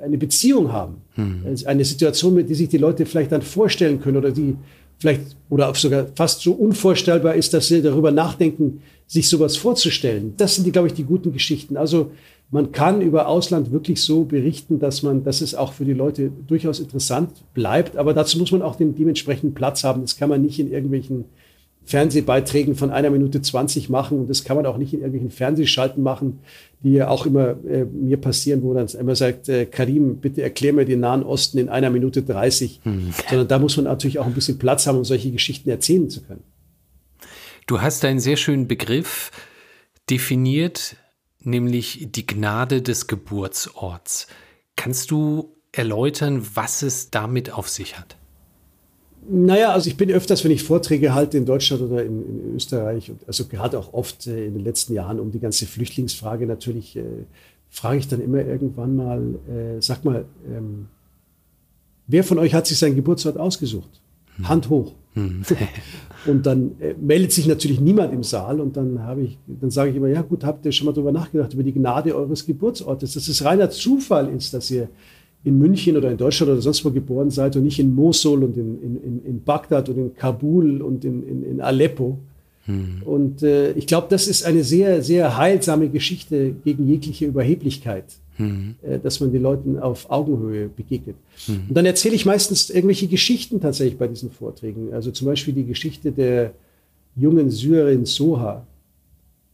äh, 0.00 0.04
eine 0.04 0.18
Beziehung 0.18 0.70
haben. 0.70 0.96
Hm. 1.14 1.42
Also 1.46 1.66
eine 1.66 1.84
Situation, 1.84 2.34
mit 2.34 2.50
der 2.50 2.56
sich 2.56 2.68
die 2.68 2.78
Leute 2.78 3.06
vielleicht 3.06 3.32
dann 3.32 3.42
vorstellen 3.42 4.00
können 4.00 4.18
oder 4.18 4.32
die 4.32 4.54
vielleicht 4.98 5.36
oder 5.48 5.74
sogar 5.74 6.06
fast 6.14 6.42
so 6.42 6.52
unvorstellbar 6.52 7.34
ist, 7.34 7.52
dass 7.54 7.68
sie 7.68 7.82
darüber 7.82 8.10
nachdenken, 8.10 8.82
sich 9.06 9.28
sowas 9.28 9.56
vorzustellen. 9.56 10.34
Das 10.36 10.54
sind 10.54 10.64
die, 10.64 10.72
glaube 10.72 10.88
ich, 10.88 10.94
die 10.94 11.04
guten 11.04 11.32
Geschichten. 11.32 11.76
Also 11.76 12.12
man 12.52 12.70
kann 12.70 13.00
über 13.00 13.28
Ausland 13.28 13.72
wirklich 13.72 14.02
so 14.02 14.24
berichten, 14.24 14.78
dass 14.78 15.02
man, 15.02 15.24
dass 15.24 15.40
es 15.40 15.54
auch 15.54 15.72
für 15.72 15.86
die 15.86 15.94
Leute 15.94 16.30
durchaus 16.46 16.80
interessant 16.80 17.30
bleibt. 17.54 17.96
Aber 17.96 18.12
dazu 18.12 18.38
muss 18.38 18.52
man 18.52 18.60
auch 18.60 18.76
den 18.76 18.94
dementsprechenden 18.94 19.54
Platz 19.54 19.84
haben. 19.84 20.02
Das 20.02 20.18
kann 20.18 20.28
man 20.28 20.42
nicht 20.42 20.60
in 20.60 20.70
irgendwelchen 20.70 21.24
Fernsehbeiträgen 21.84 22.74
von 22.74 22.90
einer 22.90 23.08
Minute 23.08 23.40
20 23.40 23.88
machen 23.88 24.20
und 24.20 24.30
das 24.30 24.44
kann 24.44 24.56
man 24.56 24.66
auch 24.66 24.76
nicht 24.76 24.92
in 24.92 25.00
irgendwelchen 25.00 25.30
Fernsehschalten 25.30 26.02
machen, 26.02 26.40
die 26.84 26.92
ja 26.92 27.08
auch 27.08 27.24
immer 27.24 27.56
äh, 27.66 27.86
mir 27.86 28.18
passieren, 28.18 28.62
wo 28.62 28.74
dann 28.74 28.86
immer 28.86 29.16
sagt, 29.16 29.48
äh, 29.48 29.64
Karim, 29.64 30.18
bitte 30.18 30.42
erklär 30.42 30.74
mir 30.74 30.84
den 30.84 31.00
Nahen 31.00 31.22
Osten 31.22 31.56
in 31.56 31.70
einer 31.70 31.88
Minute 31.88 32.22
30. 32.22 32.80
Hm. 32.84 33.14
Sondern 33.30 33.48
da 33.48 33.58
muss 33.58 33.76
man 33.78 33.86
natürlich 33.86 34.18
auch 34.18 34.26
ein 34.26 34.34
bisschen 34.34 34.58
Platz 34.58 34.86
haben, 34.86 34.98
um 34.98 35.04
solche 35.04 35.30
Geschichten 35.30 35.70
erzählen 35.70 36.10
zu 36.10 36.22
können. 36.22 36.44
Du 37.66 37.80
hast 37.80 38.04
einen 38.04 38.20
sehr 38.20 38.36
schönen 38.36 38.68
Begriff 38.68 39.30
definiert, 40.10 40.96
nämlich 41.44 42.08
die 42.10 42.26
Gnade 42.26 42.82
des 42.82 43.06
Geburtsorts. 43.06 44.26
Kannst 44.76 45.10
du 45.10 45.54
erläutern, 45.72 46.46
was 46.54 46.82
es 46.82 47.10
damit 47.10 47.50
auf 47.50 47.68
sich 47.68 47.98
hat? 47.98 48.16
Naja, 49.28 49.72
also 49.72 49.88
ich 49.88 49.96
bin 49.96 50.10
öfters, 50.10 50.42
wenn 50.42 50.50
ich 50.50 50.64
Vorträge 50.64 51.14
halte 51.14 51.38
in 51.38 51.46
Deutschland 51.46 51.82
oder 51.82 52.04
in, 52.04 52.22
in 52.22 52.56
Österreich, 52.56 53.10
und 53.10 53.20
also 53.26 53.46
gerade 53.46 53.78
auch 53.78 53.92
oft 53.92 54.26
äh, 54.26 54.46
in 54.46 54.54
den 54.54 54.64
letzten 54.64 54.94
Jahren 54.94 55.20
um 55.20 55.30
die 55.30 55.38
ganze 55.38 55.66
Flüchtlingsfrage 55.66 56.46
natürlich, 56.46 56.96
äh, 56.96 57.04
frage 57.70 57.98
ich 57.98 58.08
dann 58.08 58.20
immer 58.20 58.44
irgendwann 58.44 58.96
mal, 58.96 59.22
äh, 59.48 59.80
sag 59.80 60.04
mal, 60.04 60.24
ähm, 60.48 60.88
wer 62.08 62.24
von 62.24 62.38
euch 62.38 62.52
hat 62.52 62.66
sich 62.66 62.78
seinen 62.78 62.96
Geburtsort 62.96 63.38
ausgesucht? 63.38 64.00
Hm. 64.36 64.48
Hand 64.48 64.68
hoch. 64.68 64.92
Hm. 65.14 65.44
und 66.26 66.46
dann 66.46 66.72
äh, 66.80 66.94
meldet 67.00 67.32
sich 67.32 67.46
natürlich 67.46 67.80
niemand 67.80 68.12
im 68.12 68.22
Saal 68.22 68.60
und 68.60 68.76
dann 68.76 69.02
habe 69.02 69.22
ich, 69.22 69.38
dann 69.46 69.70
sage 69.70 69.90
ich 69.90 69.96
immer, 69.96 70.08
ja 70.08 70.22
gut, 70.22 70.44
habt 70.44 70.64
ihr 70.64 70.72
schon 70.72 70.86
mal 70.86 70.92
darüber 70.92 71.12
nachgedacht, 71.12 71.54
über 71.54 71.62
die 71.62 71.72
Gnade 71.72 72.14
eures 72.14 72.46
Geburtsortes, 72.46 73.14
dass 73.14 73.28
es 73.28 73.44
reiner 73.44 73.70
Zufall 73.70 74.28
ist, 74.28 74.54
dass 74.54 74.70
ihr 74.70 74.88
in 75.44 75.58
München 75.58 75.96
oder 75.96 76.10
in 76.10 76.16
Deutschland 76.16 76.52
oder 76.52 76.60
sonst 76.60 76.84
wo 76.84 76.90
geboren 76.90 77.30
seid 77.30 77.56
und 77.56 77.64
nicht 77.64 77.80
in 77.80 77.94
Mosul 77.94 78.44
und 78.44 78.56
in, 78.56 78.80
in, 78.80 79.24
in 79.24 79.42
Bagdad 79.42 79.88
und 79.88 79.98
in 79.98 80.14
Kabul 80.14 80.80
und 80.80 81.04
in, 81.04 81.26
in, 81.26 81.42
in 81.42 81.60
Aleppo. 81.60 82.18
Hm. 82.66 83.02
Und 83.04 83.42
äh, 83.42 83.72
ich 83.72 83.86
glaube, 83.86 84.06
das 84.10 84.28
ist 84.28 84.44
eine 84.44 84.64
sehr, 84.64 85.02
sehr 85.02 85.36
heilsame 85.36 85.88
Geschichte 85.88 86.54
gegen 86.64 86.88
jegliche 86.88 87.26
Überheblichkeit 87.26 88.04
mhm. 88.38 88.74
äh, 88.82 88.98
dass 88.98 89.20
man 89.20 89.32
den 89.32 89.42
Leuten 89.42 89.78
auf 89.78 90.10
Augenhöhe 90.10 90.68
begegnet. 90.68 91.16
Mhm. 91.46 91.64
Und 91.68 91.74
dann 91.74 91.86
erzähle 91.86 92.14
ich 92.14 92.26
meistens 92.26 92.70
irgendwelche 92.70 93.08
Geschichten 93.08 93.60
tatsächlich 93.60 93.98
bei 93.98 94.08
diesen 94.08 94.30
Vorträgen. 94.30 94.92
Also 94.92 95.10
zum 95.10 95.26
Beispiel 95.26 95.54
die 95.54 95.64
Geschichte 95.64 96.12
der 96.12 96.52
jungen 97.16 97.50
Syrerin 97.50 98.04
Soha, 98.04 98.66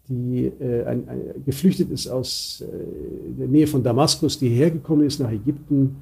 die 0.08 0.46
äh, 0.60 0.84
ein, 0.84 1.08
ein, 1.08 1.20
geflüchtet 1.44 1.90
ist 1.90 2.08
aus 2.08 2.62
äh, 2.62 3.38
der 3.38 3.48
Nähe 3.48 3.66
von 3.66 3.82
Damaskus, 3.82 4.38
die 4.38 4.48
hergekommen 4.48 5.06
ist 5.06 5.20
nach 5.20 5.30
Ägypten, 5.30 5.96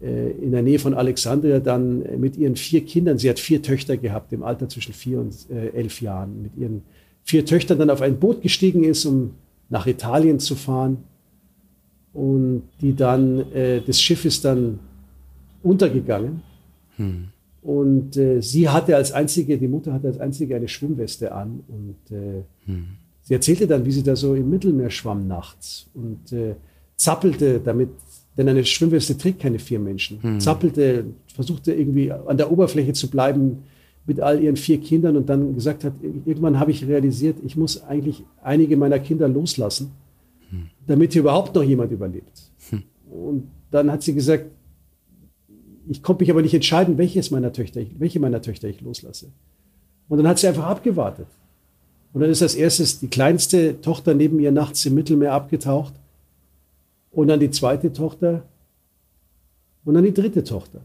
in 0.00 0.50
der 0.50 0.62
Nähe 0.62 0.78
von 0.78 0.92
Alexandria, 0.92 1.60
dann 1.60 2.20
mit 2.20 2.36
ihren 2.36 2.56
vier 2.56 2.84
Kindern, 2.84 3.16
sie 3.16 3.30
hat 3.30 3.38
vier 3.38 3.62
Töchter 3.62 3.96
gehabt, 3.96 4.32
im 4.32 4.42
Alter 4.42 4.68
zwischen 4.68 4.92
vier 4.92 5.20
und 5.20 5.34
äh, 5.50 5.68
elf 5.68 6.02
Jahren, 6.02 6.42
mit 6.42 6.56
ihren 6.56 6.82
vier 7.22 7.46
Töchtern 7.46 7.78
dann 7.78 7.90
auf 7.90 8.02
ein 8.02 8.18
Boot 8.18 8.42
gestiegen 8.42 8.84
ist, 8.84 9.06
um 9.06 9.30
nach 9.70 9.86
Italien 9.86 10.38
zu 10.38 10.54
fahren 10.56 10.98
und 12.12 12.62
die 12.80 12.94
dann, 12.94 13.50
äh, 13.52 13.80
das 13.80 14.00
Schiff 14.00 14.24
ist 14.24 14.44
dann 14.44 14.78
untergegangen. 15.62 16.42
Hm. 16.96 17.28
Und 17.62 18.16
äh, 18.16 18.40
sie 18.40 18.68
hatte 18.68 18.94
als 18.94 19.10
einzige, 19.12 19.58
die 19.58 19.68
Mutter 19.68 19.92
hatte 19.92 20.08
als 20.08 20.20
einzige 20.20 20.54
eine 20.54 20.68
Schwimmweste 20.68 21.32
an 21.32 21.64
und 21.66 22.16
äh, 22.16 22.42
hm. 22.66 22.86
sie 23.22 23.34
erzählte 23.34 23.66
dann, 23.66 23.84
wie 23.84 23.90
sie 23.90 24.02
da 24.02 24.14
so 24.14 24.34
im 24.34 24.50
Mittelmeer 24.50 24.90
schwamm 24.90 25.26
nachts 25.26 25.88
und 25.94 26.30
äh, 26.32 26.54
zappelte 26.96 27.60
damit, 27.60 27.88
denn 28.36 28.48
eine 28.48 28.64
Schwimmweste 28.64 29.16
trägt 29.16 29.40
keine 29.40 29.58
vier 29.58 29.78
Menschen, 29.78 30.22
hm. 30.22 30.40
zappelte, 30.40 31.04
versuchte 31.34 31.72
irgendwie 31.72 32.10
an 32.10 32.36
der 32.36 32.50
Oberfläche 32.50 32.92
zu 32.92 33.08
bleiben 33.08 33.64
mit 34.06 34.20
all 34.20 34.42
ihren 34.42 34.56
vier 34.56 34.80
Kindern 34.80 35.16
und 35.16 35.28
dann 35.28 35.54
gesagt 35.54 35.84
hat, 35.84 35.94
irgendwann 36.02 36.58
habe 36.58 36.70
ich 36.70 36.86
realisiert, 36.86 37.38
ich 37.44 37.56
muss 37.56 37.82
eigentlich 37.84 38.22
einige 38.42 38.76
meiner 38.76 38.98
Kinder 38.98 39.28
loslassen 39.28 39.92
damit 40.86 41.12
hier 41.12 41.22
überhaupt 41.22 41.54
noch 41.54 41.62
jemand 41.62 41.92
überlebt. 41.92 42.42
Hm. 42.70 42.82
Und 43.10 43.48
dann 43.70 43.90
hat 43.90 44.02
sie 44.02 44.14
gesagt, 44.14 44.46
ich 45.88 46.02
konnte 46.02 46.22
mich 46.22 46.30
aber 46.30 46.42
nicht 46.42 46.54
entscheiden, 46.54 46.98
welches 46.98 47.30
meiner 47.30 47.52
Töchter 47.52 47.80
ich, 47.80 47.98
welche 47.98 48.20
meiner 48.20 48.40
Töchter 48.40 48.68
ich 48.68 48.80
loslasse. 48.80 49.26
Und 50.08 50.18
dann 50.18 50.28
hat 50.28 50.38
sie 50.38 50.48
einfach 50.48 50.64
abgewartet. 50.64 51.26
Und 52.12 52.20
dann 52.20 52.30
ist 52.30 52.42
als 52.42 52.54
erstes 52.54 53.00
die 53.00 53.08
kleinste 53.08 53.80
Tochter 53.80 54.14
neben 54.14 54.38
ihr 54.38 54.52
nachts 54.52 54.86
im 54.86 54.94
Mittelmeer 54.94 55.32
abgetaucht. 55.32 55.94
Und 57.14 57.28
dann 57.28 57.40
die 57.40 57.50
zweite 57.50 57.92
Tochter. 57.92 58.42
Und 59.84 59.94
dann 59.94 60.04
die 60.04 60.14
dritte 60.14 60.42
Tochter. 60.42 60.80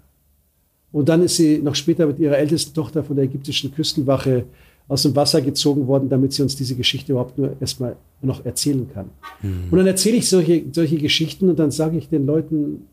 Und 0.92 1.10
dann 1.10 1.22
ist 1.22 1.36
sie 1.36 1.60
noch 1.60 1.76
später 1.76 2.08
mit 2.08 2.20
ihrer 2.20 2.38
ältesten 2.38 2.74
Tochter 2.74 3.04
von 3.04 3.16
der 3.16 3.26
ägyptischen 3.26 3.74
Küstenwache 3.74 4.46
aus 4.88 5.04
dem 5.04 5.16
Wasser 5.16 5.42
gezogen 5.42 5.86
worden, 5.88 6.10
damit 6.10 6.34
sie 6.34 6.42
uns 6.42 6.56
diese 6.56 6.76
Geschichte 6.76 7.12
überhaupt 7.12 7.38
nur 7.38 7.56
erstmal 7.62 7.96
noch 8.22 8.44
erzählen 8.44 8.90
kann. 8.92 9.10
Mhm. 9.42 9.66
Und 9.70 9.78
dann 9.78 9.88
erzähle 9.88 10.18
ich 10.18 10.28
solche, 10.28 10.64
solche 10.72 10.98
Geschichten 10.98 11.48
und 11.48 11.60
dann 11.60 11.70
sage 11.72 11.98
ich 11.98 12.10
den 12.10 12.26
Leuten, 12.26 12.88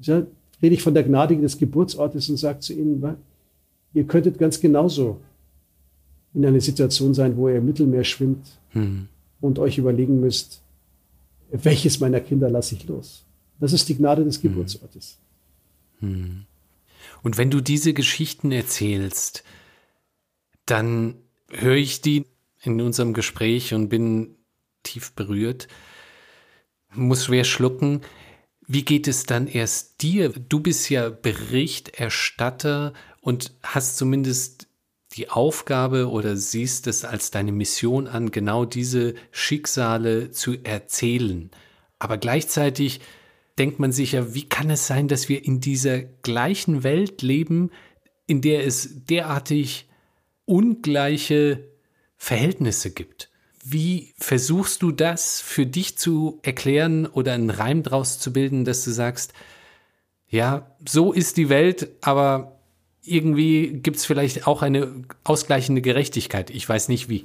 ja, 0.00 0.22
rede 0.62 0.74
ich 0.74 0.82
von 0.82 0.94
der 0.94 1.02
Gnade 1.02 1.36
des 1.36 1.58
Geburtsortes 1.58 2.30
und 2.30 2.38
sage 2.38 2.60
zu 2.60 2.72
ihnen, 2.72 3.04
ihr 3.92 4.04
könntet 4.04 4.38
ganz 4.38 4.60
genauso 4.60 5.18
in 6.32 6.46
einer 6.46 6.60
Situation 6.60 7.12
sein, 7.12 7.36
wo 7.36 7.48
ihr 7.48 7.56
im 7.56 7.66
Mittelmeer 7.66 8.04
schwimmt 8.04 8.46
mhm. 8.72 9.08
und 9.42 9.58
euch 9.58 9.76
überlegen 9.76 10.20
müsst, 10.20 10.61
welches 11.52 12.00
meiner 12.00 12.20
Kinder 12.20 12.50
lasse 12.50 12.74
ich 12.74 12.84
los. 12.86 13.24
Das 13.60 13.72
ist 13.72 13.88
die 13.88 13.96
Gnade 13.96 14.24
des 14.24 14.36
hm. 14.36 14.42
Geburtsortes. 14.42 15.18
Mhm. 16.00 16.46
Und 17.22 17.38
wenn 17.38 17.50
du 17.50 17.60
diese 17.60 17.94
Geschichten 17.94 18.50
erzählst, 18.50 19.44
dann 20.66 21.14
höre 21.48 21.76
ich 21.76 22.00
die 22.00 22.24
in 22.62 22.80
unserem 22.80 23.12
Gespräch 23.12 23.74
und 23.74 23.88
bin 23.88 24.36
tief 24.82 25.12
berührt, 25.12 25.68
muss 26.94 27.26
schwer 27.26 27.44
schlucken. 27.44 28.00
Wie 28.66 28.84
geht 28.84 29.08
es 29.08 29.24
dann 29.24 29.46
erst 29.46 30.02
dir? 30.02 30.30
Du 30.30 30.60
bist 30.60 30.88
ja 30.88 31.08
Berichterstatter 31.08 32.92
und 33.20 33.52
hast 33.62 33.96
zumindest 33.96 34.68
die 35.14 35.30
Aufgabe 35.30 36.10
oder 36.10 36.36
siehst 36.36 36.86
es 36.86 37.04
als 37.04 37.30
deine 37.30 37.52
Mission 37.52 38.06
an, 38.06 38.30
genau 38.30 38.64
diese 38.64 39.14
Schicksale 39.30 40.30
zu 40.30 40.56
erzählen. 40.62 41.50
Aber 41.98 42.18
gleichzeitig 42.18 43.00
denkt 43.58 43.78
man 43.78 43.92
sich 43.92 44.12
ja, 44.12 44.34
wie 44.34 44.48
kann 44.48 44.70
es 44.70 44.86
sein, 44.86 45.08
dass 45.08 45.28
wir 45.28 45.44
in 45.44 45.60
dieser 45.60 46.00
gleichen 46.00 46.82
Welt 46.82 47.22
leben, 47.22 47.70
in 48.26 48.40
der 48.40 48.66
es 48.66 49.04
derartig 49.06 49.88
ungleiche 50.46 51.68
Verhältnisse 52.16 52.90
gibt. 52.90 53.30
Wie 53.64 54.14
versuchst 54.18 54.82
du 54.82 54.90
das 54.90 55.40
für 55.40 55.66
dich 55.66 55.98
zu 55.98 56.40
erklären 56.42 57.06
oder 57.06 57.34
einen 57.34 57.50
Reim 57.50 57.82
draus 57.82 58.18
zu 58.18 58.32
bilden, 58.32 58.64
dass 58.64 58.84
du 58.84 58.90
sagst, 58.90 59.34
ja, 60.28 60.74
so 60.88 61.12
ist 61.12 61.36
die 61.36 61.48
Welt, 61.48 61.90
aber 62.00 62.61
irgendwie 63.04 63.80
gibt 63.82 63.96
es 63.96 64.04
vielleicht 64.04 64.46
auch 64.46 64.62
eine 64.62 64.92
ausgleichende 65.24 65.82
Gerechtigkeit. 65.82 66.50
Ich 66.50 66.68
weiß 66.68 66.88
nicht 66.88 67.08
wie. 67.08 67.24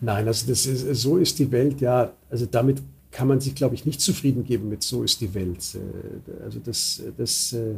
Nein, 0.00 0.26
also 0.26 0.46
das 0.48 0.66
ist, 0.66 1.00
so 1.00 1.16
ist 1.16 1.38
die 1.38 1.50
Welt, 1.52 1.80
ja, 1.80 2.12
also 2.30 2.46
damit 2.46 2.82
kann 3.10 3.28
man 3.28 3.40
sich, 3.40 3.54
glaube 3.54 3.74
ich, 3.74 3.84
nicht 3.84 4.00
zufrieden 4.00 4.44
geben 4.44 4.68
mit 4.68 4.82
so 4.82 5.02
ist 5.02 5.20
die 5.20 5.34
Welt. 5.34 5.58
Äh, 5.74 6.44
also 6.44 6.58
das, 6.58 7.02
das 7.16 7.52
äh, 7.52 7.74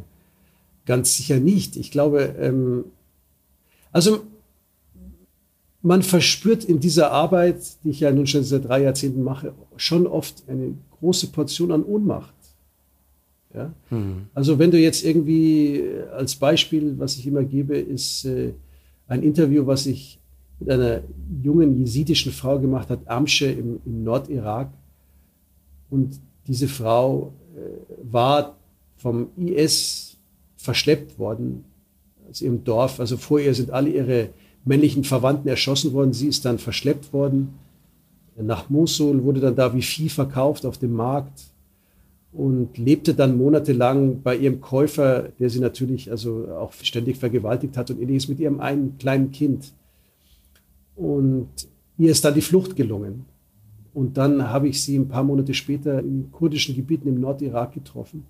ganz 0.86 1.16
sicher 1.16 1.38
nicht. 1.38 1.76
Ich 1.76 1.90
glaube, 1.90 2.34
ähm, 2.38 2.84
also 3.92 4.22
man 5.82 6.02
verspürt 6.02 6.64
in 6.64 6.80
dieser 6.80 7.10
Arbeit, 7.10 7.58
die 7.82 7.90
ich 7.90 8.00
ja 8.00 8.10
nun 8.10 8.26
schon 8.26 8.44
seit 8.44 8.64
drei 8.66 8.82
Jahrzehnten 8.82 9.22
mache, 9.22 9.52
schon 9.76 10.06
oft 10.06 10.42
eine 10.48 10.74
große 11.00 11.26
Portion 11.28 11.72
an 11.72 11.84
Ohnmacht. 11.84 12.32
Ja? 13.54 13.72
Mhm. 13.90 14.26
Also 14.34 14.58
wenn 14.58 14.70
du 14.70 14.78
jetzt 14.78 15.04
irgendwie 15.04 15.76
äh, 15.78 16.08
als 16.08 16.34
Beispiel, 16.34 16.98
was 16.98 17.16
ich 17.16 17.26
immer 17.26 17.44
gebe, 17.44 17.76
ist 17.76 18.24
äh, 18.24 18.52
ein 19.06 19.22
Interview, 19.22 19.66
was 19.66 19.86
ich 19.86 20.18
mit 20.58 20.70
einer 20.70 21.00
jungen 21.42 21.78
jesidischen 21.78 22.32
Frau 22.32 22.58
gemacht 22.58 22.90
hat, 22.90 23.06
Amsche 23.06 23.46
im, 23.46 23.80
im 23.84 24.04
Nordirak. 24.04 24.70
Und 25.90 26.20
diese 26.46 26.68
Frau 26.68 27.32
äh, 27.54 27.60
war 28.10 28.56
vom 28.96 29.28
IS 29.36 30.16
verschleppt 30.56 31.18
worden 31.18 31.64
aus 32.28 32.40
ihrem 32.42 32.64
Dorf. 32.64 33.00
Also 33.00 33.16
vor 33.16 33.38
ihr 33.38 33.54
sind 33.54 33.70
alle 33.70 33.90
ihre 33.90 34.30
männlichen 34.64 35.04
Verwandten 35.04 35.48
erschossen 35.48 35.92
worden. 35.92 36.12
Sie 36.12 36.28
ist 36.28 36.44
dann 36.44 36.58
verschleppt 36.58 37.12
worden 37.12 37.54
nach 38.36 38.68
Mosul, 38.68 39.22
wurde 39.22 39.40
dann 39.40 39.54
da 39.54 39.74
wie 39.74 39.82
Vieh 39.82 40.08
verkauft 40.08 40.66
auf 40.66 40.78
dem 40.78 40.94
Markt 40.94 41.53
und 42.34 42.76
lebte 42.78 43.14
dann 43.14 43.38
monatelang 43.38 44.20
bei 44.22 44.36
ihrem 44.36 44.60
Käufer, 44.60 45.30
der 45.38 45.50
sie 45.50 45.60
natürlich 45.60 46.10
also 46.10 46.48
auch 46.48 46.72
ständig 46.72 47.16
vergewaltigt 47.16 47.76
hat 47.76 47.90
und 47.90 48.02
ähnliches 48.02 48.28
mit 48.28 48.40
ihrem 48.40 48.60
einen 48.60 48.98
kleinen 48.98 49.30
Kind. 49.30 49.72
Und 50.96 51.48
ihr 51.96 52.10
ist 52.10 52.24
dann 52.24 52.34
die 52.34 52.40
Flucht 52.40 52.74
gelungen. 52.74 53.24
Und 53.92 54.16
dann 54.16 54.50
habe 54.50 54.66
ich 54.66 54.82
sie 54.82 54.98
ein 54.98 55.06
paar 55.06 55.22
Monate 55.22 55.54
später 55.54 56.00
in 56.00 56.32
kurdischen 56.32 56.74
Gebieten 56.74 57.08
im 57.08 57.20
Nordirak 57.20 57.72
getroffen. 57.72 58.24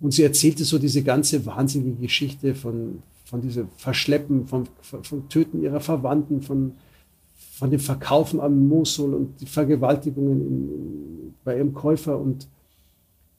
Und 0.00 0.12
sie 0.12 0.22
erzählte 0.22 0.64
so 0.64 0.78
diese 0.78 1.02
ganze 1.02 1.44
wahnsinnige 1.44 2.00
Geschichte 2.00 2.54
von, 2.54 3.02
von 3.24 3.40
diesem 3.40 3.68
Verschleppen, 3.76 4.46
vom, 4.46 4.64
vom 4.80 5.28
Töten 5.28 5.60
ihrer 5.60 5.80
Verwandten, 5.80 6.42
von, 6.42 6.72
von 7.34 7.70
dem 7.70 7.80
Verkaufen 7.80 8.40
am 8.40 8.68
Mosul 8.68 9.14
und 9.14 9.40
die 9.40 9.46
Vergewaltigungen 9.46 10.40
in, 10.40 11.34
bei 11.42 11.56
ihrem 11.56 11.74
Käufer. 11.74 12.16
Und, 12.20 12.46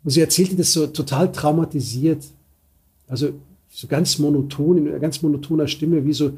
und 0.04 0.12
sie 0.12 0.22
erzählte 0.22 0.56
das 0.56 0.74
so 0.74 0.88
total 0.88 1.32
traumatisiert, 1.32 2.24
also 3.08 3.34
so 3.70 3.88
ganz 3.88 4.20
monoton, 4.20 4.78
in 4.78 4.88
einer 4.88 5.00
ganz 5.00 5.22
monotoner 5.22 5.68
Stimme, 5.68 6.06
wie 6.06 6.14
so 6.14 6.34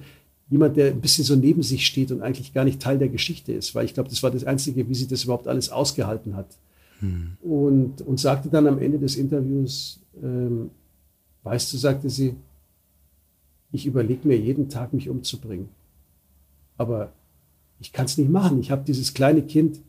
jemand, 0.49 0.77
der 0.77 0.91
ein 0.91 1.01
bisschen 1.01 1.23
so 1.23 1.35
neben 1.35 1.63
sich 1.63 1.85
steht 1.85 2.11
und 2.11 2.21
eigentlich 2.21 2.53
gar 2.53 2.63
nicht 2.63 2.81
Teil 2.81 2.97
der 2.97 3.09
Geschichte 3.09 3.51
ist, 3.51 3.73
weil 3.73 3.85
ich 3.85 3.93
glaube, 3.93 4.09
das 4.09 4.21
war 4.21 4.31
das 4.31 4.43
Einzige, 4.43 4.87
wie 4.87 4.95
sie 4.95 5.07
das 5.07 5.23
überhaupt 5.23 5.47
alles 5.47 5.69
ausgehalten 5.69 6.35
hat. 6.35 6.47
Hm. 6.99 7.37
Und, 7.41 8.01
und 8.01 8.19
sagte 8.19 8.49
dann 8.49 8.67
am 8.67 8.79
Ende 8.79 8.99
des 8.99 9.15
Interviews, 9.15 9.99
ähm, 10.21 10.69
weißt 11.43 11.73
du, 11.73 11.77
sagte 11.77 12.09
sie, 12.09 12.35
ich 13.71 13.85
überlege 13.85 14.27
mir 14.27 14.37
jeden 14.37 14.69
Tag, 14.69 14.93
mich 14.93 15.09
umzubringen. 15.09 15.67
Aber 16.77 17.11
ich 17.79 17.91
kann 17.91 18.05
es 18.05 18.17
nicht 18.17 18.29
machen. 18.29 18.59
Ich 18.59 18.71
habe 18.71 18.83
dieses 18.85 19.13
kleine 19.13 19.41
Kind 19.41 19.79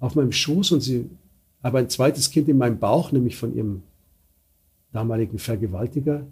auf 0.00 0.14
meinem 0.16 0.32
Schoß 0.32 0.72
und 0.72 0.80
sie 0.80 1.08
habe 1.62 1.78
ein 1.78 1.88
zweites 1.88 2.30
Kind 2.30 2.48
in 2.48 2.58
meinem 2.58 2.78
Bauch, 2.78 3.12
nämlich 3.12 3.36
von 3.36 3.54
ihrem 3.54 3.82
damaligen 4.92 5.38
Vergewaltiger, 5.38 6.26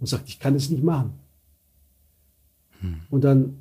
und 0.00 0.06
sagt, 0.06 0.28
ich 0.28 0.38
kann 0.38 0.54
es 0.54 0.70
nicht 0.70 0.82
machen. 0.82 1.12
Hm. 2.80 2.96
Und 3.10 3.22
dann, 3.24 3.58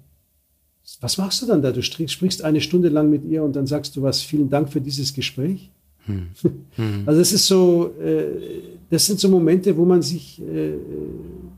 was 0.99 1.17
machst 1.17 1.41
du 1.41 1.45
dann 1.45 1.61
da? 1.61 1.71
Du 1.71 1.81
sprichst 1.81 2.43
eine 2.43 2.61
Stunde 2.61 2.89
lang 2.89 3.09
mit 3.09 3.23
ihr 3.25 3.43
und 3.43 3.55
dann 3.55 3.67
sagst 3.67 3.95
du 3.95 4.01
was, 4.01 4.21
vielen 4.21 4.49
Dank 4.49 4.69
für 4.69 4.81
dieses 4.81 5.13
Gespräch. 5.13 5.69
Hm. 6.05 6.27
Hm. 6.75 7.03
Also 7.05 7.19
es 7.19 7.33
ist 7.33 7.47
so, 7.47 7.93
äh, 7.99 8.61
das 8.89 9.05
sind 9.05 9.19
so 9.19 9.27
Momente, 9.27 9.75
wo 9.75 9.83
man 9.83 10.01
sich 10.01 10.41
äh, 10.41 10.75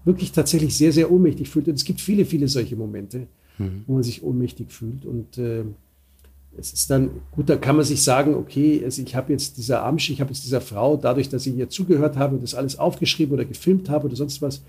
wirklich 0.06 0.32
tatsächlich 0.32 0.76
sehr, 0.76 0.92
sehr 0.92 1.12
ohnmächtig 1.12 1.48
fühlt. 1.48 1.68
Und 1.68 1.76
es 1.76 1.86
gibt 1.86 2.02
viele, 2.02 2.26
viele 2.26 2.48
solche 2.48 2.76
Momente, 2.76 3.28
hm. 3.58 3.84
wo 3.86 3.94
man 3.94 4.02
sich 4.02 4.24
ohnmächtig 4.24 4.72
fühlt. 4.72 5.06
Und 5.06 5.38
äh, 5.38 5.64
es 6.58 6.74
ist 6.74 6.90
dann, 6.90 7.10
gut, 7.32 7.50
da 7.50 7.56
kann 7.56 7.76
man 7.76 7.86
sich 7.86 8.02
sagen, 8.02 8.36
okay, 8.36 8.82
also 8.84 9.02
ich 9.02 9.16
habe 9.16 9.34
jetzt 9.34 9.58
dieser 9.58 9.84
Amsch, 9.84 10.10
ich 10.10 10.22
habe 10.22 10.32
jetzt 10.32 10.46
dieser 10.46 10.62
Frau, 10.62 10.98
dadurch, 10.98 11.30
dass 11.30 11.46
ich 11.48 11.56
ihr 11.56 11.70
zugehört 11.70 12.18
habe 12.18 12.36
und 12.36 12.44
das 12.44 12.56
alles 12.56 12.78
aufgeschrieben 12.78 13.34
oder 13.34 13.46
gefilmt 13.46 13.90
habe 13.90 14.08
oder 14.08 14.16
sonst 14.16 14.42
was, 14.42 14.62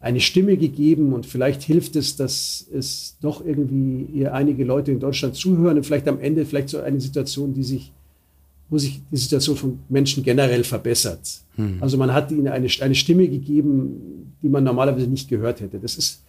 eine 0.00 0.20
Stimme 0.20 0.56
gegeben 0.56 1.12
und 1.12 1.26
vielleicht 1.26 1.62
hilft 1.62 1.94
es, 1.96 2.16
dass 2.16 2.66
es 2.72 3.16
doch 3.20 3.44
irgendwie 3.44 4.08
ihr 4.12 4.34
einige 4.34 4.64
Leute 4.64 4.90
in 4.90 4.98
Deutschland 4.98 5.36
zuhören 5.36 5.76
und 5.76 5.84
vielleicht 5.84 6.08
am 6.08 6.20
Ende 6.20 6.44
vielleicht 6.44 6.70
so 6.70 6.80
eine 6.80 7.00
Situation, 7.00 7.54
die 7.54 7.62
sich 7.62 7.92
wo 8.72 8.78
sich 8.78 9.02
die 9.10 9.16
Situation 9.18 9.54
von 9.54 9.78
Menschen 9.90 10.22
generell 10.22 10.64
verbessert. 10.64 11.42
Hm. 11.56 11.76
Also 11.80 11.98
man 11.98 12.14
hat 12.14 12.32
ihnen 12.32 12.48
eine, 12.48 12.68
eine 12.80 12.94
Stimme 12.94 13.28
gegeben, 13.28 14.32
die 14.42 14.48
man 14.48 14.64
normalerweise 14.64 15.06
nicht 15.08 15.28
gehört 15.28 15.60
hätte. 15.60 15.78
Das 15.78 15.98
ist, 15.98 16.22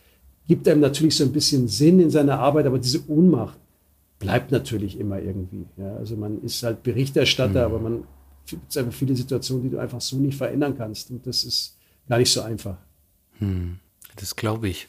gibt 0.46 0.68
einem 0.68 0.82
natürlich 0.82 1.16
so 1.16 1.24
ein 1.24 1.32
bisschen 1.32 1.70
Sinn 1.70 2.02
in 2.02 2.10
seiner 2.10 2.40
Arbeit, 2.40 2.66
aber 2.66 2.80
diese 2.80 3.10
Ohnmacht 3.10 3.58
bleibt 4.24 4.52
natürlich 4.52 5.00
immer 5.00 5.20
irgendwie. 5.20 5.66
Ja, 5.78 5.96
also 5.96 6.16
man 6.16 6.42
ist 6.42 6.64
halt 6.64 6.84
Berichterstatter, 6.84 7.66
hm. 7.66 7.72
aber 7.72 7.80
man 7.80 8.04
gibt 8.46 8.76
einfach 8.78 8.94
viele 8.94 9.16
Situationen, 9.16 9.64
die 9.64 9.70
du 9.70 9.80
einfach 9.80 10.02
so 10.02 10.18
nicht 10.18 10.38
verändern 10.38 10.76
kannst. 10.78 11.12
Und 11.12 11.26
das 11.28 11.44
ist 11.44 11.78
gar 12.08 12.18
nicht 12.18 12.32
so 12.32 12.42
einfach. 12.42 12.78
Hm. 13.40 13.80
Das 14.16 14.36
glaube 14.36 14.70
ich. 14.70 14.88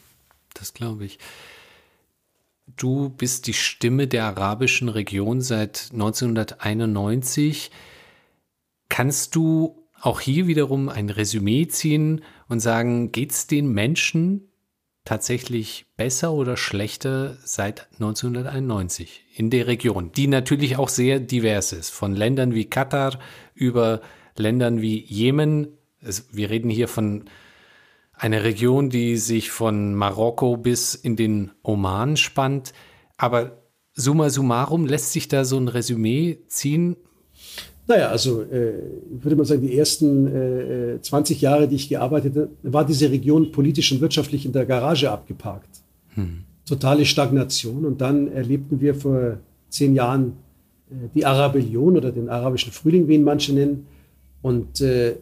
Das 0.55 0.75
glaube 0.75 1.05
ich. 1.05 1.19
Du 2.77 3.11
bist 3.11 3.47
die 3.47 3.53
Stimme 3.53 4.07
der 4.07 4.25
arabischen 4.25 4.89
Region 4.89 5.41
seit 5.41 5.91
1991. 5.93 7.71
Kannst 8.89 9.35
du 9.35 9.85
auch 10.01 10.21
hier 10.21 10.47
wiederum 10.47 10.89
ein 10.89 11.11
Resümee 11.11 11.67
ziehen 11.67 12.23
und 12.49 12.61
sagen, 12.61 13.13
geht 13.13 13.33
es 13.33 13.47
den 13.47 13.73
Menschen 13.73 14.49
tatsächlich 15.05 15.87
besser 15.97 16.33
oder 16.33 16.57
schlechter 16.57 17.37
seit 17.45 17.89
1991 17.95 19.25
in 19.35 19.51
der 19.51 19.67
Region, 19.67 20.13
die 20.13 20.27
natürlich 20.27 20.77
auch 20.79 20.89
sehr 20.89 21.21
divers 21.21 21.73
ist, 21.73 21.91
von 21.91 22.15
Ländern 22.15 22.55
wie 22.55 22.65
Katar 22.65 23.19
über 23.55 24.01
Ländern 24.37 24.81
wie 24.81 25.05
Jemen. 25.05 25.79
Wir 26.33 26.51
reden 26.51 26.71
hier 26.71 26.89
von 26.89 27.25
eine 28.13 28.45
Region, 28.45 28.91
die 28.91 29.17
sich 29.17 29.51
von 29.51 29.95
Marokko 29.95 30.57
bis 30.57 30.95
in 30.95 31.17
den 31.17 31.51
Oman 31.63 32.17
spannt. 32.17 32.73
Aber 33.17 33.63
summa 33.93 34.31
summarum 34.31 34.87
lässt 34.87 35.13
sich 35.13 35.29
da 35.29 35.45
so 35.45 35.59
ein 35.59 35.69
Resümee 35.69 36.39
ziehen? 36.49 36.97
Naja, 37.87 38.09
also 38.09 38.43
äh, 38.43 38.79
ich 39.17 39.25
würde 39.25 39.37
mal 39.37 39.45
sagen, 39.45 39.61
die 39.61 39.77
ersten 39.77 40.27
äh, 40.27 41.01
20 41.01 41.41
Jahre, 41.41 41.69
die 41.69 41.77
ich 41.77 41.89
gearbeitet 41.89 42.35
habe, 42.37 42.49
war 42.63 42.85
diese 42.85 43.11
Region 43.11 43.53
politisch 43.53 43.93
und 43.93 44.01
wirtschaftlich 44.01 44.47
in 44.47 44.53
der 44.53 44.65
Garage 44.65 45.11
abgeparkt. 45.11 45.69
Hm. 46.15 46.45
Totale 46.67 47.05
Stagnation. 47.05 47.85
Und 47.85 48.01
dann 48.01 48.33
erlebten 48.33 48.81
wir 48.81 48.95
vor 48.95 49.39
zehn 49.69 49.95
Jahren 49.95 50.33
äh, 50.91 50.95
die 51.15 51.27
Arabellion 51.27 51.97
oder 51.97 52.11
den 52.11 52.31
arabischen 52.31 52.73
Frühling, 52.73 53.07
wie 53.07 53.17
ihn 53.17 53.25
manche 53.25 53.53
nennen. 53.53 53.87
Und 54.41 54.81
äh, 54.81 55.17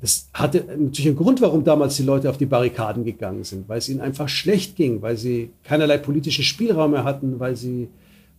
das 0.00 0.28
hatte 0.34 0.64
natürlich 0.66 1.06
einen 1.06 1.16
Grund, 1.16 1.40
warum 1.40 1.62
damals 1.62 1.96
die 1.96 2.02
Leute 2.02 2.28
auf 2.28 2.36
die 2.36 2.46
Barrikaden 2.46 3.04
gegangen 3.04 3.44
sind, 3.44 3.68
weil 3.68 3.78
es 3.78 3.88
ihnen 3.88 4.00
einfach 4.00 4.28
schlecht 4.28 4.74
ging, 4.74 5.00
weil 5.00 5.16
sie 5.16 5.50
keinerlei 5.62 5.96
politischen 5.98 6.42
Spielraum 6.42 6.90
mehr 6.90 7.04
hatten, 7.04 7.38
weil, 7.38 7.54
sie, 7.54 7.88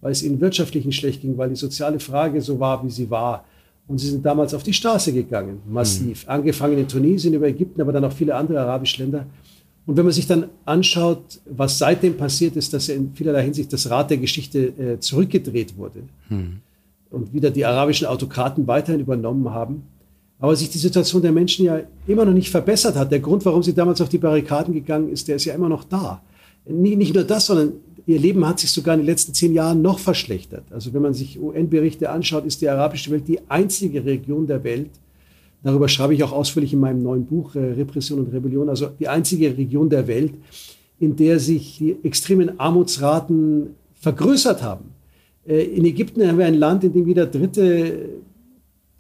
weil 0.04 0.12
es 0.12 0.22
ihnen 0.22 0.40
wirtschaftlich 0.42 0.86
nicht 0.86 0.98
schlecht 0.98 1.22
ging, 1.22 1.38
weil 1.38 1.50
die 1.50 1.56
soziale 1.56 2.00
Frage 2.00 2.42
so 2.42 2.60
war, 2.60 2.86
wie 2.86 2.92
sie 2.92 3.10
war. 3.10 3.46
Und 3.88 4.00
sie 4.00 4.10
sind 4.10 4.26
damals 4.26 4.54
auf 4.54 4.62
die 4.62 4.74
Straße 4.74 5.14
gegangen, 5.14 5.62
massiv. 5.68 6.26
Mhm. 6.26 6.30
Angefangen 6.30 6.78
in 6.78 6.88
Tunesien, 6.88 7.34
über 7.34 7.48
Ägypten, 7.48 7.82
aber 7.82 7.94
dann 7.94 8.04
auch 8.04 8.12
viele 8.12 8.36
andere 8.36 8.60
arabische 8.60 9.02
Länder. 9.02 9.26
Und 9.86 9.98
wenn 9.98 10.04
man 10.04 10.14
sich 10.14 10.28
dann 10.28 10.46
anschaut, 10.66 11.40
was 11.46 11.78
seitdem 11.78 12.18
passiert 12.18 12.56
ist, 12.58 12.74
dass 12.74 12.90
in 12.90 13.14
vielerlei 13.14 13.44
Hinsicht 13.44 13.72
das 13.72 13.90
Rad 13.90 14.10
der 14.10 14.18
Geschichte 14.18 14.60
äh, 14.60 15.00
zurückgedreht 15.00 15.78
wurde 15.78 16.04
mhm. 16.30 16.60
und 17.10 17.34
wieder 17.34 17.50
die 17.50 17.66
arabischen 17.66 18.08
Autokraten 18.08 18.68
weiterhin 18.68 19.02
übernommen 19.02 19.50
haben, 19.50 19.84
aber 20.40 20.56
sich 20.56 20.70
die 20.70 20.78
Situation 20.78 21.22
der 21.22 21.32
Menschen 21.32 21.66
ja 21.66 21.80
immer 22.08 22.26
noch 22.26 22.34
nicht 22.34 22.50
verbessert 22.50 22.96
hat. 22.98 23.10
Der 23.12 23.20
Grund, 23.22 23.46
warum 23.46 23.64
sie 23.64 23.74
damals 23.74 24.02
auf 24.02 24.10
die 24.10 24.18
Barrikaden 24.18 24.74
gegangen 24.74 25.10
ist, 25.10 25.30
der 25.30 25.38
ist 25.38 25.46
ja 25.46 25.54
immer 25.54 25.70
noch 25.70 25.86
da. 25.86 26.22
Nicht 26.66 27.14
nur 27.14 27.24
das, 27.24 27.46
sondern 27.46 27.74
ihr 28.06 28.20
Leben 28.20 28.46
hat 28.48 28.60
sich 28.60 28.72
sogar 28.72 28.96
in 28.96 29.02
den 29.02 29.08
letzten 29.08 29.34
zehn 29.34 29.54
Jahren 29.54 29.82
noch 29.82 30.00
verschlechtert. 30.00 30.66
Also 30.72 30.94
wenn 30.94 31.02
man 31.02 31.14
sich 31.14 31.40
UN-Berichte 31.40 32.10
anschaut, 32.10 32.46
ist 32.46 32.62
die 32.62 32.70
arabische 32.70 33.12
Welt 33.12 33.28
die 33.28 33.40
einzige 33.50 34.04
Region 34.04 34.48
der 34.48 34.64
Welt, 34.64 34.90
darüber 35.64 35.88
schreibe 35.88 36.14
ich 36.14 36.24
auch 36.24 36.34
ausführlich 36.34 36.74
in 36.74 36.80
meinem 36.80 37.02
neuen 37.02 37.26
Buch 37.26 37.56
äh, 37.56 37.60
Repression 37.60 38.20
und 38.20 38.34
Rebellion, 38.34 38.70
also 38.70 38.88
die 39.00 39.08
einzige 39.08 39.58
Region 39.58 39.90
der 39.90 40.08
Welt, 40.08 40.34
in 41.00 41.16
der 41.16 41.40
sich 41.40 41.78
die 41.78 41.96
extremen 42.04 42.60
Armutsraten 42.60 43.76
vergrößert 43.96 44.62
haben. 44.62 44.86
Äh, 45.48 45.64
in 45.64 45.86
Ägypten 45.86 46.28
haben 46.28 46.38
wir 46.38 46.46
ein 46.46 46.56
Land, 46.56 46.84
in 46.84 46.94
dem 46.94 47.08
jeder 47.08 47.26
dritte 47.26 48.10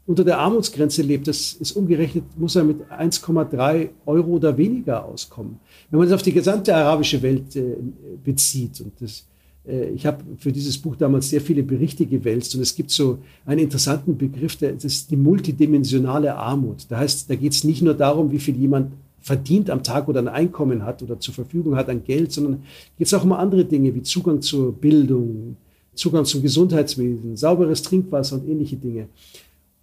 unter 0.05 0.23
der 0.23 0.39
Armutsgrenze 0.39 1.01
lebt, 1.01 1.27
das 1.27 1.53
ist 1.53 1.71
umgerechnet, 1.73 2.25
muss 2.37 2.55
er 2.55 2.63
mit 2.63 2.81
1,3 2.91 3.89
Euro 4.05 4.31
oder 4.31 4.57
weniger 4.57 5.05
auskommen. 5.05 5.59
Wenn 5.89 5.99
man 5.99 6.09
das 6.09 6.15
auf 6.15 6.23
die 6.23 6.33
gesamte 6.33 6.75
arabische 6.75 7.21
Welt 7.21 7.55
äh, 7.55 7.75
bezieht, 8.23 8.81
und 8.81 8.91
das, 8.99 9.25
äh, 9.65 9.91
ich 9.91 10.05
habe 10.05 10.23
für 10.37 10.51
dieses 10.51 10.77
Buch 10.77 10.97
damals 10.97 11.29
sehr 11.29 11.39
viele 11.39 11.63
Berichte 11.63 12.05
gewälzt, 12.05 12.53
und 12.55 12.61
es 12.61 12.75
gibt 12.75 12.91
so 12.91 13.19
einen 13.45 13.61
interessanten 13.61 14.17
Begriff, 14.17 14.57
der, 14.57 14.73
das 14.73 14.83
ist 14.83 15.11
die 15.11 15.15
multidimensionale 15.15 16.35
Armut. 16.35 16.85
Da 16.89 16.97
heißt, 16.97 17.29
da 17.29 17.35
geht 17.35 17.53
es 17.53 17.63
nicht 17.63 17.81
nur 17.81 17.93
darum, 17.93 18.31
wie 18.31 18.39
viel 18.39 18.57
jemand 18.57 18.91
verdient 19.21 19.69
am 19.69 19.83
Tag 19.83 20.09
oder 20.09 20.19
ein 20.19 20.27
Einkommen 20.27 20.83
hat 20.83 21.01
oder 21.01 21.17
zur 21.17 21.33
Verfügung 21.33 21.77
hat 21.77 21.87
an 21.87 22.03
Geld, 22.03 22.33
sondern 22.33 22.63
geht 22.97 23.07
es 23.07 23.13
auch 23.13 23.23
um 23.23 23.31
andere 23.31 23.63
Dinge 23.63 23.95
wie 23.95 24.01
Zugang 24.01 24.41
zur 24.41 24.73
Bildung, 24.73 25.55
Zugang 25.95 26.25
zum 26.25 26.41
Gesundheitswesen, 26.41 27.37
sauberes 27.37 27.83
Trinkwasser 27.83 28.35
und 28.35 28.49
ähnliche 28.49 28.75
Dinge. 28.75 29.07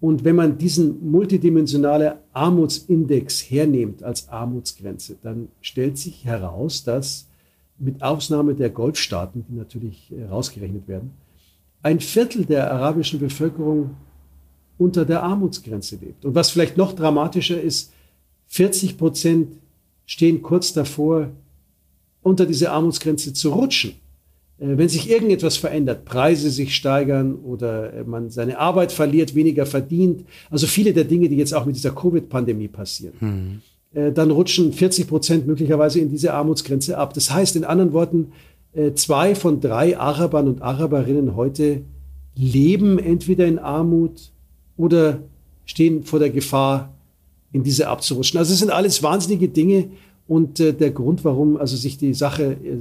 Und 0.01 0.25
wenn 0.25 0.37
man 0.37 0.57
diesen 0.57 1.11
multidimensionale 1.11 2.21
Armutsindex 2.33 3.43
hernimmt 3.43 4.03
als 4.03 4.29
Armutsgrenze, 4.31 5.17
dann 5.23 5.49
stellt 5.61 5.99
sich 5.99 6.25
heraus, 6.25 6.85
dass 6.85 7.29
mit 7.79 8.03
Ausnahme 8.03 8.55
der 8.55 8.71
Golfstaaten, 8.71 9.45
die 9.49 9.55
natürlich 9.55 10.13
äh, 10.13 10.25
rausgerechnet 10.25 10.89
werden, 10.89 11.13
ein 11.83 12.01
Viertel 12.01 12.45
der 12.45 12.71
arabischen 12.73 13.21
Bevölkerung 13.21 13.97
unter 14.79 15.05
der 15.05 15.23
Armutsgrenze 15.23 15.97
lebt. 15.97 16.25
Und 16.25 16.35
was 16.35 16.51
vielleicht 16.51 16.77
noch 16.77 16.93
dramatischer 16.93 17.61
ist, 17.61 17.93
40 18.49 18.99
Prozent 18.99 19.59
stehen 20.07 20.43
kurz 20.43 20.73
davor, 20.73 21.31
unter 22.23 22.47
diese 22.47 22.71
Armutsgrenze 22.71 23.33
zu 23.33 23.51
rutschen. 23.51 23.93
Äh, 24.61 24.77
wenn 24.77 24.89
sich 24.89 25.11
irgendetwas 25.11 25.57
verändert, 25.57 26.05
Preise 26.05 26.51
sich 26.51 26.75
steigern 26.75 27.35
oder 27.35 27.93
äh, 27.93 28.05
man 28.05 28.31
seine 28.31 28.59
Arbeit 28.59 28.93
verliert, 28.93 29.35
weniger 29.35 29.67
verdient, 29.67 30.25
also 30.51 30.67
viele 30.67 30.93
der 30.93 31.05
Dinge, 31.05 31.29
die 31.29 31.37
jetzt 31.37 31.55
auch 31.55 31.65
mit 31.65 31.77
dieser 31.77 31.93
Covid-Pandemie 31.93 32.69
passieren, 32.69 33.15
mhm. 33.93 34.15
dann 34.15 34.31
rutschen 34.31 34.73
40 34.73 35.09
Prozent 35.09 35.47
möglicherweise 35.47 35.99
in 35.99 36.11
diese 36.11 36.33
Armutsgrenze 36.33 36.97
ab. 36.97 37.15
Das 37.15 37.33
heißt, 37.33 37.57
in 37.57 37.65
anderen 37.65 37.93
Worten, 37.93 38.33
zwei 38.95 39.35
von 39.35 39.61
drei 39.61 39.99
Arabern 39.99 40.47
und 40.47 40.63
Araberinnen 40.63 41.35
heute 41.35 41.83
leben 42.37 43.01
entweder 43.01 43.47
in 43.47 43.59
Armut 43.59 44.31
oder 44.77 45.19
stehen 45.65 46.05
vor 46.05 46.21
der 46.21 46.31
Gefahr, 46.31 46.95
in 47.53 47.65
diese 47.65 47.89
abzurutschen. 47.89 48.39
Also 48.39 48.53
es 48.53 48.61
sind 48.61 48.71
alles 48.71 49.03
wahnsinnige 49.03 49.49
Dinge 49.49 49.89
und 50.31 50.61
äh, 50.61 50.73
der 50.73 50.93
Grund, 50.93 51.25
warum 51.25 51.57
also 51.57 51.77
sich 51.77 51.99
die 51.99 52.15
Sache 52.15 52.57
äh, 52.63 52.79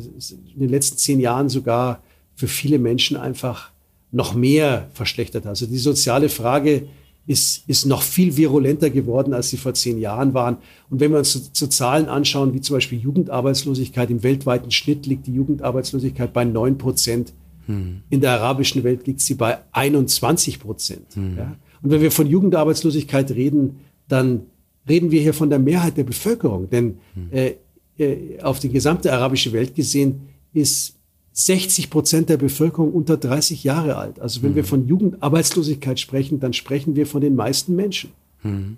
in 0.54 0.60
den 0.60 0.70
letzten 0.70 1.00
zehn 1.00 1.20
Jahren 1.20 1.50
sogar 1.50 2.04
für 2.36 2.48
viele 2.48 2.78
Menschen 2.78 3.18
einfach 3.18 3.72
noch 4.12 4.36
mehr 4.36 4.88
verschlechtert 4.94 5.46
hat. 5.46 5.50
Also 5.50 5.66
die 5.66 5.80
soziale 5.80 6.30
Frage 6.30 6.84
ist, 7.26 7.64
ist 7.68 7.88
noch 7.88 8.04
viel 8.04 8.38
virulenter 8.38 8.92
geworden, 8.92 9.34
als 9.34 9.50
sie 9.50 9.58
vor 9.58 9.74
zehn 9.74 9.98
Jahren 9.98 10.36
waren. 10.36 10.58
Und 10.92 11.00
wenn 11.00 11.10
wir 11.10 11.18
uns 11.18 11.34
so, 11.34 11.40
so 11.52 11.66
Zahlen 11.66 12.06
anschauen, 12.06 12.54
wie 12.54 12.62
zum 12.62 12.76
Beispiel 12.76 13.00
Jugendarbeitslosigkeit, 13.00 14.12
im 14.12 14.22
weltweiten 14.22 14.70
Schnitt 14.70 15.08
liegt 15.08 15.26
die 15.26 15.34
Jugendarbeitslosigkeit 15.34 16.32
bei 16.32 16.46
neun 16.46 16.78
Prozent. 16.78 17.34
Hm. 17.66 18.04
In 18.12 18.22
der 18.22 18.34
arabischen 18.34 18.84
Welt 18.84 19.08
liegt 19.08 19.22
sie 19.22 19.34
bei 19.34 19.58
21 19.72 20.60
Prozent. 20.60 21.16
Hm. 21.16 21.36
Ja? 21.36 21.56
Und 21.82 21.90
wenn 21.90 22.02
wir 22.02 22.12
von 22.12 22.28
Jugendarbeitslosigkeit 22.28 23.32
reden, 23.32 23.80
dann 24.08 24.42
reden 24.88 25.12
wir 25.12 25.22
hier 25.22 25.34
von 25.34 25.50
der 25.50 25.60
Mehrheit 25.60 25.98
der 25.98 26.04
Bevölkerung. 26.04 26.70
Denn 26.70 27.00
hm. 27.13 27.32
äh, 27.32 27.56
äh, 27.98 28.42
auf 28.42 28.60
die 28.60 28.70
gesamte 28.70 29.12
arabische 29.12 29.52
Welt 29.52 29.76
gesehen 29.76 30.30
ist 30.54 30.96
60 31.34 31.89
Prozent 31.89 32.30
der 32.30 32.38
Bevölkerung 32.38 32.94
unter 32.94 33.18
30 33.18 33.63
Jahre 33.63 33.96
alt. 33.96 34.20
Also 34.20 34.42
wenn 34.42 34.52
mhm. 34.52 34.56
wir 34.56 34.63
hm. 34.63 34.70
von 34.70 34.88
Jugendarbeitslosigkeit 34.88 36.00
sprechen, 36.00 36.39
dann 36.39 36.54
sprechen 36.54 36.96
wir 36.96 37.06
von 37.06 37.22
den 37.22 37.36
meisten 37.36 37.76
Menschen. 37.76 38.12
Mhm. 38.44 38.78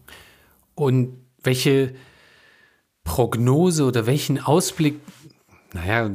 Und 0.75 1.13
welche 1.43 1.93
Prognose 3.03 3.83
oder 3.85 4.05
welchen 4.05 4.39
Ausblick, 4.39 4.99
naja, 5.73 6.11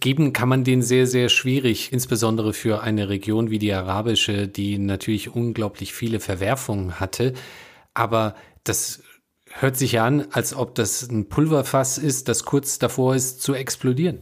geben 0.00 0.32
kann 0.32 0.48
man 0.48 0.64
den 0.64 0.82
sehr, 0.82 1.06
sehr 1.06 1.28
schwierig, 1.28 1.92
insbesondere 1.92 2.52
für 2.52 2.82
eine 2.82 3.08
Region 3.08 3.50
wie 3.50 3.58
die 3.58 3.72
arabische, 3.72 4.48
die 4.48 4.78
natürlich 4.78 5.34
unglaublich 5.34 5.94
viele 5.94 6.20
Verwerfungen 6.20 7.00
hatte. 7.00 7.32
Aber 7.94 8.34
das 8.64 9.02
hört 9.60 9.76
sich 9.76 10.00
an, 10.00 10.26
als 10.30 10.54
ob 10.54 10.74
das 10.74 11.08
ein 11.08 11.28
Pulverfass 11.28 11.98
ist, 11.98 12.28
das 12.28 12.44
kurz 12.44 12.78
davor 12.78 13.14
ist 13.14 13.42
zu 13.42 13.54
explodieren. 13.54 14.18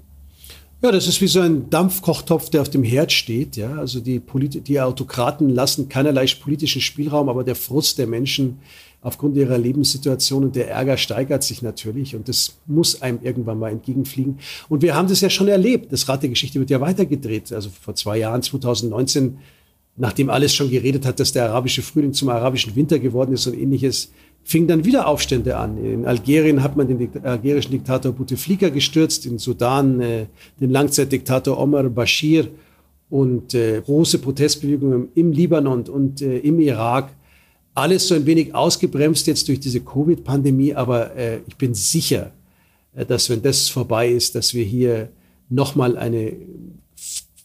Ja, 0.82 0.92
das 0.92 1.08
ist 1.08 1.20
wie 1.22 1.28
so 1.28 1.40
ein 1.40 1.70
Dampfkochtopf, 1.70 2.50
der 2.50 2.60
auf 2.60 2.68
dem 2.68 2.82
Herd 2.82 3.10
steht. 3.10 3.56
Ja, 3.56 3.76
also 3.76 4.00
die, 4.00 4.20
Polit 4.20 4.68
die 4.68 4.80
Autokraten 4.80 5.48
lassen 5.48 5.88
keinerlei 5.88 6.26
politischen 6.38 6.82
Spielraum, 6.82 7.28
aber 7.28 7.42
der 7.42 7.54
Frust 7.54 7.96
der 7.98 8.06
Menschen 8.06 8.58
aufgrund 9.00 9.36
ihrer 9.36 9.58
Lebenssituation 9.58 10.44
und 10.44 10.56
der 10.56 10.70
Ärger 10.70 10.96
steigert 10.96 11.42
sich 11.42 11.62
natürlich 11.62 12.16
und 12.16 12.28
das 12.28 12.56
muss 12.66 13.02
einem 13.02 13.18
irgendwann 13.22 13.58
mal 13.58 13.70
entgegenfliegen. 13.70 14.38
Und 14.68 14.82
wir 14.82 14.94
haben 14.94 15.08
das 15.08 15.20
ja 15.20 15.30
schon 15.30 15.48
erlebt. 15.48 15.92
Das 15.92 16.08
Rad 16.08 16.22
der 16.22 16.30
Geschichte 16.30 16.58
wird 16.58 16.70
ja 16.70 16.80
weitergedreht. 16.80 17.52
Also 17.52 17.68
vor 17.68 17.94
zwei 17.94 18.18
Jahren, 18.18 18.42
2019, 18.42 19.38
nachdem 19.96 20.30
alles 20.30 20.54
schon 20.54 20.70
geredet 20.70 21.06
hat, 21.06 21.20
dass 21.20 21.32
der 21.32 21.50
arabische 21.50 21.82
Frühling 21.82 22.12
zum 22.12 22.30
arabischen 22.30 22.74
Winter 22.76 22.98
geworden 22.98 23.32
ist 23.34 23.46
und 23.46 23.54
ähnliches, 23.54 24.10
fing 24.44 24.68
dann 24.68 24.84
wieder 24.84 25.08
Aufstände 25.08 25.56
an. 25.56 25.82
In 25.82 26.06
Algerien 26.06 26.62
hat 26.62 26.76
man 26.76 26.86
den 26.86 27.24
algerischen 27.24 27.72
Diktator 27.72 28.12
Bouteflika 28.12 28.68
gestürzt, 28.68 29.26
in 29.26 29.38
Sudan 29.38 30.00
äh, 30.00 30.26
den 30.60 30.70
Langzeitdiktator 30.70 31.58
Omar 31.58 31.84
Bashir 31.84 32.48
und 33.08 33.54
äh, 33.54 33.80
große 33.80 34.18
Protestbewegungen 34.18 35.08
im 35.14 35.32
Libanon 35.32 35.84
und 35.84 36.20
äh, 36.20 36.38
im 36.38 36.60
Irak. 36.60 37.10
Alles 37.74 38.06
so 38.06 38.14
ein 38.14 38.26
wenig 38.26 38.54
ausgebremst 38.54 39.26
jetzt 39.26 39.48
durch 39.48 39.60
diese 39.60 39.80
Covid-Pandemie, 39.80 40.74
aber 40.74 41.16
äh, 41.16 41.38
ich 41.46 41.56
bin 41.56 41.74
sicher, 41.74 42.32
äh, 42.94 43.06
dass 43.06 43.30
wenn 43.30 43.42
das 43.42 43.68
vorbei 43.68 44.10
ist, 44.10 44.34
dass 44.34 44.52
wir 44.52 44.64
hier 44.64 45.08
nochmal 45.48 45.96
eine 45.96 46.32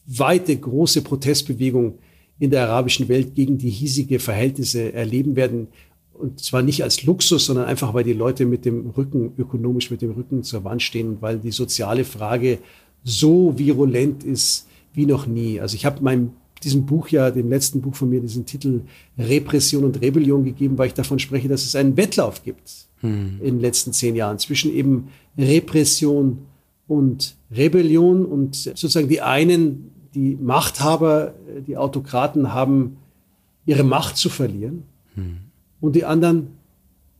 weite, 0.05 0.55
große 0.55 1.01
Protestbewegung 1.01 1.99
in 2.39 2.49
der 2.49 2.63
arabischen 2.63 3.07
Welt 3.09 3.35
gegen 3.35 3.57
die 3.57 3.69
hiesige 3.69 4.19
Verhältnisse 4.19 4.93
erleben 4.93 5.35
werden. 5.35 5.67
Und 6.19 6.41
zwar 6.41 6.61
nicht 6.61 6.83
als 6.83 7.03
Luxus, 7.03 7.45
sondern 7.45 7.65
einfach, 7.65 7.93
weil 7.93 8.03
die 8.03 8.11
Leute 8.11 8.45
mit 8.45 8.65
dem 8.65 8.89
Rücken, 8.89 9.31
ökonomisch 9.37 9.89
mit 9.89 10.01
dem 10.01 10.11
Rücken 10.11 10.43
zur 10.43 10.65
Wand 10.65 10.81
stehen 10.81 11.07
und 11.07 11.21
weil 11.21 11.39
die 11.39 11.51
soziale 11.51 12.03
Frage 12.03 12.59
so 13.05 13.57
virulent 13.57 14.25
ist 14.25 14.67
wie 14.93 15.05
noch 15.05 15.27
nie. 15.27 15.61
Also 15.61 15.75
ich 15.75 15.85
habe 15.85 16.03
meinem 16.03 16.31
diesem 16.61 16.85
Buch 16.85 17.07
ja, 17.07 17.31
dem 17.31 17.47
letzten 17.47 17.79
Buch 17.79 17.95
von 17.95 18.09
mir, 18.09 18.19
diesen 18.19 18.45
Titel 18.45 18.81
Repression 19.17 19.85
und 19.85 20.01
Rebellion 20.01 20.43
gegeben, 20.43 20.77
weil 20.77 20.87
ich 20.87 20.93
davon 20.93 21.19
spreche, 21.19 21.47
dass 21.47 21.63
es 21.63 21.73
einen 21.73 21.95
Wettlauf 21.95 22.43
gibt 22.43 22.69
hm. 22.99 23.39
in 23.39 23.55
den 23.55 23.59
letzten 23.61 23.93
zehn 23.93 24.13
Jahren 24.17 24.39
zwischen 24.39 24.73
eben 24.75 25.07
Repression 25.37 26.39
und 26.89 27.37
Rebellion 27.49 28.25
und 28.25 28.57
sozusagen 28.57 29.07
die 29.07 29.21
einen, 29.21 29.91
die 30.13 30.35
Machthaber, 30.35 31.33
die 31.65 31.77
Autokraten 31.77 32.53
haben 32.53 32.97
ihre 33.65 33.85
Macht 33.85 34.17
zu 34.17 34.27
verlieren. 34.27 34.83
Hm 35.15 35.48
und 35.81 35.95
die 35.95 36.05
anderen 36.05 36.47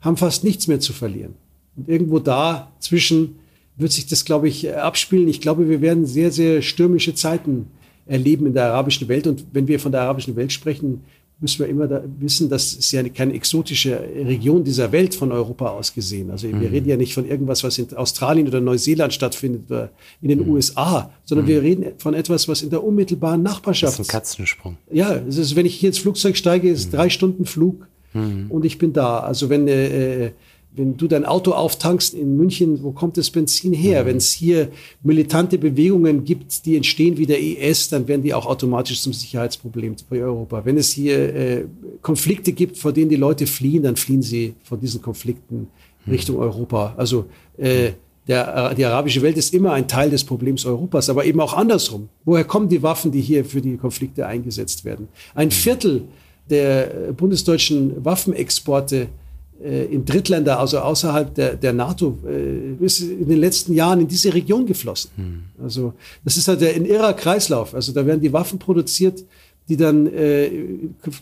haben 0.02 0.17
fast 0.17 0.43
nichts 0.43 0.67
mehr 0.67 0.80
zu 0.80 0.93
verlieren. 0.93 1.36
Und 1.76 1.89
irgendwo 1.89 2.19
dazwischen 2.19 3.36
wird 3.78 3.91
sich 3.91 4.08
das, 4.08 4.26
glaube 4.26 4.48
ich, 4.48 4.76
abspielen. 4.76 5.28
Ich 5.28 5.41
glaube, 5.41 5.69
wir 5.69 5.82
werden 5.82 6.06
sehr, 6.06 6.32
sehr 6.32 6.62
stürmische 6.62 7.15
Zeiten 7.15 7.67
erleben 8.06 8.45
in 8.45 8.54
der 8.54 8.65
arabischen 8.65 9.08
Welt. 9.08 9.28
Und 9.28 9.45
wenn 9.54 9.67
wir 9.67 9.80
von 9.80 9.91
der 9.91 10.02
arabischen 10.02 10.36
Welt 10.36 10.52
sprechen, 10.52 11.02
müssen 11.41 11.60
wir 11.60 11.67
immer 11.67 11.88
da 11.88 12.04
wissen, 12.19 12.50
dass 12.50 12.78
es 12.78 12.91
ja 12.91 13.02
keine 13.10 13.34
exotische 13.34 13.98
Region 13.98 14.63
dieser 14.63 14.91
Welt 14.91 15.15
von 15.15 15.32
Europa 15.32 15.69
aus 15.69 15.93
gesehen. 15.93 16.32
Also 16.32 16.50
wir 16.50 16.56
mhm. 16.56 16.65
reden 16.65 16.89
ja 16.89 16.98
nicht 16.98 17.13
von 17.13 17.26
irgendwas, 17.26 17.63
was 17.63 17.78
in 17.78 17.93
Australien 17.95 18.48
oder 18.48 18.60
Neuseeland 18.60 19.13
stattfindet 19.13 19.63
oder 19.69 19.89
in 20.22 20.30
den 20.30 20.43
mhm. 20.43 20.50
USA, 20.50 21.12
sondern 21.24 21.45
mhm. 21.45 21.50
wir 21.50 21.62
reden 21.62 21.86
von 21.98 22.13
etwas, 22.13 22.50
was 22.50 22.62
in 22.62 22.69
der 22.69 22.84
unmittelbaren 22.84 23.41
Nachbarschaft. 23.41 24.00
Das 24.00 24.08
ist 24.08 24.10
ein 24.10 24.12
Katzensprung. 24.12 24.78
Ja, 24.91 25.15
es 25.15 25.38
ist, 25.38 25.56
wenn 25.56 25.65
ich 25.65 25.76
hier 25.76 25.89
ins 25.89 26.00
Flugzeug 26.00 26.36
steige, 26.36 26.69
ist 26.69 26.91
mhm. 26.91 26.98
drei 26.98 27.10
Stunden 27.10 27.45
Flug 27.45 27.88
mhm. 28.13 28.48
und 28.50 28.65
ich 28.65 28.78
bin 28.78 28.93
da. 28.93 29.19
Also 29.19 29.50
wenn, 29.50 29.67
äh, 29.67 30.32
wenn 30.72 30.98
du 30.98 31.08
dein 31.08 31.26
Auto 31.26 31.52
auftankst 31.52 32.13
in 32.13 32.38
München, 32.38 32.84
wo 32.84 32.91
kommt 32.91 33.17
das 33.17 33.30
Benzin 33.30 33.74
her? 33.74 34.04
Mhm. 34.04 34.08
Wenn 34.08 34.17
es 34.17 34.32
hier 34.32 34.69
militante 35.04 35.58
Bewegungen 35.58 36.24
gibt, 36.24 36.65
die 36.65 36.76
entstehen 36.76 37.17
wie 37.17 37.26
der 37.26 37.41
IS, 37.41 37.89
dann 37.89 38.08
werden 38.08 38.22
die 38.22 38.34
auch 38.34 38.45
automatisch 38.45 39.02
zum 39.02 39.13
Sicherheitsproblem 39.13 39.95
für 39.98 40.24
Europa. 40.24 40.63
Wenn 40.65 40.78
es 40.78 40.91
hier 40.91 41.36
äh, 41.36 41.65
Konflikte 42.02 42.54
gibt, 42.54 42.78
vor 42.78 42.93
denen 42.93 43.10
die 43.10 43.15
Leute 43.15 43.48
fliehen, 43.48 43.84
dann 43.84 43.95
fliehen 43.95 44.22
sie 44.22 44.54
von 44.63 44.80
diesen 44.80 45.02
Konflikten 45.02 45.67
mhm. 46.06 46.12
Richtung 46.12 46.38
Europa. 46.38 46.93
Also 46.98 47.26
äh, 47.58 47.91
der, 48.30 48.76
die 48.76 48.86
arabische 48.86 49.24
Welt 49.24 49.38
ist 49.38 49.56
immer 49.56 49.74
ein 49.74 49.88
Teil 49.88 50.12
des 50.12 50.24
Problems 50.24 50.63
Europas, 50.63 51.10
aber 51.10 51.26
eben 51.26 51.41
auch 51.41 51.56
andersrum. 51.56 52.10
Woher 52.26 52.43
kommen 52.43 52.69
die 52.69 52.84
Waffen, 52.84 53.12
die 53.12 53.22
hier 53.22 53.43
für 53.43 53.60
die 53.60 53.76
Konflikte 53.76 54.28
eingesetzt 54.28 54.86
werden? 54.86 55.08
Ein 55.34 55.48
mhm. 55.48 55.52
Viertel 55.52 56.04
der 56.50 57.13
bundesdeutschen 57.15 58.04
Waffenexporte 58.04 59.08
äh, 59.63 59.86
in 59.86 60.06
Drittländer, 60.06 60.60
also 60.60 60.80
außerhalb 60.80 61.34
der, 61.36 61.56
der 61.56 61.73
NATO, 61.73 62.17
äh, 62.26 62.84
ist 62.84 63.02
in 63.02 63.28
den 63.28 63.40
letzten 63.40 63.73
Jahren 63.73 64.02
in 64.02 64.08
diese 64.08 64.34
Region 64.34 64.65
geflossen. 64.65 65.12
Hm. 65.15 65.44
Also 65.62 65.94
das 66.23 66.38
ist 66.38 66.48
halt 66.48 66.63
ein 66.63 66.86
irrer 66.86 67.13
Kreislauf. 67.13 67.73
Also 67.76 67.92
da 67.92 68.06
werden 68.06 68.21
die 68.21 68.32
Waffen 68.32 68.58
produziert, 68.58 69.23
die 69.67 69.78
dann 69.78 70.08
äh, 70.08 70.50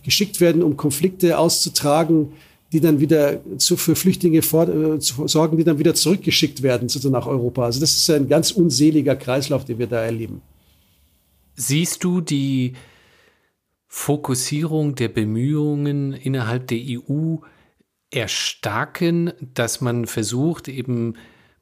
geschickt 0.03 0.39
werden, 0.39 0.63
um 0.63 0.77
Konflikte 0.77 1.37
auszutragen, 1.37 2.29
die 2.71 2.79
dann 2.79 2.99
wieder 2.99 3.39
zu, 3.57 3.77
für 3.77 3.95
Flüchtlinge 3.95 4.41
vor, 4.41 4.67
äh, 4.67 4.99
zu 4.99 5.27
sorgen, 5.27 5.57
die 5.57 5.63
dann 5.63 5.79
wieder 5.79 5.95
zurückgeschickt 5.95 6.61
werden 6.61 6.89
sozusagen 6.89 7.13
nach 7.13 7.27
Europa. 7.27 7.65
Also 7.65 7.79
das 7.79 7.97
ist 7.97 8.09
ein 8.09 8.27
ganz 8.27 8.51
unseliger 8.51 9.15
Kreislauf, 9.15 9.65
den 9.65 9.79
wir 9.79 9.87
da 9.87 10.03
erleben. 10.03 10.41
Siehst 11.55 12.03
du 12.03 12.21
die 12.21 12.73
Fokussierung 13.97 14.93
der 14.93 15.09
Bemühungen 15.09 16.13
innerhalb 16.13 16.67
der 16.67 16.77
EU 16.77 17.37
erstarken, 18.11 19.33
dass 19.41 19.81
man 19.81 20.05
versucht, 20.05 20.67
eben 20.67 21.15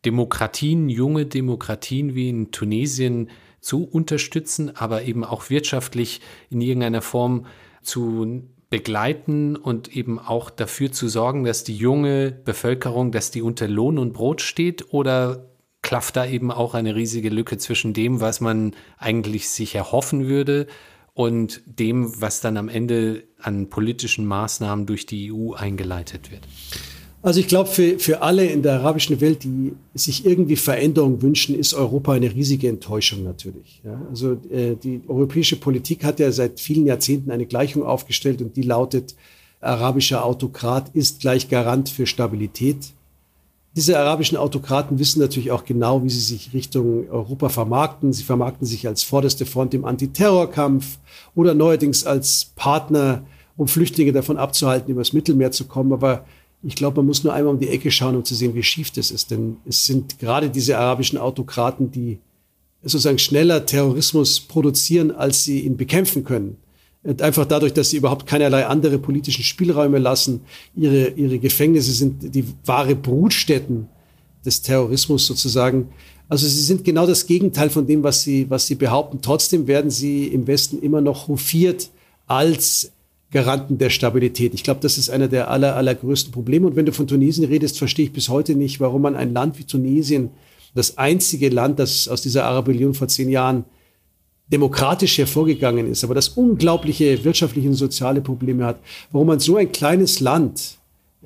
Demokratien, 0.03 0.89
junge 0.89 1.25
Demokratien 1.25 2.13
wie 2.13 2.27
in 2.29 2.51
Tunesien 2.51 3.29
zu 3.61 3.85
unterstützen, 3.85 4.75
aber 4.75 5.03
eben 5.03 5.23
auch 5.23 5.49
wirtschaftlich 5.49 6.19
in 6.49 6.59
irgendeiner 6.59 7.01
Form 7.01 7.45
zu 7.81 8.43
begleiten 8.69 9.55
und 9.55 9.95
eben 9.95 10.19
auch 10.19 10.49
dafür 10.49 10.91
zu 10.91 11.07
sorgen, 11.07 11.45
dass 11.45 11.63
die 11.63 11.77
junge 11.77 12.31
Bevölkerung, 12.31 13.13
dass 13.13 13.31
die 13.31 13.41
unter 13.41 13.69
Lohn 13.69 13.97
und 13.97 14.11
Brot 14.11 14.41
steht 14.41 14.93
oder 14.93 15.49
klafft 15.81 16.17
da 16.17 16.25
eben 16.25 16.51
auch 16.51 16.73
eine 16.73 16.95
riesige 16.95 17.29
Lücke 17.29 17.57
zwischen 17.57 17.93
dem, 17.93 18.19
was 18.19 18.41
man 18.41 18.75
eigentlich 18.97 19.49
sich 19.49 19.73
erhoffen 19.73 20.27
würde 20.27 20.67
und 21.15 21.61
dem, 21.65 22.21
was 22.21 22.41
dann 22.41 22.57
am 22.57 22.69
Ende 22.69 23.23
an 23.41 23.69
politischen 23.69 24.25
Maßnahmen 24.27 24.85
durch 24.85 25.07
die 25.07 25.31
EU 25.31 25.53
eingeleitet 25.53 26.29
wird? 26.29 26.41
Also 27.23 27.39
ich 27.39 27.47
glaube, 27.47 27.69
für, 27.69 27.97
für 27.97 28.21
alle 28.21 28.45
in 28.45 28.61
der 28.61 28.73
arabischen 28.73 29.19
Welt, 29.19 29.43
die 29.43 29.73
sich 29.95 30.27
irgendwie 30.27 30.57
Veränderung 30.57 31.23
wünschen, 31.23 31.57
ist 31.57 31.73
Europa 31.73 32.11
eine 32.11 32.31
riesige 32.31 32.67
Enttäuschung 32.69 33.23
natürlich. 33.23 33.81
Ja, 33.83 33.99
also 34.09 34.33
äh, 34.51 34.75
die 34.75 35.01
europäische 35.07 35.55
Politik 35.55 36.03
hat 36.03 36.19
ja 36.19 36.31
seit 36.31 36.59
vielen 36.59 36.85
Jahrzehnten 36.85 37.31
eine 37.31 37.47
Gleichung 37.47 37.81
aufgestellt 37.81 38.43
und 38.43 38.55
die 38.55 38.61
lautet, 38.61 39.15
arabischer 39.59 40.23
Autokrat 40.23 40.89
ist 40.93 41.21
gleich 41.21 41.49
Garant 41.49 41.89
für 41.89 42.05
Stabilität. 42.05 42.93
Diese 43.75 43.99
arabischen 43.99 44.37
Autokraten 44.37 44.99
wissen 44.99 45.19
natürlich 45.19 45.51
auch 45.51 45.65
genau, 45.65 46.01
wie 46.01 46.09
sie 46.09 46.21
sich 46.21 46.53
Richtung 46.53 47.09
Europa 47.09 47.49
vermarkten. 47.49 48.13
Sie 48.13 48.23
vermarkten 48.23 48.65
sich 48.65 48.87
als 48.87 49.03
vorderste 49.03 49.45
Front 49.45 49.73
im 49.73 49.83
Antiterrorkampf 49.83 50.97
oder 51.35 51.53
neuerdings 51.53 52.05
als 52.05 52.53
Partner, 52.55 53.25
um 53.57 53.67
Flüchtlinge 53.67 54.13
davon 54.13 54.37
abzuhalten, 54.37 54.91
übers 54.91 55.11
Mittelmeer 55.11 55.51
zu 55.51 55.65
kommen. 55.65 55.91
Aber 55.91 56.25
ich 56.63 56.75
glaube, 56.75 56.97
man 56.97 57.07
muss 57.07 57.25
nur 57.25 57.33
einmal 57.33 57.53
um 57.53 57.59
die 57.59 57.67
Ecke 57.67 57.91
schauen, 57.91 58.15
um 58.15 58.23
zu 58.23 58.33
sehen, 58.33 58.55
wie 58.55 58.63
schief 58.63 58.91
das 58.91 59.11
ist. 59.11 59.29
Denn 59.29 59.57
es 59.65 59.85
sind 59.85 60.19
gerade 60.19 60.49
diese 60.49 60.77
arabischen 60.77 61.17
Autokraten, 61.17 61.91
die 61.91 62.19
sozusagen 62.81 63.19
schneller 63.19 63.65
Terrorismus 63.65 64.39
produzieren, 64.39 65.11
als 65.11 65.43
sie 65.43 65.59
ihn 65.59 65.75
bekämpfen 65.75 66.23
können. 66.23 66.55
Einfach 67.19 67.45
dadurch, 67.45 67.73
dass 67.73 67.91
sie 67.91 67.97
überhaupt 67.97 68.25
keinerlei 68.25 68.65
andere 68.65 68.97
politischen 68.97 69.43
Spielräume 69.43 69.99
lassen. 69.99 70.41
Ihre, 70.75 71.09
ihre 71.09 71.37
Gefängnisse 71.37 71.91
sind 71.91 72.33
die 72.33 72.45
wahre 72.65 72.95
Brutstätten 72.95 73.87
des 74.43 74.61
Terrorismus 74.61 75.27
sozusagen. 75.27 75.89
Also 76.29 76.47
sie 76.47 76.61
sind 76.61 76.83
genau 76.83 77.05
das 77.05 77.27
Gegenteil 77.27 77.69
von 77.69 77.85
dem, 77.85 78.01
was 78.01 78.23
sie, 78.23 78.49
was 78.49 78.65
sie 78.65 78.75
behaupten. 78.75 79.19
Trotzdem 79.21 79.67
werden 79.67 79.91
sie 79.91 80.27
im 80.27 80.47
Westen 80.47 80.79
immer 80.81 81.01
noch 81.01 81.27
hofiert 81.27 81.89
als 82.25 82.91
Garanten 83.29 83.77
der 83.77 83.89
Stabilität. 83.89 84.53
Ich 84.53 84.63
glaube, 84.63 84.79
das 84.81 84.97
ist 84.97 85.09
einer 85.09 85.27
der 85.27 85.51
aller, 85.51 85.75
allergrößten 85.75 86.31
Probleme. 86.31 86.65
Und 86.65 86.75
wenn 86.75 86.85
du 86.85 86.93
von 86.93 87.05
Tunesien 87.05 87.45
redest, 87.45 87.77
verstehe 87.77 88.05
ich 88.05 88.13
bis 88.13 88.29
heute 88.29 88.55
nicht, 88.55 88.79
warum 88.79 89.03
man 89.03 89.15
ein 89.15 89.33
Land 89.33 89.59
wie 89.59 89.65
Tunesien, 89.65 90.31
das 90.73 90.97
einzige 90.97 91.49
Land, 91.49 91.77
das 91.79 92.07
aus 92.07 92.21
dieser 92.21 92.45
Arabellion 92.45 92.93
vor 92.93 93.07
zehn 93.07 93.29
Jahren 93.29 93.65
demokratisch 94.51 95.17
hervorgegangen 95.17 95.89
ist, 95.89 96.03
aber 96.03 96.13
das 96.13 96.29
unglaubliche 96.29 97.23
wirtschaftliche 97.23 97.67
und 97.67 97.75
soziale 97.75 98.21
Probleme 98.21 98.65
hat, 98.65 98.79
warum 99.11 99.27
man 99.27 99.39
so 99.39 99.57
ein 99.57 99.71
kleines 99.71 100.19
Land, 100.19 100.77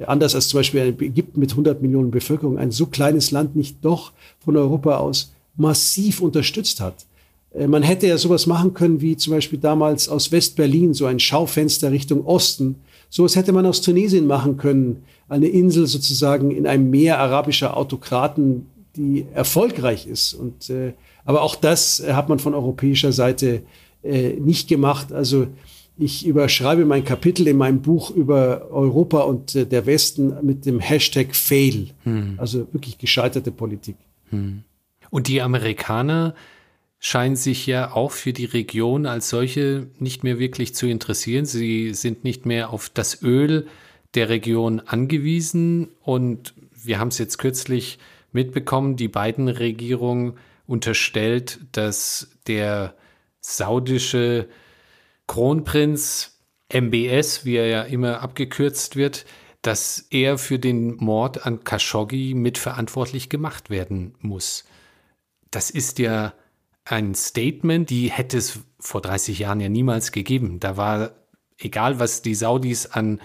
anders 0.05 0.35
als 0.35 0.47
zum 0.47 0.59
Beispiel 0.59 0.81
Ägypten 0.81 1.39
mit 1.39 1.51
100 1.51 1.81
Millionen 1.81 2.11
Bevölkerung, 2.11 2.57
ein 2.57 2.71
so 2.71 2.85
kleines 2.85 3.31
Land 3.31 3.55
nicht 3.55 3.77
doch 3.81 4.13
von 4.39 4.55
Europa 4.55 4.97
aus 4.97 5.33
massiv 5.57 6.21
unterstützt 6.21 6.79
hat. 6.79 7.05
Äh, 7.53 7.67
man 7.67 7.83
hätte 7.83 8.07
ja 8.07 8.17
sowas 8.17 8.47
machen 8.47 8.73
können, 8.73 9.01
wie 9.01 9.17
zum 9.17 9.33
Beispiel 9.33 9.59
damals 9.59 10.09
aus 10.09 10.31
West-Berlin, 10.31 10.93
so 10.93 11.05
ein 11.05 11.19
Schaufenster 11.19 11.91
Richtung 11.91 12.25
Osten. 12.25 12.75
Sowas 13.09 13.35
hätte 13.35 13.51
man 13.51 13.65
aus 13.65 13.81
Tunesien 13.81 14.27
machen 14.27 14.57
können. 14.57 15.03
Eine 15.27 15.47
Insel 15.47 15.87
sozusagen 15.87 16.51
in 16.51 16.65
einem 16.65 16.89
Meer 16.89 17.19
arabischer 17.19 17.75
Autokraten, 17.75 18.67
die 18.95 19.25
erfolgreich 19.33 20.07
ist. 20.07 20.33
Und, 20.33 20.69
äh, 20.69 20.93
aber 21.29 21.43
auch 21.43 21.55
das 21.55 22.03
hat 22.07 22.27
man 22.27 22.39
von 22.39 22.55
europäischer 22.55 23.11
Seite 23.11 23.61
äh, 24.01 24.29
nicht 24.29 24.67
gemacht. 24.67 25.13
Also 25.13 25.45
ich 25.95 26.25
überschreibe 26.25 26.85
mein 26.85 27.05
Kapitel 27.05 27.47
in 27.47 27.55
meinem 27.55 27.83
Buch 27.83 28.09
über 28.09 28.71
Europa 28.71 29.19
und 29.19 29.53
äh, 29.53 29.67
der 29.67 29.85
Westen 29.85 30.33
mit 30.41 30.65
dem 30.65 30.79
Hashtag 30.79 31.35
Fail. 31.35 31.91
Hm. 32.03 32.33
Also 32.37 32.67
wirklich 32.73 32.97
gescheiterte 32.97 33.51
Politik. 33.51 33.95
Hm. 34.31 34.63
Und 35.11 35.27
die 35.27 35.43
Amerikaner 35.43 36.33
scheinen 36.97 37.35
sich 37.35 37.67
ja 37.67 37.93
auch 37.93 38.09
für 38.09 38.33
die 38.33 38.45
Region 38.45 39.05
als 39.05 39.29
solche 39.29 39.85
nicht 39.99 40.23
mehr 40.23 40.39
wirklich 40.39 40.73
zu 40.73 40.87
interessieren. 40.87 41.45
Sie 41.45 41.93
sind 41.93 42.23
nicht 42.23 42.47
mehr 42.47 42.73
auf 42.73 42.89
das 42.91 43.21
Öl 43.21 43.67
der 44.15 44.29
Region 44.29 44.79
angewiesen 44.79 45.89
und 46.01 46.55
wir 46.83 46.97
haben 46.97 47.09
es 47.09 47.19
jetzt 47.19 47.37
kürzlich 47.37 47.99
mitbekommen, 48.31 48.95
die 48.95 49.09
beiden 49.09 49.47
Regierungen 49.47 50.33
unterstellt, 50.69 51.59
dass 51.71 52.29
der 52.47 52.95
saudische 53.41 54.47
Kronprinz 55.27 56.39
MBS, 56.71 57.45
wie 57.45 57.55
er 57.55 57.67
ja 57.67 57.81
immer 57.83 58.21
abgekürzt 58.21 58.95
wird, 58.95 59.25
dass 59.61 60.07
er 60.09 60.37
für 60.37 60.59
den 60.59 60.95
Mord 60.95 61.45
an 61.45 61.63
Khashoggi 61.63 62.33
mitverantwortlich 62.33 63.29
gemacht 63.29 63.69
werden 63.69 64.13
muss. 64.19 64.63
Das 65.51 65.69
ist 65.69 65.99
ja 65.99 66.33
ein 66.85 67.15
Statement, 67.15 67.89
die 67.89 68.09
hätte 68.09 68.37
es 68.37 68.59
vor 68.79 69.01
30 69.01 69.39
Jahren 69.39 69.59
ja 69.59 69.69
niemals 69.69 70.11
gegeben. 70.11 70.59
Da 70.59 70.77
war, 70.77 71.11
egal 71.57 71.99
was 71.99 72.21
die 72.21 72.35
Saudis 72.35 72.85
an 72.85 73.19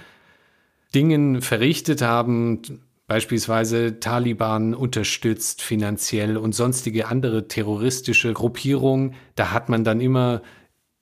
Dingen 0.95 1.43
verrichtet 1.43 2.03
haben, 2.03 2.63
beispielsweise 3.07 4.01
Taliban 4.01 4.75
unterstützt 4.75 5.63
finanziell 5.63 6.37
und 6.37 6.55
sonstige 6.55 7.07
andere 7.07 7.49
terroristische 7.49 8.33
Gruppierungen, 8.33 9.15
da 9.35 9.51
hat 9.51 9.69
man 9.69 9.85
dann 9.85 10.01
immer 10.01 10.43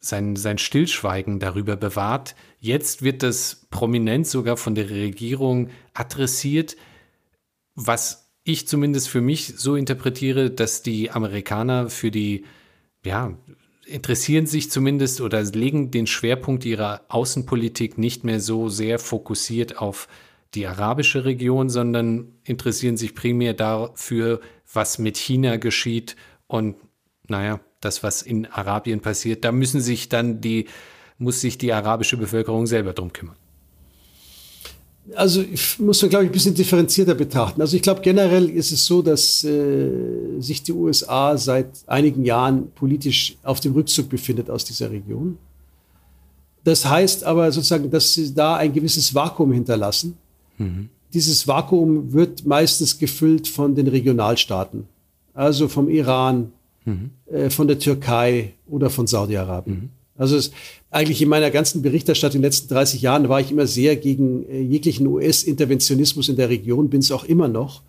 sein, 0.01 0.35
sein 0.35 0.59
Stillschweigen 0.59 1.39
darüber 1.39 1.77
bewahrt. 1.77 2.35
Jetzt 2.59 3.03
wird 3.03 3.23
das 3.23 3.67
prominent 3.71 4.27
sogar 4.27 4.57
von 4.57 4.75
der 4.75 4.91
Regierung 4.91 5.71
adressiert, 5.95 6.77
was 7.75 8.33
ich 8.45 8.67
zumindest 8.67 9.09
für 9.09 9.21
mich 9.21 9.55
so 9.57 9.77
interpretiere, 9.77 10.51
dass 10.51 10.83
die 10.83 11.13
Amerikaner 11.13 11.89
für 11.89 12.11
die, 12.11 12.45
ja, 13.05 13.39
interessieren 13.87 14.47
sich 14.47 14.71
zumindest 14.71 15.21
oder 15.21 15.43
legen 15.43 15.91
den 15.91 16.07
Schwerpunkt 16.07 16.65
ihrer 16.65 17.03
Außenpolitik 17.09 17.99
nicht 17.99 18.25
mehr 18.25 18.41
so 18.41 18.69
sehr 18.69 18.99
fokussiert 18.99 19.79
auf 19.79 20.09
die 20.55 20.67
arabische 20.67 21.25
Region, 21.25 21.71
sondern 21.71 22.33
interessieren 22.45 22.97
sich 22.97 23.15
primär 23.15 23.55
dafür, 23.55 24.41
was 24.73 24.99
mit 24.99 25.17
China 25.17 25.57
geschieht 25.57 26.17
und 26.47 26.77
naja, 27.29 27.61
das, 27.81 28.03
was 28.03 28.23
in 28.23 28.47
Arabien 28.47 29.01
passiert, 29.01 29.45
da 29.45 29.53
müssen 29.53 29.81
sich 29.81 30.09
dann 30.09 30.41
die, 30.41 30.67
muss 31.19 31.41
sich 31.41 31.59
die 31.59 31.73
arabische 31.73 32.17
Bevölkerung 32.17 32.67
selber 32.67 32.93
drum 32.93 33.13
kümmern. 33.13 33.37
Also 35.15 35.43
ich 35.43 35.81
muss 35.81 36.01
man, 36.01 36.11
glaube 36.11 36.25
ich, 36.25 36.31
ein 36.31 36.33
bisschen 36.33 36.55
differenzierter 36.55 37.15
betrachten. 37.15 37.61
Also 37.61 37.75
ich 37.77 37.83
glaube, 37.83 38.03
generell 38.03 38.49
ist 38.49 38.71
es 38.71 38.87
so, 38.87 39.03
dass 39.03 39.43
äh, 39.43 39.91
sich 40.39 40.63
die 40.63 40.73
USA 40.73 41.37
seit 41.37 41.71
einigen 41.89 42.25
Jahren 42.25 42.71
politisch 42.71 43.37
auf 43.43 43.59
dem 43.59 43.73
Rückzug 43.73 44.09
befindet 44.09 44.49
aus 44.49 44.65
dieser 44.65 44.91
Region. 44.93 45.39
Das 46.63 46.87
heißt 46.87 47.25
aber 47.25 47.51
sozusagen, 47.51 47.91
dass 47.91 48.15
sie 48.15 48.33
da 48.33 48.57
ein 48.57 48.73
gewisses 48.73 49.13
Vakuum 49.13 49.53
hinterlassen. 49.53 50.17
Dieses 51.15 51.47
Vakuum 51.47 52.13
wird 52.13 52.47
meistens 52.47 52.99
gefüllt 52.99 53.49
von 53.49 53.75
den 53.75 53.89
Regionalstaaten, 53.89 54.87
also 55.35 55.69
vom 55.69 55.89
Iran, 55.89 56.53
mhm. 56.85 57.11
äh, 57.27 57.51
von 57.51 57.69
der 57.69 57.79
Türkei 57.79 58.55
oder 58.67 58.89
von 58.89 59.07
Saudi-Arabien. 59.07 59.77
Mhm. 59.77 59.89
Also 60.17 60.37
es, 60.37 60.53
eigentlich 60.91 61.21
in 61.23 61.29
meiner 61.29 61.51
ganzen 61.51 61.83
Berichterstattung 61.83 62.37
in 62.37 62.43
den 62.43 62.49
letzten 62.49 62.69
30 62.69 63.03
Jahren 63.03 63.29
war 63.29 63.41
ich 63.41 63.51
immer 63.51 63.67
sehr 63.67 63.97
gegen 63.97 64.49
äh, 64.49 64.61
jeglichen 64.61 65.07
US-Interventionismus 65.07 66.29
in 66.29 66.37
der 66.37 66.49
Region, 66.49 66.91
bin 66.91 67.01
es 67.01 67.13
auch 67.13 67.25
immer 67.25 67.49
noch. 67.49 67.83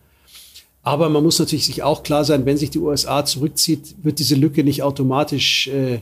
Aber 0.82 1.08
man 1.10 1.24
muss 1.24 1.40
natürlich 1.40 1.66
sich 1.66 1.82
auch 1.82 2.04
klar 2.04 2.26
sein, 2.26 2.46
wenn 2.46 2.58
sich 2.58 2.70
die 2.70 2.80
USA 2.80 3.24
zurückzieht, 3.24 3.96
wird 4.04 4.20
diese 4.20 4.36
Lücke 4.36 4.64
nicht 4.66 4.84
automatisch 4.84 5.68
äh, 5.68 6.00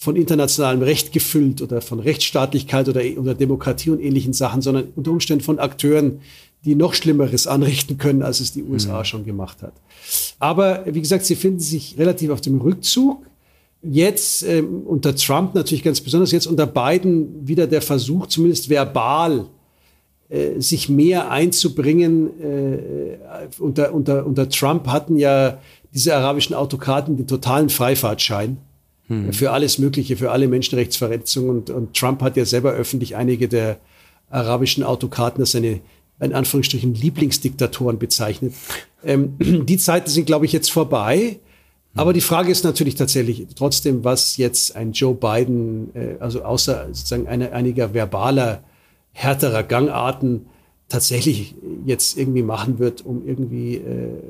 von 0.00 0.16
internationalem 0.16 0.80
Recht 0.80 1.12
gefüllt 1.12 1.60
oder 1.60 1.82
von 1.82 2.00
Rechtsstaatlichkeit 2.00 2.88
oder, 2.88 3.02
oder 3.18 3.34
Demokratie 3.34 3.90
und 3.90 4.00
ähnlichen 4.00 4.32
Sachen, 4.32 4.62
sondern 4.62 4.88
unter 4.96 5.10
Umständen 5.10 5.44
von 5.44 5.58
Akteuren, 5.58 6.20
die 6.64 6.74
noch 6.74 6.94
Schlimmeres 6.94 7.46
anrichten 7.46 7.98
können, 7.98 8.22
als 8.22 8.40
es 8.40 8.54
die 8.54 8.62
USA 8.62 9.00
mhm. 9.00 9.04
schon 9.04 9.24
gemacht 9.26 9.60
hat. 9.60 9.74
Aber 10.38 10.86
wie 10.86 11.02
gesagt, 11.02 11.26
sie 11.26 11.36
finden 11.36 11.60
sich 11.60 11.96
relativ 11.98 12.30
auf 12.30 12.40
dem 12.40 12.62
Rückzug. 12.62 13.26
Jetzt 13.82 14.42
äh, 14.42 14.62
unter 14.62 15.14
Trump 15.14 15.54
natürlich 15.54 15.84
ganz 15.84 16.00
besonders, 16.00 16.32
jetzt 16.32 16.46
unter 16.46 16.66
Biden 16.66 17.46
wieder 17.46 17.66
der 17.66 17.82
Versuch, 17.82 18.26
zumindest 18.26 18.70
verbal, 18.70 19.48
äh, 20.30 20.58
sich 20.60 20.88
mehr 20.88 21.30
einzubringen. 21.30 22.40
Äh, 22.40 23.18
unter, 23.58 23.92
unter, 23.92 24.24
unter 24.24 24.48
Trump 24.48 24.86
hatten 24.86 25.18
ja 25.18 25.58
diese 25.92 26.16
arabischen 26.16 26.54
Autokraten 26.54 27.18
den 27.18 27.26
totalen 27.26 27.68
Freifahrtschein 27.68 28.56
hm. 29.10 29.32
für 29.32 29.50
alles 29.50 29.78
Mögliche, 29.78 30.16
für 30.16 30.30
alle 30.30 30.48
Menschenrechtsverletzungen. 30.48 31.50
Und, 31.50 31.70
und 31.70 31.96
Trump 31.96 32.22
hat 32.22 32.36
ja 32.36 32.44
selber 32.44 32.72
öffentlich 32.72 33.16
einige 33.16 33.48
der 33.48 33.78
arabischen 34.30 34.84
Autokraten 34.84 35.42
als 35.42 35.52
seine 35.52 35.80
in 36.20 36.34
Anführungsstrichen 36.34 36.94
Lieblingsdiktatoren 36.94 37.98
bezeichnet. 37.98 38.54
Ähm, 39.04 39.36
die 39.66 39.78
Zeiten 39.78 40.08
sind, 40.08 40.26
glaube 40.26 40.46
ich, 40.46 40.52
jetzt 40.52 40.70
vorbei. 40.70 41.40
Aber 41.94 42.12
die 42.12 42.20
Frage 42.20 42.52
ist 42.52 42.62
natürlich 42.62 42.94
tatsächlich 42.94 43.46
trotzdem, 43.56 44.04
was 44.04 44.36
jetzt 44.36 44.76
ein 44.76 44.92
Joe 44.92 45.14
Biden, 45.14 45.90
äh, 45.94 46.16
also 46.20 46.42
außer 46.42 46.86
sozusagen 46.88 47.26
eine, 47.26 47.52
einiger 47.52 47.94
verbaler, 47.94 48.62
härterer 49.12 49.64
Gangarten, 49.64 50.46
tatsächlich 50.88 51.54
jetzt 51.84 52.16
irgendwie 52.16 52.42
machen 52.42 52.78
wird, 52.78 53.04
um 53.04 53.26
irgendwie 53.26 53.76
äh, 53.76 54.20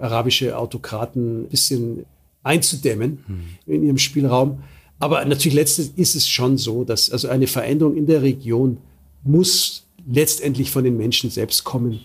arabische 0.00 0.56
Autokraten 0.56 1.42
ein 1.42 1.48
bisschen 1.48 2.06
einzudämmen 2.42 3.24
mhm. 3.26 3.72
in 3.72 3.84
ihrem 3.84 3.98
Spielraum. 3.98 4.62
Aber 4.98 5.24
natürlich 5.24 5.54
letztlich 5.54 5.90
ist 5.96 6.14
es 6.16 6.28
schon 6.28 6.58
so, 6.58 6.84
dass 6.84 7.10
also 7.10 7.28
eine 7.28 7.46
Veränderung 7.46 7.96
in 7.96 8.06
der 8.06 8.22
Region 8.22 8.78
muss 9.22 9.86
letztendlich 10.10 10.70
von 10.70 10.84
den 10.84 10.96
Menschen 10.96 11.30
selbst 11.30 11.64
kommen. 11.64 12.00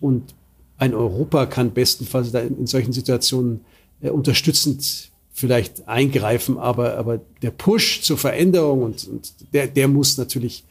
Und 0.00 0.34
ein 0.78 0.94
Europa 0.94 1.46
kann 1.46 1.72
bestenfalls 1.72 2.32
in 2.32 2.66
solchen 2.66 2.92
Situationen 2.92 3.60
äh, 4.00 4.10
unterstützend 4.10 5.10
vielleicht 5.32 5.88
eingreifen, 5.88 6.58
aber, 6.58 6.96
aber 6.96 7.20
der 7.42 7.50
Push 7.50 8.02
zur 8.02 8.18
Veränderung 8.18 8.82
und, 8.82 9.06
und 9.06 9.34
der, 9.52 9.66
der 9.66 9.88
muss 9.88 10.18
natürlich 10.18 10.64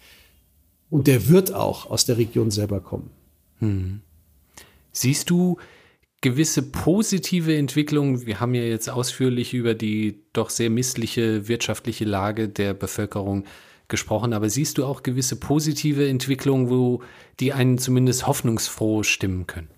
und 0.90 1.08
der 1.08 1.28
wird 1.28 1.54
auch 1.54 1.90
aus 1.90 2.06
der 2.06 2.18
Region 2.18 2.52
selber 2.52 2.80
kommen. 2.80 3.10
Hm. 3.60 4.02
Siehst 4.92 5.30
du 5.30 5.58
gewisse 6.22 6.62
positive 6.62 7.56
Entwicklungen? 7.56 8.26
Wir 8.26 8.40
haben 8.40 8.54
ja 8.54 8.64
jetzt 8.64 8.90
ausführlich 8.90 9.54
über 9.54 9.74
die 9.74 10.22
doch 10.34 10.50
sehr 10.50 10.70
missliche 10.70 11.48
wirtschaftliche 11.48 12.06
Lage 12.06 12.50
der 12.50 12.74
Bevölkerung 12.74 13.46
gesprochen, 13.88 14.34
aber 14.34 14.50
siehst 14.50 14.78
du 14.78 14.86
auch 14.86 15.04
gewisse 15.04 15.36
positive 15.36 16.08
Entwicklungen, 16.08 16.70
wo 16.70 17.02
die 17.40 17.54
einen 17.54 17.78
zumindest 17.78 18.28
hoffnungsfroh 18.28 19.04
stimmen 19.04 19.48
können? 19.48 19.70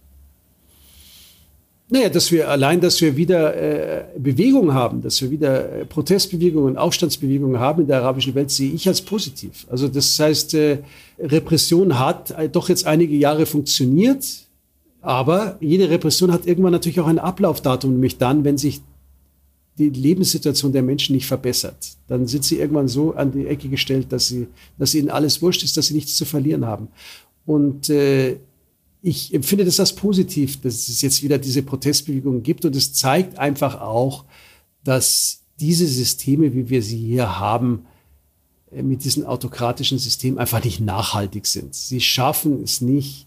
Naja, 1.93 2.07
dass 2.07 2.31
wir 2.31 2.49
allein, 2.49 2.79
dass 2.79 3.01
wir 3.01 3.17
wieder 3.17 3.53
äh, 3.53 4.05
Bewegung 4.17 4.73
haben, 4.73 5.01
dass 5.01 5.21
wir 5.21 5.29
wieder 5.29 5.81
äh, 5.81 5.85
Protestbewegungen, 5.85 6.77
Aufstandsbewegungen 6.77 7.59
haben 7.59 7.81
in 7.81 7.87
der 7.87 7.97
arabischen 7.97 8.33
Welt, 8.33 8.49
sehe 8.49 8.71
ich 8.71 8.87
als 8.87 9.01
positiv. 9.01 9.67
Also 9.69 9.89
das 9.89 10.17
heißt, 10.17 10.53
äh, 10.53 10.77
Repression 11.19 11.99
hat 11.99 12.31
äh, 12.31 12.47
doch 12.47 12.69
jetzt 12.69 12.87
einige 12.87 13.17
Jahre 13.17 13.45
funktioniert, 13.45 14.25
aber 15.01 15.57
jede 15.59 15.89
Repression 15.89 16.31
hat 16.31 16.45
irgendwann 16.45 16.71
natürlich 16.71 16.99
auch 16.99 17.07
ein 17.07 17.19
Ablaufdatum, 17.19 17.91
nämlich 17.91 18.17
dann, 18.17 18.43
wenn 18.43 18.57
sich 18.57 18.81
die 19.77 19.89
Lebenssituation 19.89 20.73
der 20.73 20.83
Menschen 20.83 21.15
nicht 21.15 21.25
verbessert. 21.25 21.97
Dann 22.07 22.27
sind 22.27 22.43
sie 22.43 22.59
irgendwann 22.59 22.87
so 22.87 23.13
an 23.13 23.31
die 23.31 23.47
Ecke 23.47 23.67
gestellt, 23.67 24.11
dass 24.11 24.27
sie, 24.27 24.47
dass 24.77 24.93
ihnen 24.93 25.09
alles 25.09 25.41
wurscht 25.41 25.63
ist, 25.63 25.75
dass 25.77 25.87
sie 25.87 25.95
nichts 25.95 26.15
zu 26.15 26.25
verlieren 26.25 26.65
haben. 26.65 26.89
Und 27.45 27.89
äh, 27.89 28.37
ich 29.01 29.33
empfinde 29.33 29.65
das 29.65 29.79
als 29.79 29.93
positiv, 29.93 30.61
dass 30.61 30.87
es 30.87 31.01
jetzt 31.01 31.23
wieder 31.23 31.39
diese 31.39 31.63
Protestbewegung 31.63 32.43
gibt 32.43 32.65
und 32.65 32.75
es 32.75 32.93
zeigt 32.93 33.39
einfach 33.39 33.81
auch, 33.81 34.25
dass 34.83 35.41
diese 35.59 35.87
Systeme, 35.87 36.53
wie 36.53 36.69
wir 36.69 36.83
sie 36.83 36.97
hier 36.97 37.39
haben, 37.39 37.85
äh, 38.71 38.83
mit 38.83 39.03
diesem 39.03 39.25
autokratischen 39.25 39.97
System 39.97 40.37
einfach 40.37 40.63
nicht 40.63 40.79
nachhaltig 40.79 41.47
sind. 41.47 41.73
Sie 41.73 42.01
schaffen 42.01 42.61
es 42.63 42.81
nicht, 42.81 43.25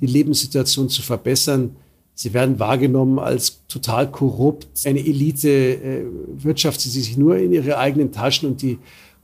die 0.00 0.06
Lebenssituation 0.06 0.88
zu 0.88 1.02
verbessern. 1.02 1.76
Sie 2.14 2.32
werden 2.32 2.58
wahrgenommen 2.58 3.18
als 3.18 3.62
total 3.68 4.10
korrupt. 4.10 4.68
Eine 4.84 5.00
Elite 5.00 5.48
äh, 5.48 6.04
wirtschaftet 6.38 6.90
sich 6.92 7.16
nur 7.16 7.36
in 7.36 7.52
ihre 7.52 7.78
eigenen 7.78 8.12
Taschen 8.12 8.48
und 8.48 8.62
die 8.62 8.78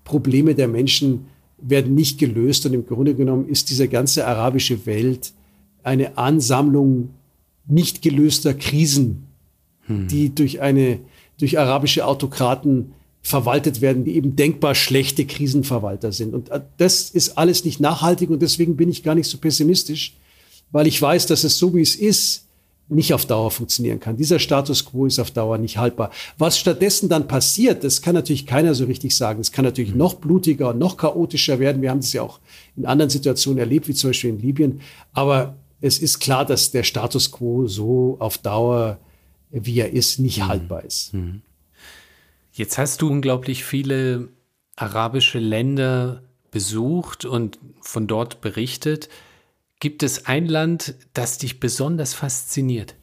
Probleme 0.04 0.54
der 0.54 0.68
Menschen 0.68 1.26
werden 1.58 1.94
nicht 1.94 2.18
gelöst. 2.18 2.66
Und 2.66 2.74
im 2.74 2.86
Grunde 2.86 3.14
genommen 3.14 3.48
ist 3.48 3.70
diese 3.70 3.88
ganze 3.88 4.26
arabische 4.26 4.84
Welt 4.86 5.32
eine 5.82 6.18
Ansammlung 6.18 7.10
nicht 7.66 8.02
gelöster 8.02 8.54
Krisen, 8.54 9.26
hm. 9.86 10.08
die 10.08 10.34
durch 10.34 10.60
eine, 10.60 10.98
durch 11.38 11.58
arabische 11.58 12.06
Autokraten 12.06 12.92
verwaltet 13.22 13.80
werden, 13.80 14.04
die 14.04 14.16
eben 14.16 14.34
denkbar 14.34 14.74
schlechte 14.74 15.24
Krisenverwalter 15.24 16.12
sind. 16.12 16.34
Und 16.34 16.50
äh, 16.50 16.60
das 16.76 17.10
ist 17.10 17.38
alles 17.38 17.64
nicht 17.64 17.80
nachhaltig 17.80 18.30
und 18.30 18.42
deswegen 18.42 18.76
bin 18.76 18.90
ich 18.90 19.02
gar 19.02 19.14
nicht 19.14 19.28
so 19.28 19.38
pessimistisch, 19.38 20.16
weil 20.72 20.86
ich 20.86 21.00
weiß, 21.00 21.26
dass 21.26 21.44
es 21.44 21.58
so 21.58 21.74
wie 21.74 21.82
es 21.82 21.94
ist, 21.94 22.46
nicht 22.88 23.14
auf 23.14 23.26
Dauer 23.26 23.50
funktionieren 23.50 24.00
kann. 24.00 24.16
Dieser 24.16 24.38
Status 24.38 24.84
quo 24.84 25.06
ist 25.06 25.18
auf 25.18 25.30
Dauer 25.30 25.58
nicht 25.58 25.78
haltbar. 25.78 26.10
Was 26.36 26.58
stattdessen 26.58 27.08
dann 27.08 27.28
passiert, 27.28 27.84
das 27.84 28.02
kann 28.02 28.14
natürlich 28.14 28.46
keiner 28.46 28.74
so 28.74 28.84
richtig 28.84 29.16
sagen. 29.16 29.40
Es 29.40 29.52
kann 29.52 29.64
natürlich 29.64 29.94
noch 29.94 30.14
blutiger 30.14 30.70
und 30.70 30.78
noch 30.78 30.96
chaotischer 30.96 31.58
werden. 31.58 31.80
Wir 31.80 31.90
haben 31.90 32.00
das 32.00 32.12
ja 32.12 32.22
auch 32.22 32.40
in 32.76 32.86
anderen 32.86 33.10
Situationen 33.10 33.58
erlebt, 33.58 33.88
wie 33.88 33.94
zum 33.94 34.10
Beispiel 34.10 34.30
in 34.30 34.40
Libyen. 34.40 34.80
Aber 35.12 35.56
es 35.80 35.98
ist 35.98 36.18
klar, 36.18 36.44
dass 36.44 36.70
der 36.70 36.82
Status 36.82 37.30
quo 37.30 37.66
so 37.66 38.16
auf 38.18 38.38
Dauer, 38.38 38.98
wie 39.50 39.78
er 39.78 39.92
ist, 39.92 40.18
nicht 40.18 40.38
mhm. 40.38 40.48
haltbar 40.48 40.84
ist. 40.84 41.14
Mhm. 41.14 41.42
Jetzt 42.52 42.76
hast 42.76 43.00
du 43.00 43.08
unglaublich 43.08 43.64
viele 43.64 44.28
arabische 44.76 45.38
Länder 45.38 46.22
besucht 46.50 47.24
und 47.24 47.58
von 47.80 48.06
dort 48.06 48.40
berichtet. 48.40 49.08
Gibt 49.82 50.04
es 50.04 50.26
ein 50.26 50.46
Land, 50.46 50.94
das 51.12 51.38
dich 51.38 51.58
besonders 51.58 52.14
fasziniert? 52.14 52.94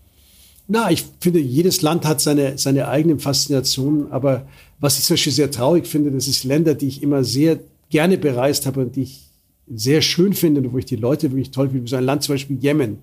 Na, 0.69 0.89
ich 0.89 1.03
finde, 1.19 1.41
jedes 1.41 1.81
Land 1.81 2.05
hat 2.05 2.21
seine, 2.21 2.57
seine 2.57 2.87
eigenen 2.87 3.19
Faszinationen, 3.19 4.13
aber 4.13 4.47
was 4.79 4.97
ich 4.97 5.03
zum 5.03 5.15
Beispiel 5.15 5.33
sehr 5.33 5.51
traurig 5.51 5.87
finde, 5.87 6.09
das 6.09 6.29
ist 6.29 6.45
Länder, 6.45 6.75
die 6.75 6.87
ich 6.87 7.03
immer 7.03 7.25
sehr 7.25 7.59
gerne 7.89 8.17
bereist 8.17 8.65
habe 8.65 8.79
und 8.79 8.95
die 8.95 9.01
ich 9.01 9.27
sehr 9.67 10.01
schön 10.01 10.31
finde 10.31 10.61
und 10.61 10.71
wo 10.71 10.77
ich 10.77 10.85
die 10.85 10.95
Leute 10.95 11.29
wirklich 11.31 11.51
toll 11.51 11.69
finde, 11.69 11.89
so 11.89 11.97
ein 11.97 12.05
Land 12.05 12.23
zum 12.23 12.35
Beispiel 12.35 12.57
Jemen, 12.61 12.99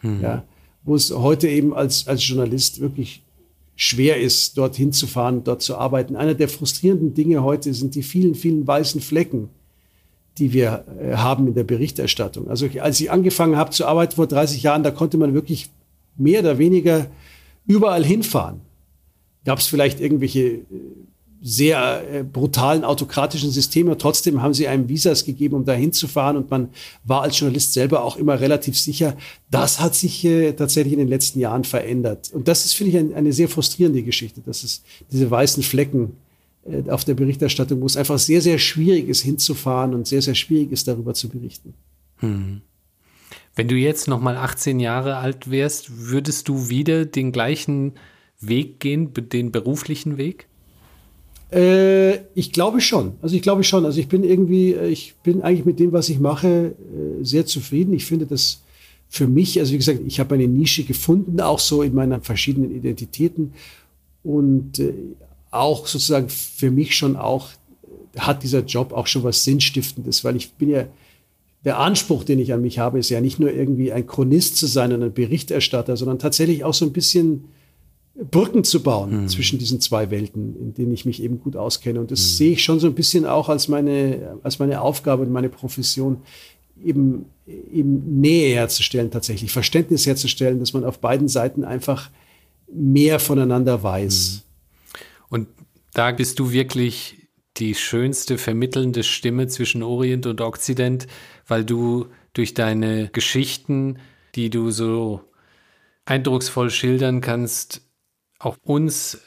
mhm. 0.00 0.22
ja, 0.22 0.44
wo 0.84 0.94
es 0.94 1.10
heute 1.10 1.48
eben 1.48 1.74
als, 1.74 2.08
als 2.08 2.26
Journalist 2.26 2.80
wirklich 2.80 3.22
schwer 3.76 4.18
ist, 4.18 4.56
dorthin 4.56 4.94
zu 4.94 5.06
fahren, 5.06 5.44
dort 5.44 5.60
zu 5.60 5.76
arbeiten. 5.76 6.16
Einer 6.16 6.32
der 6.32 6.48
frustrierenden 6.48 7.12
Dinge 7.12 7.42
heute 7.42 7.74
sind 7.74 7.94
die 7.94 8.02
vielen, 8.02 8.34
vielen 8.34 8.66
weißen 8.66 9.02
Flecken, 9.02 9.50
die 10.38 10.52
wir 10.52 10.84
äh, 11.00 11.14
haben 11.16 11.48
in 11.48 11.54
der 11.54 11.64
Berichterstattung. 11.64 12.48
Also 12.48 12.68
als 12.80 13.00
ich 13.00 13.10
angefangen 13.10 13.56
habe 13.56 13.70
zu 13.70 13.86
arbeiten 13.86 14.16
vor 14.16 14.26
30 14.26 14.62
Jahren, 14.62 14.82
da 14.82 14.90
konnte 14.90 15.18
man 15.18 15.34
wirklich 15.34 15.70
mehr 16.16 16.40
oder 16.40 16.58
weniger 16.58 17.06
überall 17.66 18.04
hinfahren. 18.04 18.60
Gab 19.44 19.58
es 19.58 19.66
vielleicht 19.66 20.00
irgendwelche 20.00 20.40
äh, 20.40 20.64
sehr 21.40 22.02
äh, 22.12 22.22
brutalen 22.24 22.84
autokratischen 22.84 23.50
Systeme. 23.50 23.96
Trotzdem 23.96 24.42
haben 24.42 24.54
sie 24.54 24.66
einem 24.66 24.88
Visas 24.88 25.24
gegeben, 25.24 25.54
um 25.54 25.64
da 25.64 25.72
hinzufahren. 25.72 26.36
Und 26.36 26.50
man 26.50 26.70
war 27.04 27.22
als 27.22 27.38
Journalist 27.38 27.72
selber 27.72 28.02
auch 28.02 28.16
immer 28.16 28.40
relativ 28.40 28.78
sicher. 28.78 29.16
Das 29.50 29.80
hat 29.80 29.94
sich 29.94 30.26
tatsächlich 30.56 30.92
in 30.94 30.98
den 30.98 31.08
letzten 31.08 31.38
Jahren 31.38 31.64
verändert. 31.64 32.30
Und 32.32 32.48
das 32.48 32.64
ist, 32.64 32.74
finde 32.74 32.90
ich, 32.90 32.98
ein, 32.98 33.14
eine 33.14 33.32
sehr 33.32 33.48
frustrierende 33.48 34.02
Geschichte, 34.02 34.40
dass 34.40 34.64
es 34.64 34.82
diese 35.12 35.30
weißen 35.30 35.62
Flecken 35.62 36.04
äh, 36.04 36.27
auf 36.88 37.04
der 37.04 37.14
Berichterstattung, 37.14 37.80
wo 37.80 37.86
es 37.86 37.96
einfach 37.96 38.18
sehr, 38.18 38.40
sehr 38.40 38.58
schwierig 38.58 39.08
ist, 39.08 39.22
hinzufahren 39.22 39.94
und 39.94 40.06
sehr, 40.06 40.22
sehr 40.22 40.34
schwierig 40.34 40.72
ist, 40.72 40.88
darüber 40.88 41.14
zu 41.14 41.28
berichten. 41.28 41.74
Hm. 42.18 42.60
Wenn 43.54 43.68
du 43.68 43.74
jetzt 43.74 44.06
noch 44.06 44.20
mal 44.20 44.36
18 44.36 44.78
Jahre 44.78 45.16
alt 45.16 45.50
wärst, 45.50 46.10
würdest 46.10 46.48
du 46.48 46.68
wieder 46.68 47.06
den 47.06 47.32
gleichen 47.32 47.94
Weg 48.40 48.80
gehen, 48.80 49.12
den 49.14 49.50
beruflichen 49.50 50.16
Weg? 50.16 50.46
Äh, 51.52 52.18
ich 52.34 52.52
glaube 52.52 52.80
schon. 52.80 53.14
Also 53.22 53.34
ich 53.34 53.42
glaube 53.42 53.64
schon. 53.64 53.84
Also 53.84 53.98
ich 53.98 54.08
bin 54.08 54.22
irgendwie, 54.22 54.74
äh, 54.74 54.88
ich 54.88 55.14
bin 55.22 55.42
eigentlich 55.42 55.64
mit 55.64 55.80
dem, 55.80 55.92
was 55.92 56.08
ich 56.08 56.20
mache, 56.20 56.74
äh, 56.76 57.24
sehr 57.24 57.46
zufrieden. 57.46 57.94
Ich 57.94 58.04
finde 58.04 58.26
das 58.26 58.62
für 59.08 59.26
mich, 59.26 59.58
also 59.58 59.72
wie 59.72 59.78
gesagt, 59.78 60.00
ich 60.06 60.20
habe 60.20 60.34
eine 60.34 60.46
Nische 60.46 60.84
gefunden, 60.84 61.40
auch 61.40 61.58
so 61.58 61.82
in 61.82 61.94
meinen 61.94 62.20
verschiedenen 62.20 62.74
Identitäten 62.74 63.54
und 64.22 64.78
äh, 64.78 64.92
auch 65.50 65.86
sozusagen 65.86 66.28
für 66.28 66.70
mich 66.70 66.96
schon 66.96 67.16
auch 67.16 67.48
hat 68.16 68.42
dieser 68.42 68.64
Job 68.64 68.92
auch 68.92 69.06
schon 69.06 69.22
was 69.22 69.44
Sinnstiftendes, 69.44 70.24
weil 70.24 70.36
ich 70.36 70.52
bin 70.52 70.70
ja 70.70 70.86
der 71.64 71.78
Anspruch, 71.78 72.24
den 72.24 72.38
ich 72.38 72.52
an 72.52 72.62
mich 72.62 72.78
habe, 72.78 72.98
ist 72.98 73.10
ja 73.10 73.20
nicht 73.20 73.40
nur 73.40 73.52
irgendwie 73.52 73.92
ein 73.92 74.06
Chronist 74.06 74.56
zu 74.56 74.66
sein 74.66 74.92
und 74.92 75.02
ein 75.02 75.12
Berichterstatter, 75.12 75.96
sondern 75.96 76.18
tatsächlich 76.18 76.64
auch 76.64 76.74
so 76.74 76.84
ein 76.84 76.92
bisschen 76.92 77.44
Brücken 78.30 78.64
zu 78.64 78.82
bauen 78.82 79.22
mhm. 79.22 79.28
zwischen 79.28 79.58
diesen 79.58 79.80
zwei 79.80 80.10
Welten, 80.10 80.56
in 80.58 80.74
denen 80.74 80.92
ich 80.92 81.04
mich 81.04 81.22
eben 81.22 81.40
gut 81.40 81.56
auskenne. 81.56 82.00
Und 82.00 82.10
das 82.10 82.20
mhm. 82.20 82.36
sehe 82.36 82.52
ich 82.52 82.64
schon 82.64 82.80
so 82.80 82.86
ein 82.86 82.94
bisschen 82.94 83.26
auch 83.26 83.48
als 83.48 83.68
meine, 83.68 84.38
als 84.42 84.58
meine 84.58 84.80
Aufgabe 84.80 85.22
und 85.22 85.32
meine 85.32 85.48
Profession, 85.48 86.18
eben, 86.84 87.26
eben 87.46 88.20
Nähe 88.20 88.54
herzustellen, 88.54 89.10
tatsächlich 89.10 89.50
Verständnis 89.50 90.06
herzustellen, 90.06 90.60
dass 90.60 90.72
man 90.72 90.84
auf 90.84 91.00
beiden 91.00 91.28
Seiten 91.28 91.64
einfach 91.64 92.10
mehr 92.72 93.18
voneinander 93.18 93.82
weiß. 93.82 94.42
Mhm. 94.44 94.47
Und 95.30 95.48
da 95.92 96.12
bist 96.12 96.38
du 96.38 96.52
wirklich 96.52 97.28
die 97.56 97.74
schönste 97.74 98.38
vermittelnde 98.38 99.02
Stimme 99.02 99.48
zwischen 99.48 99.82
Orient 99.82 100.26
und 100.26 100.40
Okzident, 100.40 101.06
weil 101.46 101.64
du 101.64 102.06
durch 102.32 102.54
deine 102.54 103.08
Geschichten, 103.08 103.98
die 104.34 104.50
du 104.50 104.70
so 104.70 105.22
eindrucksvoll 106.04 106.70
schildern 106.70 107.20
kannst, 107.20 107.82
auch 108.38 108.56
uns 108.62 109.20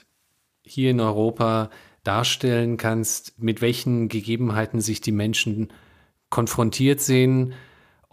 hier 0.64 0.91
in 0.91 0.99
Europa 1.02 1.70
darstellen 2.04 2.78
kannst, 2.78 3.39
mit 3.41 3.62
welchen 3.62 4.08
Gegebenheiten 4.08 4.82
sich 4.82 5.02
die 5.02 5.12
Menschen 5.12 5.72
konfrontiert 6.30 7.02
sehen 7.02 7.54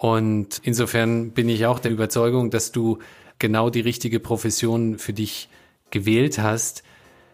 Und 0.01 0.61
insofern 0.63 1.33
bin 1.33 1.49
ich 1.49 1.67
auch 1.67 1.81
der 1.81 1.91
Überzeugung, 1.91 2.51
dass 2.51 2.71
du 2.71 2.99
genau 3.41 3.69
die 3.69 3.81
richtige 3.81 4.21
Profession 4.21 4.99
für 4.99 5.13
dich 5.13 5.49
gewählt 5.91 6.39
hast. 6.39 6.85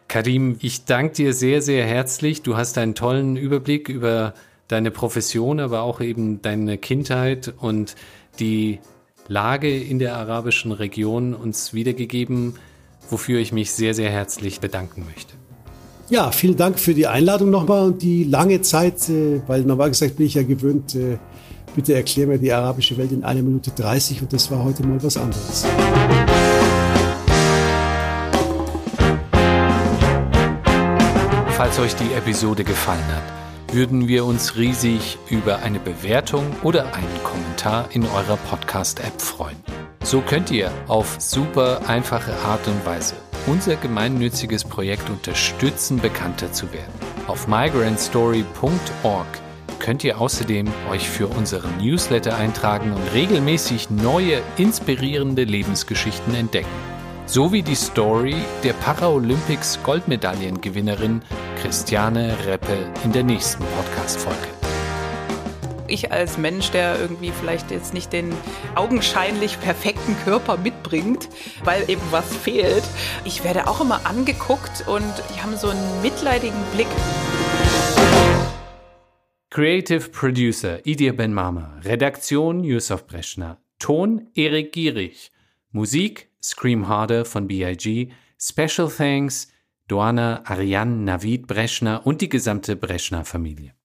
Karim, 0.08 0.56
ich 0.60 0.84
danke 0.84 1.14
dir 1.14 1.34
sehr, 1.34 1.62
sehr 1.62 1.84
herzlich. 1.84 2.42
Du 2.42 2.56
hast 2.56 2.78
einen 2.78 2.94
tollen 2.94 3.36
Überblick 3.36 3.88
über 3.88 4.34
deine 4.68 4.90
Profession, 4.90 5.60
aber 5.60 5.82
auch 5.82 6.00
eben 6.00 6.42
deine 6.42 6.78
Kindheit 6.78 7.52
und 7.58 7.96
die 8.38 8.80
Lage 9.28 9.76
in 9.76 9.98
der 9.98 10.16
arabischen 10.16 10.72
Region 10.72 11.34
uns 11.34 11.72
wiedergegeben, 11.72 12.54
wofür 13.10 13.40
ich 13.40 13.52
mich 13.52 13.72
sehr, 13.72 13.94
sehr 13.94 14.10
herzlich 14.10 14.60
bedanken 14.60 15.06
möchte. 15.06 15.34
Ja, 16.10 16.30
vielen 16.32 16.56
Dank 16.56 16.78
für 16.78 16.92
die 16.92 17.06
Einladung 17.06 17.50
nochmal 17.50 17.86
und 17.86 18.02
die 18.02 18.24
lange 18.24 18.60
Zeit, 18.60 19.08
äh, 19.08 19.40
weil 19.46 19.62
normal 19.62 19.88
gesagt 19.88 20.16
bin 20.16 20.26
ich 20.26 20.34
ja 20.34 20.42
gewöhnt, 20.42 20.94
äh, 20.94 21.16
bitte 21.74 21.94
erklär 21.94 22.26
mir 22.26 22.38
die 22.38 22.52
arabische 22.52 22.96
Welt 22.98 23.12
in 23.12 23.24
einer 23.24 23.42
Minute 23.42 23.70
30 23.70 24.20
und 24.22 24.32
das 24.32 24.50
war 24.50 24.62
heute 24.64 24.86
mal 24.86 25.02
was 25.02 25.16
anderes. 25.16 25.64
Falls 31.74 31.92
euch 31.92 32.06
die 32.06 32.14
Episode 32.14 32.62
gefallen 32.62 33.04
hat, 33.08 33.74
würden 33.74 34.06
wir 34.06 34.24
uns 34.26 34.54
riesig 34.56 35.18
über 35.28 35.58
eine 35.64 35.80
Bewertung 35.80 36.46
oder 36.62 36.94
einen 36.94 37.24
Kommentar 37.24 37.88
in 37.90 38.06
eurer 38.06 38.36
Podcast-App 38.36 39.20
freuen. 39.20 39.56
So 40.04 40.20
könnt 40.20 40.52
ihr 40.52 40.70
auf 40.86 41.16
super 41.18 41.80
einfache 41.88 42.32
Art 42.46 42.64
und 42.68 42.86
Weise 42.86 43.16
unser 43.48 43.74
gemeinnütziges 43.74 44.62
Projekt 44.62 45.10
unterstützen, 45.10 45.98
bekannter 45.98 46.52
zu 46.52 46.72
werden. 46.72 46.94
Auf 47.26 47.48
migrantstory.org 47.48 49.26
könnt 49.80 50.04
ihr 50.04 50.20
außerdem 50.20 50.68
euch 50.92 51.08
für 51.08 51.26
unseren 51.26 51.76
Newsletter 51.78 52.36
eintragen 52.36 52.92
und 52.92 53.02
regelmäßig 53.14 53.90
neue, 53.90 54.42
inspirierende 54.58 55.42
Lebensgeschichten 55.42 56.36
entdecken 56.36 56.93
sowie 57.26 57.62
die 57.62 57.74
Story 57.74 58.36
der 58.62 58.74
Paralympics 58.74 59.82
Goldmedaillengewinnerin 59.82 61.22
Christiane 61.60 62.36
Reppe 62.46 62.76
in 63.02 63.12
der 63.12 63.22
nächsten 63.22 63.64
Podcast-Folge. 63.76 64.48
Ich 65.86 66.12
als 66.12 66.38
Mensch, 66.38 66.70
der 66.70 66.98
irgendwie 66.98 67.30
vielleicht 67.30 67.70
jetzt 67.70 67.94
nicht 67.94 68.12
den 68.12 68.32
augenscheinlich 68.74 69.60
perfekten 69.60 70.16
Körper 70.24 70.56
mitbringt, 70.56 71.28
weil 71.62 71.88
eben 71.88 72.02
was 72.10 72.34
fehlt, 72.36 72.84
ich 73.24 73.44
werde 73.44 73.68
auch 73.68 73.80
immer 73.80 74.06
angeguckt 74.06 74.86
und 74.86 75.12
die 75.34 75.42
haben 75.42 75.56
so 75.56 75.68
einen 75.68 76.02
mitleidigen 76.02 76.58
Blick. 76.74 76.88
Creative 79.50 80.08
Producer 80.10 80.84
Idir 80.84 81.14
Ben 81.14 81.32
Mama, 81.32 81.78
Redaktion 81.84 82.64
Yusuf 82.64 83.06
Breschner, 83.06 83.58
Ton 83.78 84.28
Erik 84.34 84.72
Gierig, 84.72 85.30
Musik 85.70 86.30
Scream 86.44 86.88
Harder 86.88 87.24
von 87.24 87.46
BIG, 87.46 88.12
Special 88.38 88.90
Thanks 88.90 89.48
Doana 89.88 90.42
Ariane 90.44 91.04
Navid 91.04 91.46
Breschner 91.46 92.06
und 92.06 92.20
die 92.20 92.28
gesamte 92.28 92.76
Breschner 92.76 93.24
Familie. 93.24 93.74